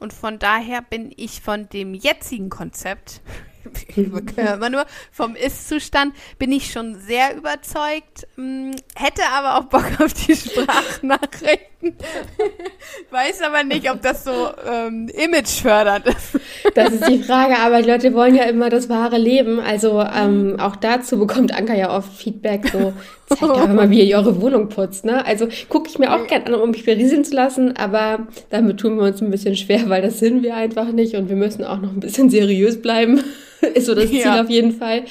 Und 0.00 0.12
von 0.12 0.38
daher 0.38 0.82
bin 0.82 1.12
ich 1.16 1.40
von 1.40 1.68
dem 1.68 1.94
jetzigen 1.94 2.48
Konzept 2.48 3.20
immer 3.96 4.70
nur 4.70 4.86
vom 5.12 5.36
Ist-Zustand 5.36 6.14
bin 6.38 6.50
ich 6.50 6.72
schon 6.72 6.98
sehr 6.98 7.36
überzeugt. 7.36 8.26
Hm, 8.36 8.74
hätte 8.96 9.22
aber 9.30 9.58
auch 9.58 9.64
Bock 9.64 10.00
auf 10.00 10.12
die 10.14 10.34
Sprachnachrichten. 10.36 11.69
Weiß 13.10 13.40
aber 13.40 13.64
nicht, 13.64 13.90
ob 13.90 14.02
das 14.02 14.24
so 14.24 14.48
ähm, 14.70 15.08
imagefördernd 15.08 16.06
ist. 16.06 16.38
Das 16.74 16.92
ist 16.92 17.08
die 17.08 17.22
Frage, 17.22 17.58
aber 17.58 17.80
die 17.80 17.88
Leute 17.88 18.12
wollen 18.12 18.34
ja 18.34 18.44
immer 18.44 18.68
das 18.68 18.88
wahre 18.88 19.16
Leben. 19.16 19.60
Also 19.60 20.00
ähm, 20.00 20.56
auch 20.60 20.76
dazu 20.76 21.18
bekommt 21.18 21.54
Anka 21.54 21.74
ja 21.74 21.96
oft 21.96 22.12
Feedback, 22.12 22.68
so 22.68 22.92
zeigt 23.28 23.42
doch 23.42 23.68
mal, 23.68 23.90
wie 23.90 24.02
ihr 24.02 24.18
eure 24.18 24.40
Wohnung 24.42 24.68
putzt. 24.68 25.04
Ne? 25.04 25.24
Also 25.24 25.48
gucke 25.68 25.88
ich 25.88 25.98
mir 25.98 26.14
auch 26.14 26.26
gerne 26.26 26.46
an, 26.46 26.54
um 26.54 26.70
mich 26.70 26.84
berieseln 26.84 27.24
zu 27.24 27.34
lassen, 27.34 27.76
aber 27.76 28.26
damit 28.50 28.78
tun 28.78 28.98
wir 28.98 29.04
uns 29.04 29.22
ein 29.22 29.30
bisschen 29.30 29.56
schwer, 29.56 29.88
weil 29.88 30.02
das 30.02 30.18
sind 30.18 30.42
wir 30.42 30.56
einfach 30.56 30.92
nicht 30.92 31.14
und 31.14 31.28
wir 31.30 31.36
müssen 31.36 31.64
auch 31.64 31.80
noch 31.80 31.92
ein 31.92 32.00
bisschen 32.00 32.28
seriös 32.28 32.82
bleiben. 32.82 33.22
ist 33.74 33.86
so 33.86 33.94
das 33.94 34.08
Ziel 34.08 34.20
ja. 34.20 34.42
auf 34.42 34.50
jeden 34.50 34.72
Fall. 34.72 35.04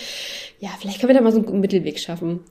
Ja, 0.59 0.69
vielleicht 0.79 0.99
können 0.99 1.09
wir 1.09 1.15
da 1.15 1.21
mal 1.21 1.31
so 1.31 1.43
einen 1.43 1.61
Mittelweg 1.61 1.99
schaffen. 1.99 2.41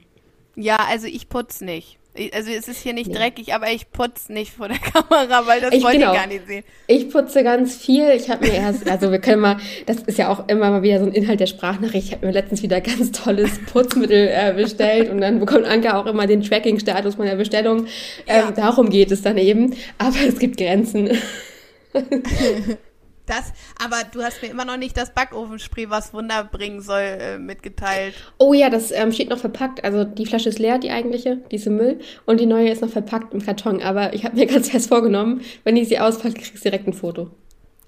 Ja, 0.57 0.79
also 0.89 1.07
ich 1.07 1.29
putz 1.29 1.61
nicht. 1.61 1.98
Also 2.33 2.51
es 2.51 2.69
ist 2.69 2.83
hier 2.83 2.93
nicht 2.93 3.09
nee. 3.09 3.17
dreckig, 3.17 3.55
aber 3.55 3.71
ich 3.71 3.91
putze 3.91 4.33
nicht 4.33 4.53
vor 4.53 4.69
der 4.69 4.79
Kamera, 4.79 5.47
weil 5.47 5.61
das 5.61 5.73
ich, 5.73 5.83
wollte 5.83 5.99
genau. 5.99 6.13
ich 6.13 6.19
gar 6.19 6.27
nicht 6.27 6.47
sehen. 6.47 6.65
Ich 6.87 7.11
putze 7.11 7.43
ganz 7.45 7.77
viel. 7.77 8.11
Ich 8.11 8.29
habe 8.31 8.47
mir 8.47 8.55
erst, 8.55 8.89
also 8.89 9.11
wir 9.11 9.19
können 9.19 9.41
mal, 9.41 9.57
das 9.87 9.99
ist 9.99 10.19
ja 10.19 10.29
auch 10.29 10.49
immer 10.49 10.71
mal 10.71 10.83
wieder 10.83 10.99
so 10.99 11.07
ein 11.07 11.13
Inhalt 11.13 11.41
der 11.41 11.47
Sprachnachricht. 11.47 12.09
Ich 12.09 12.13
habe 12.13 12.27
mir 12.27 12.33
letztens 12.33 12.63
wieder 12.63 12.81
ganz 12.81 13.13
tolles 13.13 13.59
Putzmittel 13.67 14.29
äh, 14.33 14.53
bestellt 14.55 15.11
und 15.11 15.21
dann 15.21 15.39
bekommt 15.41 15.67
Anka 15.67 15.99
auch 16.01 16.07
immer 16.07 16.27
den 16.27 16.43
Tracking-Status 16.43 17.19
meiner 17.19 17.37
Bestellung. 17.37 17.87
Ähm, 18.27 18.45
ja. 18.47 18.51
Darum 18.51 18.91
geht 18.91 19.13
es 19.13 19.23
dann 19.23 19.39
eben. 19.39 19.75
Aber 19.99 20.17
es 20.27 20.39
gibt 20.39 20.57
Grenzen. 20.57 21.11
Das, 23.29 23.53
aber 23.83 24.05
du 24.11 24.23
hast 24.23 24.43
mir 24.43 24.49
immer 24.49 24.65
noch 24.65 24.77
nicht 24.77 24.97
das 24.97 25.13
Backofenspray, 25.13 25.91
was 25.91 26.15
Wunder 26.15 26.45
bringen 26.45 26.81
soll, 26.81 27.01
äh, 27.01 27.39
mitgeteilt. 27.39 28.15
Oh 28.39 28.55
ja, 28.55 28.71
das 28.71 28.91
ähm, 28.91 29.13
steht 29.13 29.29
noch 29.29 29.39
verpackt. 29.39 29.85
Also 29.85 30.05
die 30.05 30.27
Flasche 30.27 30.49
ist 30.49 30.59
leer, 30.59 30.79
die 30.79 30.91
eigentliche, 30.91 31.39
diese 31.51 31.71
Müll. 31.71 32.01
Und 32.27 32.41
die 32.41 32.47
neue 32.47 32.71
ist 32.71 32.83
noch 32.83 32.91
verpackt 32.91 33.35
im 33.35 33.45
Karton. 33.45 33.83
Aber 33.83 34.15
ich 34.15 34.25
habe 34.25 34.37
mir 34.37 34.47
ganz 34.53 34.71
fest 34.71 34.89
vorgenommen, 34.89 35.43
wenn 35.65 35.77
ich 35.77 35.89
sie 35.89 35.99
auspacke, 35.99 36.35
kriegst 36.35 36.65
du 36.65 36.71
direkt 36.71 36.87
ein 36.87 36.93
Foto. 36.95 37.31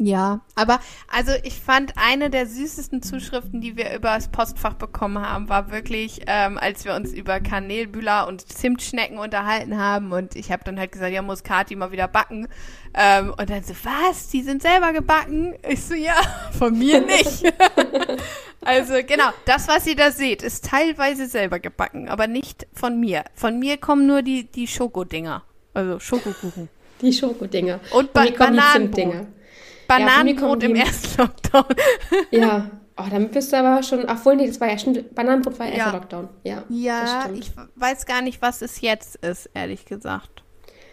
Ja, 0.03 0.41
aber 0.55 0.81
also 1.09 1.33
ich 1.43 1.61
fand 1.61 1.93
eine 1.97 2.31
der 2.31 2.47
süßesten 2.47 3.03
Zuschriften, 3.03 3.61
die 3.61 3.77
wir 3.77 3.95
über 3.95 4.15
das 4.15 4.29
Postfach 4.29 4.73
bekommen 4.73 5.23
haben, 5.23 5.51
war 5.51 5.71
wirklich, 5.71 6.23
ähm, 6.27 6.57
als 6.57 6.87
wir 6.87 6.95
uns 6.95 7.13
über 7.13 7.39
Kanelbühler 7.39 8.27
und 8.27 8.51
Zimtschnecken 8.51 9.19
unterhalten 9.19 9.77
haben 9.77 10.13
und 10.13 10.37
ich 10.37 10.51
habe 10.51 10.65
dann 10.65 10.79
halt 10.79 10.93
gesagt, 10.93 11.13
ja, 11.13 11.21
muss 11.21 11.43
Kati 11.43 11.77
mal 11.77 11.93
wieder 11.93 12.09
backen. 12.09 12.49
Ähm, 12.95 13.35
und 13.39 13.51
dann 13.51 13.63
so, 13.63 13.75
was? 13.85 14.29
Die 14.29 14.41
sind 14.41 14.63
selber 14.63 14.95
gebacken? 14.95 15.55
Ich 15.69 15.85
so, 15.85 15.93
ja, 15.93 16.15
von 16.59 16.79
mir 16.79 17.03
nicht. 17.03 17.53
also 18.63 18.95
genau, 19.07 19.29
das, 19.45 19.69
was 19.69 19.87
ihr 19.87 19.97
da 19.97 20.13
seht, 20.13 20.43
ist 20.43 20.65
teilweise 20.65 21.27
selber 21.27 21.61
gebacken, 21.61 22.09
aber 22.09 22.27
nicht 22.27 22.67
von 22.73 22.99
mir. 22.99 23.25
Von 23.35 23.59
mir 23.59 23.77
kommen 23.77 24.07
nur 24.07 24.23
die, 24.23 24.51
die 24.51 24.67
Schokodinger. 24.67 25.43
Also 25.75 25.99
Schokokuchen. 25.99 26.71
Die 27.03 27.13
Schokodinger. 27.13 27.81
Und 27.93 28.15
ba 28.15 28.25
Bananenbrot. 28.31 29.27
Bananenbrot 29.99 30.63
ja, 30.63 30.69
im 30.69 30.77
ersten 30.77 31.21
Lockdown. 31.21 31.65
ja. 32.31 32.71
Oh, 32.97 33.05
damit 33.11 33.33
bist 33.33 33.53
du 33.53 33.57
aber 33.57 33.83
schon. 33.83 34.05
Ach 34.07 34.25
wohl, 34.25 34.37
nee, 34.37 34.47
das 34.47 34.61
war 34.61 34.69
ja 34.69 34.79
schon. 34.79 35.05
Bananenbrot 35.15 35.59
war 35.59 35.67
ja 35.67 35.73
erster 35.73 35.93
Lockdown. 35.93 36.29
Ja. 36.45 36.65
Ja, 36.69 37.31
ich 37.35 37.51
weiß 37.77 38.07
gar 38.07 38.23
nicht, 38.23 38.43
was 38.43 38.63
es 38.63 38.81
jetzt 38.81 39.17
ist, 39.17 39.51
ehrlich 39.55 39.87
gesagt. 39.87 40.43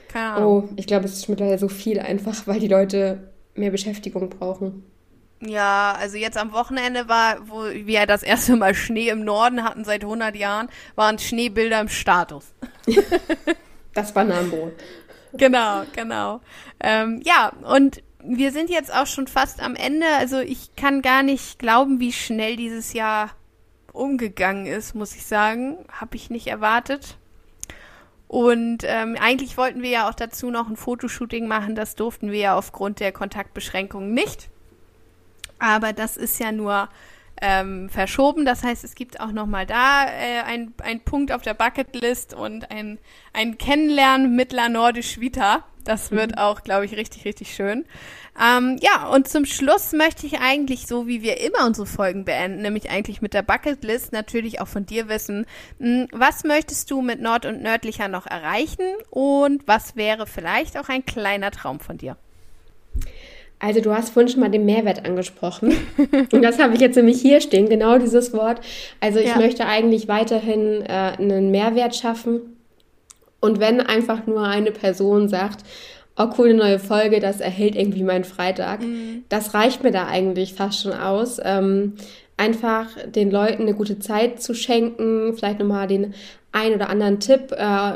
Keine 0.07 0.33
Ahnung. 0.33 0.69
Oh, 0.69 0.73
ich 0.77 0.87
glaube, 0.87 1.05
es 1.05 1.13
ist 1.13 1.29
mittlerweile 1.29 1.59
so 1.59 1.67
viel 1.67 1.99
einfach, 1.99 2.47
weil 2.47 2.59
die 2.59 2.67
Leute 2.67 3.31
mehr 3.55 3.71
Beschäftigung 3.71 4.29
brauchen. 4.29 4.83
Ja, 5.41 5.95
also 5.99 6.17
jetzt 6.17 6.37
am 6.37 6.51
Wochenende 6.51 7.07
war, 7.07 7.47
wo 7.47 7.65
wir 7.65 8.05
das 8.07 8.23
erste 8.23 8.55
Mal 8.55 8.73
Schnee 8.73 9.09
im 9.09 9.23
Norden 9.23 9.63
hatten 9.63 9.83
seit 9.83 10.03
100 10.03 10.35
Jahren, 10.35 10.69
waren 10.95 11.19
Schneebilder 11.19 11.79
im 11.79 11.89
Status. 11.89 12.53
das 13.93 14.13
Bananenbrot. 14.13 14.73
Genau, 15.33 15.83
genau. 15.93 16.39
Ähm, 16.79 17.21
ja, 17.23 17.51
und 17.63 18.01
wir 18.27 18.51
sind 18.51 18.69
jetzt 18.69 18.93
auch 18.93 19.07
schon 19.07 19.27
fast 19.27 19.61
am 19.61 19.75
Ende. 19.75 20.05
Also 20.17 20.39
ich 20.39 20.75
kann 20.75 21.01
gar 21.01 21.23
nicht 21.23 21.59
glauben, 21.59 21.99
wie 21.99 22.11
schnell 22.11 22.55
dieses 22.55 22.93
Jahr 22.93 23.31
umgegangen 23.93 24.65
ist, 24.65 24.95
muss 24.95 25.15
ich 25.15 25.25
sagen. 25.25 25.77
Habe 25.91 26.15
ich 26.15 26.29
nicht 26.29 26.47
erwartet. 26.47 27.17
Und 28.27 28.79
ähm, 28.83 29.15
eigentlich 29.19 29.57
wollten 29.57 29.81
wir 29.81 29.89
ja 29.89 30.09
auch 30.09 30.13
dazu 30.13 30.51
noch 30.51 30.67
ein 30.67 30.75
Fotoshooting 30.75 31.47
machen. 31.47 31.75
Das 31.75 31.95
durften 31.95 32.31
wir 32.31 32.39
ja 32.39 32.57
aufgrund 32.57 32.99
der 32.99 33.11
Kontaktbeschränkungen 33.11 34.13
nicht. 34.13 34.49
Aber 35.59 35.93
das 35.93 36.17
ist 36.17 36.39
ja 36.39 36.51
nur 36.51 36.89
ähm, 37.41 37.89
verschoben. 37.89 38.45
Das 38.45 38.63
heißt, 38.63 38.83
es 38.83 38.95
gibt 38.95 39.19
auch 39.19 39.31
noch 39.31 39.45
mal 39.45 39.65
da 39.65 40.05
äh, 40.05 40.41
ein, 40.41 40.73
Punkt 41.05 41.31
auf 41.31 41.41
der 41.41 41.53
Bucketlist 41.53 42.33
und 42.33 42.69
ein, 42.69 42.99
ein 43.33 43.57
Kennenlernen 43.57 44.35
mit 44.35 44.51
La 44.51 44.69
Nordisch 44.69 45.19
Vita. 45.19 45.63
Das 45.87 46.11
wird 46.11 46.31
mhm. 46.31 46.37
auch, 46.37 46.63
glaube 46.63 46.85
ich, 46.85 46.95
richtig, 46.95 47.25
richtig 47.25 47.53
schön. 47.53 47.85
Ähm, 48.39 48.77
ja, 48.81 49.07
und 49.07 49.27
zum 49.27 49.45
Schluss 49.45 49.93
möchte 49.93 50.27
ich 50.27 50.39
eigentlich, 50.39 50.85
so 50.85 51.07
wie 51.07 51.23
wir 51.23 51.41
immer 51.41 51.65
unsere 51.65 51.87
Folgen 51.87 52.25
beenden, 52.25 52.61
nämlich 52.61 52.89
eigentlich 52.89 53.21
mit 53.21 53.33
der 53.33 53.41
Bucketlist, 53.41 54.13
natürlich 54.13 54.61
auch 54.61 54.67
von 54.67 54.85
dir 54.85 55.09
wissen, 55.09 55.45
hm, 55.79 56.07
was 56.11 56.43
möchtest 56.43 56.91
du 56.91 57.01
mit 57.01 57.21
Nord 57.21 57.45
und 57.45 57.63
Nördlicher 57.63 58.09
noch 58.09 58.27
erreichen 58.27 58.85
und 59.09 59.67
was 59.67 59.95
wäre 59.95 60.27
vielleicht 60.27 60.77
auch 60.77 60.89
ein 60.89 61.05
kleiner 61.05 61.49
Traum 61.51 61.79
von 61.79 61.97
dir? 61.97 62.17
Also 63.59 63.81
du 63.81 63.91
hast 63.91 64.09
vorhin 64.09 64.29
schon 64.29 64.41
mal 64.41 64.51
den 64.51 64.65
Mehrwert 64.65 65.03
angesprochen. 65.03 65.73
Und 66.31 66.43
das 66.43 66.59
habe 66.59 66.75
ich 66.75 66.79
jetzt 66.79 66.95
nämlich 66.95 67.19
hier 67.19 67.41
stehen, 67.41 67.67
genau 67.69 67.97
dieses 67.97 68.31
Wort. 68.31 68.61
Also 68.99 69.17
ich 69.17 69.29
ja. 69.29 69.37
möchte 69.37 69.65
eigentlich 69.65 70.07
weiterhin 70.07 70.83
äh, 70.83 71.13
einen 71.17 71.49
Mehrwert 71.49 71.95
schaffen. 71.95 72.56
Und 73.39 73.59
wenn 73.59 73.81
einfach 73.81 74.25
nur 74.25 74.43
eine 74.43 74.71
Person 74.71 75.29
sagt, 75.29 75.63
oh 76.17 76.27
cool, 76.37 76.49
eine 76.49 76.57
neue 76.57 76.79
Folge, 76.79 77.19
das 77.19 77.39
erhält 77.39 77.75
irgendwie 77.75 78.03
meinen 78.03 78.23
Freitag, 78.23 78.81
mhm. 78.81 79.23
das 79.29 79.53
reicht 79.53 79.83
mir 79.83 79.91
da 79.91 80.07
eigentlich 80.07 80.53
fast 80.53 80.81
schon 80.81 80.93
aus. 80.93 81.39
Ähm, 81.43 81.93
einfach 82.37 82.87
den 83.05 83.31
Leuten 83.31 83.63
eine 83.63 83.73
gute 83.73 83.99
Zeit 83.99 84.41
zu 84.41 84.53
schenken, 84.53 85.33
vielleicht 85.35 85.59
nochmal 85.59 85.87
den 85.87 86.13
ein 86.51 86.73
oder 86.73 86.89
anderen 86.89 87.19
Tipp 87.19 87.51
äh, 87.51 87.93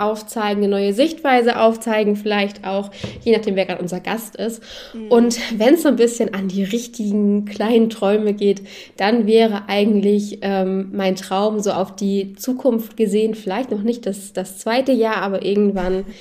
aufzeigen, 0.00 0.62
eine 0.64 0.68
neue 0.68 0.92
Sichtweise 0.92 1.58
aufzeigen, 1.60 2.16
vielleicht 2.16 2.66
auch, 2.66 2.90
je 3.22 3.36
nachdem, 3.36 3.56
wer 3.56 3.66
gerade 3.66 3.82
unser 3.82 4.00
Gast 4.00 4.36
ist. 4.36 4.62
Mhm. 4.92 5.08
Und 5.08 5.38
wenn 5.58 5.74
es 5.74 5.82
so 5.82 5.88
ein 5.88 5.96
bisschen 5.96 6.34
an 6.34 6.48
die 6.48 6.64
richtigen 6.64 7.44
kleinen 7.44 7.90
Träume 7.90 8.34
geht, 8.34 8.62
dann 8.96 9.26
wäre 9.26 9.64
eigentlich 9.68 10.38
ähm, 10.42 10.90
mein 10.92 11.16
Traum 11.16 11.60
so 11.60 11.72
auf 11.72 11.94
die 11.94 12.34
Zukunft 12.34 12.96
gesehen, 12.96 13.34
vielleicht 13.34 13.70
noch 13.70 13.82
nicht 13.82 14.06
das, 14.06 14.32
das 14.32 14.58
zweite 14.58 14.92
Jahr, 14.92 15.16
aber 15.16 15.44
irgendwann 15.44 16.04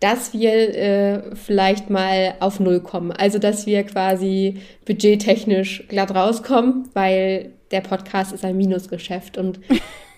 dass 0.00 0.34
wir 0.34 0.52
äh, 0.52 1.34
vielleicht 1.34 1.90
mal 1.90 2.34
auf 2.40 2.60
Null 2.60 2.80
kommen. 2.80 3.12
Also, 3.12 3.38
dass 3.38 3.66
wir 3.66 3.82
quasi 3.84 4.56
budgettechnisch 4.84 5.84
glatt 5.88 6.14
rauskommen, 6.14 6.88
weil 6.92 7.52
der 7.70 7.80
Podcast 7.80 8.32
ist 8.32 8.44
ein 8.44 8.56
Minusgeschäft. 8.56 9.38
Und 9.38 9.60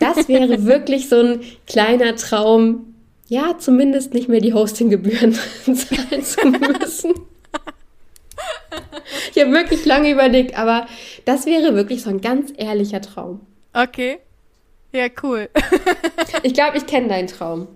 das 0.00 0.28
wäre 0.28 0.64
wirklich 0.66 1.08
so 1.08 1.20
ein 1.20 1.40
kleiner 1.66 2.16
Traum, 2.16 2.94
ja, 3.28 3.58
zumindest 3.58 4.14
nicht 4.14 4.28
mehr 4.28 4.40
die 4.40 4.54
Hostinggebühren 4.54 5.32
zahlen 5.64 6.24
zu 6.24 6.46
müssen. 6.48 7.14
Ich 9.34 9.42
habe 9.42 9.52
wirklich 9.52 9.84
lange 9.84 10.10
überlegt, 10.10 10.58
aber 10.58 10.86
das 11.24 11.46
wäre 11.46 11.74
wirklich 11.74 12.02
so 12.02 12.10
ein 12.10 12.20
ganz 12.20 12.52
ehrlicher 12.56 13.00
Traum. 13.00 13.40
Okay. 13.72 14.18
Ja, 14.92 15.06
cool. 15.22 15.50
ich 16.42 16.54
glaube, 16.54 16.78
ich 16.78 16.86
kenne 16.86 17.08
deinen 17.08 17.28
Traum. 17.28 17.68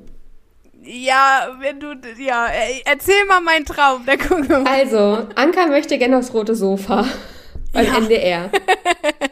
Ja, 0.84 1.56
wenn 1.60 1.78
du, 1.78 1.94
ja, 2.18 2.48
erzähl 2.84 3.24
mal 3.26 3.40
meinen 3.40 3.64
Traum, 3.64 4.04
dann 4.06 4.18
gucken 4.18 4.48
wir 4.48 4.58
mal. 4.60 4.72
Also, 4.72 5.28
Anka 5.36 5.66
möchte 5.66 5.98
gerne 5.98 6.18
aufs 6.18 6.34
rote 6.34 6.56
Sofa 6.56 7.06
beim 7.72 7.86
ja. 7.86 7.98
NDR. 7.98 8.50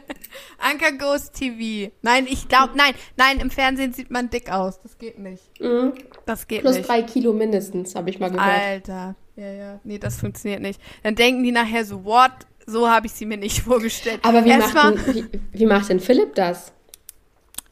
Anka 0.61 0.91
Ghost 0.91 1.35
TV. 1.35 1.91
Nein, 2.03 2.27
ich 2.29 2.49
glaube, 2.49 2.73
nein, 2.77 2.95
nein, 3.17 3.41
im 3.41 3.51
Fernsehen 3.51 3.93
sieht 3.93 4.11
man 4.11 4.31
dick 4.31 4.51
aus. 4.53 4.81
Das 4.83 4.99
geht 4.99 5.19
nicht. 5.19 5.43
Mhm. 5.61 5.95
Das 6.27 6.47
geht 6.47 6.61
Plus 6.61 6.77
nicht. 6.77 6.87
Plus 6.87 6.97
drei 6.97 7.03
Kilo 7.03 7.33
mindestens, 7.33 7.95
habe 7.95 8.11
ich 8.11 8.19
mal 8.21 8.31
gehört. 8.31 8.49
Alter. 8.49 9.15
Ja, 9.37 9.53
ja. 9.53 9.81
Nee, 9.85 9.99
das 9.99 10.17
funktioniert 10.19 10.61
nicht. 10.61 10.81
Dann 11.03 11.15
denken 11.15 11.43
die 11.43 11.53
nachher 11.53 11.85
so, 11.85 12.05
what? 12.05 12.33
So 12.67 12.89
habe 12.89 13.07
ich 13.07 13.13
sie 13.13 13.27
mir 13.27 13.39
nicht 13.39 13.61
vorgestellt. 13.65 14.21
Aber 14.23 14.45
wie, 14.45 14.57
macht 14.57 14.75
denn, 15.07 15.15
wie, 15.15 15.41
wie 15.59 15.67
macht 15.67 15.89
denn 15.89 15.99
Philipp 16.01 16.35
das? 16.35 16.73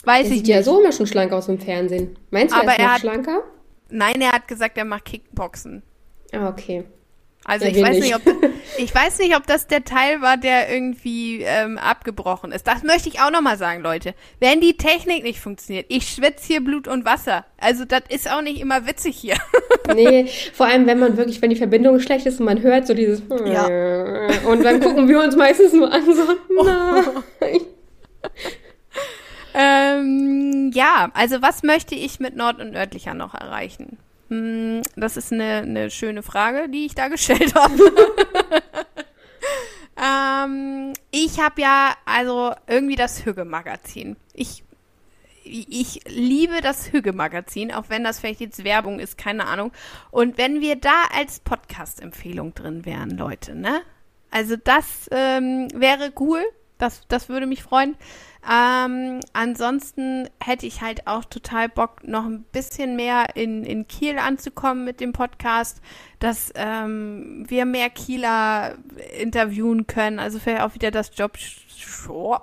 Weiß 0.05 0.22
Der 0.22 0.32
ich 0.32 0.39
sieht 0.39 0.47
nicht. 0.47 0.49
ja 0.57 0.62
so 0.62 0.80
immer 0.80 0.93
schon 0.93 1.07
schlank 1.07 1.32
aus 1.32 1.49
im 1.49 1.59
Fernsehen. 1.59 2.18
Meinst 2.30 2.55
du, 2.55 2.61
er 2.61 2.72
ist 2.72 2.78
noch 2.78 2.89
hat, 2.89 3.01
schlanker? 3.01 3.43
Nein, 3.91 4.20
er 4.20 4.32
hat 4.32 4.49
gesagt, 4.49 4.78
er 4.78 4.84
macht 4.84 5.05
Kickboxen. 5.05 5.82
Ah, 6.32 6.49
okay. 6.49 6.84
Also 7.45 7.66
ich 7.66 7.80
weiß 7.80 7.99
nicht. 7.99 8.14
ob 8.14 8.22
ich 8.78 8.95
weiß 8.95 9.18
nicht, 9.18 9.34
ob 9.36 9.47
das 9.47 9.66
der 9.66 9.84
Teil 9.84 10.20
war, 10.20 10.36
der 10.36 10.72
irgendwie 10.72 11.43
ähm, 11.43 11.78
abgebrochen 11.78 12.53
ist. 12.53 12.66
Das 12.66 12.82
möchte 12.82 13.09
ich 13.09 13.20
auch 13.20 13.30
noch 13.30 13.41
mal 13.41 13.57
sagen, 13.57 13.82
Leute. 13.82 14.14
Wenn 14.39 14.61
die 14.61 14.76
Technik 14.76 15.24
nicht 15.24 15.41
funktioniert, 15.41 15.86
ich 15.89 16.09
schwitze 16.09 16.47
hier 16.47 16.61
Blut 16.62 16.86
und 16.86 17.05
Wasser. 17.05 17.45
Also 17.59 17.84
das 17.84 18.03
ist 18.09 18.30
auch 18.30 18.43
nicht 18.43 18.61
immer 18.61 18.86
witzig 18.86 19.16
hier. 19.16 19.36
nee, 19.95 20.28
vor 20.53 20.66
allem 20.66 20.86
wenn 20.86 20.99
man 20.99 21.16
wirklich, 21.16 21.41
wenn 21.43 21.51
die 21.51 21.57
Verbindung 21.57 21.99
schlecht 22.01 22.26
ist 22.26 22.39
und 22.39 22.47
man 22.47 22.61
hört 22.62 22.86
so 22.86 22.95
dieses 22.95 23.22
ja. 23.47 23.64
und 24.47 24.62
dann 24.62 24.80
gucken 24.80 25.09
wir 25.09 25.20
uns 25.20 25.34
meistens 25.34 25.72
nur 25.72 25.91
an 25.93 26.05
so 26.05 26.22
nein. 27.41 27.61
ähm, 29.55 30.70
ja, 30.74 31.11
also 31.14 31.41
was 31.43 31.62
möchte 31.62 31.95
ich 31.95 32.20
mit 32.20 32.36
Nord 32.36 32.61
und 32.61 32.72
Nördlicher 32.72 33.14
noch 33.14 33.34
erreichen? 33.34 33.99
Hm, 34.29 34.83
das 34.97 35.16
ist 35.16 35.33
eine, 35.33 35.59
eine 35.59 35.91
schöne 35.91 36.22
Frage, 36.22 36.68
die 36.68 36.87
ich 36.87 36.95
da 36.95 37.09
gestellt 37.09 37.55
habe. 37.55 37.93
ähm, 39.97 40.93
ich 41.11 41.41
habe 41.41 41.61
ja 41.61 41.95
also 42.05 42.53
irgendwie 42.66 42.97
das 42.97 43.24
Hügge-Magazin. 43.24 44.16
Ich, 44.35 44.62
ich 45.45 46.01
liebe 46.07 46.61
das 46.61 46.93
Hügge-Magazin, 46.93 47.72
auch 47.72 47.85
wenn 47.89 48.05
das 48.05 48.20
vielleicht 48.20 48.41
jetzt 48.41 48.64
Werbung 48.64 49.01
ist, 49.01 49.16
keine 49.16 49.47
Ahnung. 49.47 49.72
Und 50.11 50.37
wenn 50.37 50.61
wir 50.61 50.76
da 50.76 51.05
als 51.16 51.41
Podcast-Empfehlung 51.41 52.55
drin 52.55 52.85
wären, 52.85 53.16
Leute, 53.16 53.55
ne? 53.55 53.81
Also 54.31 54.57
das 54.57 55.09
ähm, 55.11 55.68
wäre 55.74 56.12
cool. 56.20 56.43
Das, 56.76 57.01
das 57.09 57.29
würde 57.29 57.47
mich 57.47 57.62
freuen. 57.62 57.97
Ähm, 58.47 59.20
ansonsten 59.32 60.28
hätte 60.43 60.66
ich 60.66 60.80
halt 60.80 61.07
auch 61.07 61.24
total 61.24 61.68
Bock, 61.68 62.07
noch 62.07 62.24
ein 62.24 62.45
bisschen 62.45 62.97
mehr 62.97 63.36
in, 63.36 63.64
in 63.64 63.89
Kiel 63.89 64.18
anzukommen 64.18 64.84
mit 64.84 65.01
dem 65.01 65.12
Podcast, 65.12 65.80
dass 66.18 66.53
ähm, 66.55 67.45
wir 67.49 67.64
mehr 67.64 67.91
Kieler 67.91 68.76
interviewen 69.20 69.86
können. 69.86 70.18
Also 70.18 70.39
vielleicht 70.39 70.62
auch 70.62 70.74
wieder 70.74 70.91
das 70.91 71.11
Job, 71.14 71.32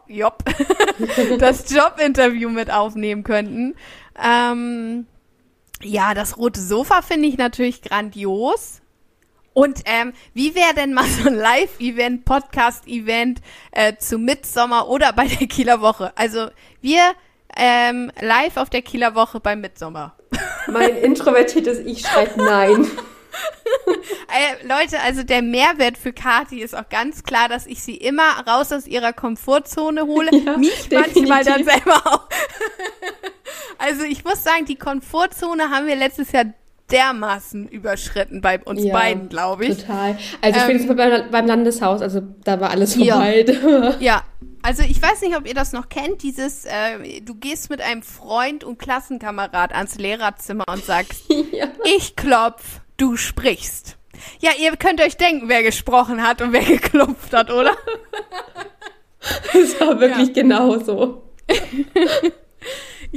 Job, 0.08 0.43
das 1.39 1.74
Jobinterview 1.74 2.50
mit 2.50 2.72
aufnehmen 2.72 3.24
könnten. 3.24 3.76
Ähm, 4.22 5.08
ja, 5.82 6.14
das 6.14 6.38
rote 6.38 6.62
Sofa 6.62 7.02
finde 7.02 7.28
ich 7.28 7.38
natürlich 7.38 7.82
grandios. 7.82 8.82
Und 9.56 9.84
ähm, 9.86 10.12
wie 10.34 10.53
wäre 10.53 10.74
denn 10.76 10.93
mal 10.93 11.06
so 11.06 11.30
ein 11.30 11.36
Live-Event, 11.36 12.26
Podcast-Event 12.26 13.39
äh, 13.72 13.95
zu 13.95 14.18
Mitsommer 14.18 14.89
oder 14.89 15.14
bei 15.14 15.28
der 15.28 15.47
Kieler 15.47 15.80
Woche? 15.80 16.12
Also 16.18 16.49
wir 16.82 16.99
ähm, 17.56 18.12
live 18.20 18.58
auf 18.58 18.70
der 18.70 18.82
Kieler 18.82 19.16
Woche 19.16 19.39
beim 19.39 19.62
Mitsommer. 19.62 20.14
Mein 20.68 20.97
introvertiertes 20.97 21.80
Ich 21.80 22.06
schreibt 22.06 22.36
nein. 22.36 22.86
äh, 23.88 24.68
Leute, 24.68 24.99
also 24.99 25.24
der 25.24 25.41
Mehrwert 25.41 25.97
für 25.97 26.12
Kati 26.12 26.60
ist 26.62 26.76
auch 26.76 26.89
ganz 26.89 27.24
klar, 27.24 27.47
dass 27.47 27.66
ich 27.66 27.82
sie 27.82 27.95
immer 27.95 28.45
raus 28.45 28.74
aus 28.74 28.86
ihrer 28.88 29.14
Komfortzone 29.14 30.01
hole. 30.01 30.36
Ja, 30.36 30.58
mich 30.58 30.89
definitiv. 30.89 31.30
manchmal 31.30 31.43
dann 31.45 31.64
selber 31.64 31.95
auch. 32.06 32.28
also 33.78 34.03
ich 34.03 34.26
muss 34.26 34.43
sagen, 34.43 34.66
die 34.66 34.76
Komfortzone 34.76 35.70
haben 35.70 35.88
wir 35.88 35.95
letztes 35.95 36.34
Jahr 36.34 36.43
dermaßen 36.92 37.68
überschritten 37.68 38.42
bei 38.42 38.60
uns 38.60 38.84
ja, 38.84 38.94
beiden, 38.94 39.30
glaube 39.30 39.66
ich. 39.66 39.78
Total. 39.78 40.18
Also 40.42 40.60
ähm, 40.60 40.64
spätestens 40.64 40.96
beim, 40.96 41.32
beim 41.32 41.48
Landeshaus, 41.48 42.02
also 42.02 42.22
da 42.44 42.60
war 42.60 42.70
alles 42.70 42.96
vorbei. 42.96 43.46
Ja. 43.48 43.96
ja. 44.00 44.24
Also 44.62 44.82
ich 44.84 45.02
weiß 45.02 45.22
nicht, 45.22 45.38
ob 45.38 45.48
ihr 45.48 45.54
das 45.54 45.74
noch 45.74 45.90
kennt, 45.90 46.24
dieses, 46.24 46.66
äh, 46.66 47.22
du 47.22 47.36
gehst 47.36 47.70
mit 47.70 47.82
einem 47.82 48.02
Freund 48.02 48.64
und 48.64 48.80
Klassenkamerad 48.80 49.74
ans 49.74 49.96
Lehrerzimmer 49.96 50.66
und 50.68 50.84
sagst, 50.84 51.26
ja. 51.52 51.68
ich 51.96 52.16
klopf, 52.16 52.82
du 52.98 53.16
sprichst. 53.16 53.98
Ja, 54.40 54.52
ihr 54.60 54.76
könnt 54.78 55.02
euch 55.02 55.18
denken, 55.18 55.50
wer 55.50 55.62
gesprochen 55.62 56.24
hat 56.24 56.42
und 56.42 56.52
wer 56.54 56.64
geklopft 56.66 57.34
hat, 57.34 57.52
oder? 57.52 57.76
Das 59.54 59.80
war 59.80 60.00
wirklich 60.00 60.30
ja. 60.30 60.34
genau 60.34 60.80
so. 60.80 61.24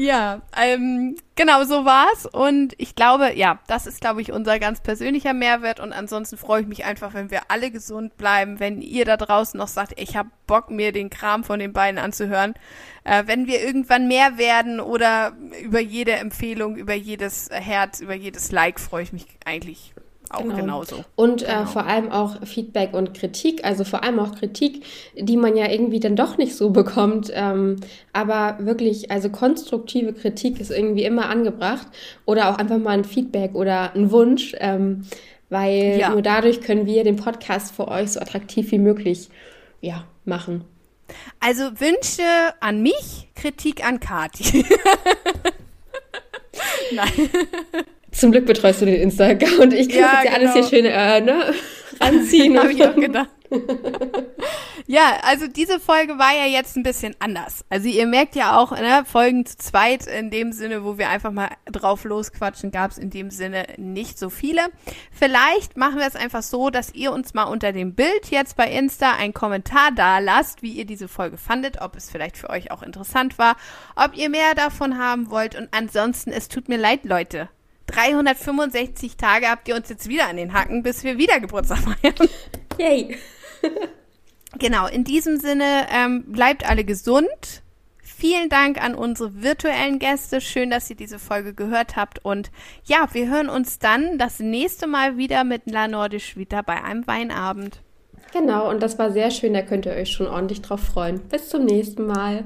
Ja, 0.01 0.42
ähm, 0.57 1.16
genau 1.34 1.64
so 1.64 1.84
war's. 1.84 2.24
Und 2.24 2.72
ich 2.78 2.94
glaube, 2.94 3.32
ja, 3.34 3.59
das 3.66 3.88
ist, 3.88 4.01
glaube 4.01 4.22
ich, 4.22 4.30
unser 4.30 4.61
ganz 4.61 4.80
persönlicher 4.80 5.34
Mehrwert. 5.34 5.80
Und 5.80 5.92
ansonsten 5.92 6.36
freue 6.36 6.61
ich 6.61 6.68
mich 6.68 6.84
einfach, 6.84 7.14
wenn 7.14 7.32
wir 7.32 7.51
alle 7.51 7.72
gesund 7.72 8.16
bleiben, 8.16 8.61
wenn 8.61 8.80
ihr 8.80 9.05
da 9.05 9.16
draußen 9.16 9.59
noch 9.59 9.66
sagt, 9.66 10.01
ich 10.01 10.16
habe 10.16 10.30
Bock, 10.46 10.70
mir 10.70 10.92
den 10.92 11.11
Kram 11.11 11.42
von 11.42 11.59
den 11.59 11.72
beiden 11.72 11.99
anzuhören. 11.99 12.55
Äh, 13.03 13.24
wenn 13.26 13.49
wir 13.49 13.61
irgendwann 13.61 14.07
mehr 14.07 14.38
werden 14.38 14.78
oder 14.78 15.32
über 15.64 15.80
jede 15.80 16.12
Empfehlung, 16.12 16.76
über 16.76 16.94
jedes 16.94 17.49
Herz, 17.51 17.99
über 17.99 18.14
jedes 18.14 18.53
Like 18.53 18.78
freue 18.78 19.03
ich 19.03 19.12
mich 19.12 19.26
eigentlich 19.44 19.94
auch 20.31 20.43
genau. 20.43 20.57
genauso. 20.57 21.05
Und 21.16 21.43
äh, 21.43 21.47
genau. 21.47 21.62
äh, 21.62 21.66
vor 21.66 21.87
allem 21.87 22.11
auch 22.11 22.47
Feedback 22.47 22.95
und 22.95 23.14
Kritik, 23.14 23.64
also 23.64 23.85
vor 23.85 24.05
allem 24.05 24.18
auch 24.18 24.35
Kritik, 24.35 24.85
die 25.16 25.37
man 25.37 25.57
ja 25.57 25.70
irgendwie 25.70 26.01
dann 26.01 26.16
doch 26.16 26.39
nicht 26.39 26.55
so 26.55 26.70
bekommt. 26.70 27.31
Ähm, 27.35 27.76
aber 28.12 28.57
wirklich, 28.61 29.11
also 29.11 29.31
konstruktive 29.31 30.12
Kritik 30.12 30.61
ist 30.61 30.70
irgendwie 30.70 31.05
immer 31.05 31.29
angebracht. 31.29 31.87
Oder 32.26 32.51
auch 32.51 32.59
einfach 32.59 32.79
mal 32.79 32.91
ein 32.91 33.05
Feedback 33.05 33.55
oder 33.55 33.95
ein 33.95 34.11
Wunsch, 34.11 34.55
ähm, 34.59 35.05
weil 35.51 35.99
ja. 35.99 36.11
nur 36.11 36.22
dadurch 36.22 36.61
können 36.61 36.87
wir 36.87 37.05
den 37.05 37.16
Podcast 37.16 37.74
für 37.74 37.89
euch 37.89 38.12
so 38.12 38.20
attraktiv 38.20 38.70
wie 38.70 38.79
möglich 38.79 39.29
ja, 39.81 40.05
machen. 40.24 40.64
Also 41.41 41.64
Wünsche 41.81 42.22
an 42.61 42.83
mich, 42.83 43.29
Kritik 43.35 43.87
an 43.87 44.01
Kati. 44.01 44.64
Nein. 46.93 47.31
Zum 48.13 48.33
Glück 48.33 48.47
betreust 48.47 48.81
du 48.81 48.87
den 48.87 49.01
Insta-Account. 49.01 49.73
Ich 49.73 49.89
kann 49.89 49.99
ja, 49.99 50.13
das 50.13 50.25
ja 50.25 50.39
genau. 50.39 50.53
alles 50.53 50.53
hier 50.55 50.79
schön 50.79 50.85
äh, 50.87 51.21
ne, 51.21 51.55
ranziehen. 52.01 52.59
Habe 52.59 52.73
ich 52.73 52.85
auch 52.85 52.95
gedacht. 52.95 53.29
ja, 54.87 55.19
also 55.23 55.47
diese 55.47 55.81
Folge 55.81 56.19
war 56.19 56.33
ja 56.33 56.47
jetzt 56.47 56.77
ein 56.77 56.83
bisschen 56.83 57.15
anders. 57.19 57.65
Also 57.71 57.89
ihr 57.89 58.07
merkt 58.07 58.35
ja 58.35 58.59
auch, 58.59 58.73
ne, 58.73 59.05
Folgen 59.07 59.47
zu 59.47 59.57
zweit 59.57 60.07
in 60.07 60.31
dem 60.31 60.53
Sinne, 60.53 60.85
wo 60.85 60.99
wir 60.99 61.09
einfach 61.09 61.33
mal 61.33 61.51
drauf 61.67 62.05
losquatschen, 62.05 62.71
gab 62.71 62.91
es 62.91 62.99
in 62.99 63.11
dem 63.11 63.31
Sinne 63.31 63.67
nicht 63.77 64.19
so 64.19 64.31
viele. 64.31 64.63
Vielleicht 65.13 65.77
machen 65.77 65.99
wir 65.99 66.07
es 66.07 66.17
einfach 66.17 66.43
so, 66.43 66.71
dass 66.71 66.95
ihr 66.95 67.13
uns 67.13 67.35
mal 67.35 67.45
unter 67.45 67.73
dem 67.73 67.95
Bild 67.95 68.31
jetzt 68.31 68.57
bei 68.57 68.71
Insta 68.71 69.15
einen 69.15 69.35
Kommentar 69.35 69.91
da 69.95 70.19
lasst, 70.19 70.63
wie 70.63 70.73
ihr 70.73 70.85
diese 70.85 71.09
Folge 71.09 71.39
fandet, 71.39 71.81
ob 71.81 71.97
es 71.97 72.11
vielleicht 72.11 72.37
für 72.37 72.51
euch 72.51 72.71
auch 72.71 72.83
interessant 72.83 73.39
war, 73.39 73.57
ob 73.97 74.17
ihr 74.17 74.29
mehr 74.29 74.55
davon 74.55 74.99
haben 74.99 75.31
wollt. 75.31 75.55
Und 75.55 75.69
ansonsten, 75.73 76.33
es 76.33 76.49
tut 76.49 76.69
mir 76.69 76.79
leid, 76.79 77.05
Leute. 77.05 77.49
365 77.89 79.16
Tage 79.16 79.49
habt 79.49 79.68
ihr 79.68 79.74
uns 79.74 79.89
jetzt 79.89 80.09
wieder 80.09 80.28
an 80.28 80.36
den 80.36 80.53
Hacken, 80.53 80.82
bis 80.82 81.05
wir 81.05 81.18
wieder 81.18 81.41
Geburtstag 81.41 81.78
feiern. 81.78 82.28
Yay. 82.78 83.16
genau, 84.59 84.86
in 84.86 85.05
diesem 85.05 85.39
Sinne, 85.39 85.86
ähm, 85.93 86.24
bleibt 86.32 86.68
alle 86.68 86.84
gesund. 86.84 87.62
Vielen 88.03 88.49
Dank 88.49 88.82
an 88.82 88.95
unsere 88.95 89.43
virtuellen 89.43 89.99
Gäste. 89.99 90.41
Schön, 90.41 90.70
dass 90.70 90.91
ihr 90.91 90.97
diese 90.97 91.18
Folge 91.18 91.55
gehört 91.55 91.97
habt. 91.97 92.24
Und 92.24 92.51
ja, 92.84 93.09
wir 93.12 93.28
hören 93.28 93.49
uns 93.49 93.78
dann 93.78 94.18
das 94.18 94.41
nächste 94.41 94.86
Mal 94.86 95.16
wieder 95.16 95.45
mit 95.45 95.70
La 95.70 95.86
Nordisch 95.86 96.36
wieder 96.36 96.62
bei 96.62 96.82
einem 96.82 97.07
Weinabend. 97.07 97.80
Genau, 98.32 98.68
und 98.68 98.82
das 98.82 98.99
war 98.99 99.12
sehr 99.12 99.30
schön. 99.30 99.55
Da 99.55 99.62
könnt 99.62 99.86
ihr 99.86 99.93
euch 99.93 100.11
schon 100.11 100.26
ordentlich 100.26 100.62
drauf 100.62 100.80
freuen. 100.80 101.20
Bis 101.28 101.49
zum 101.49 101.64
nächsten 101.64 102.07
Mal. 102.07 102.45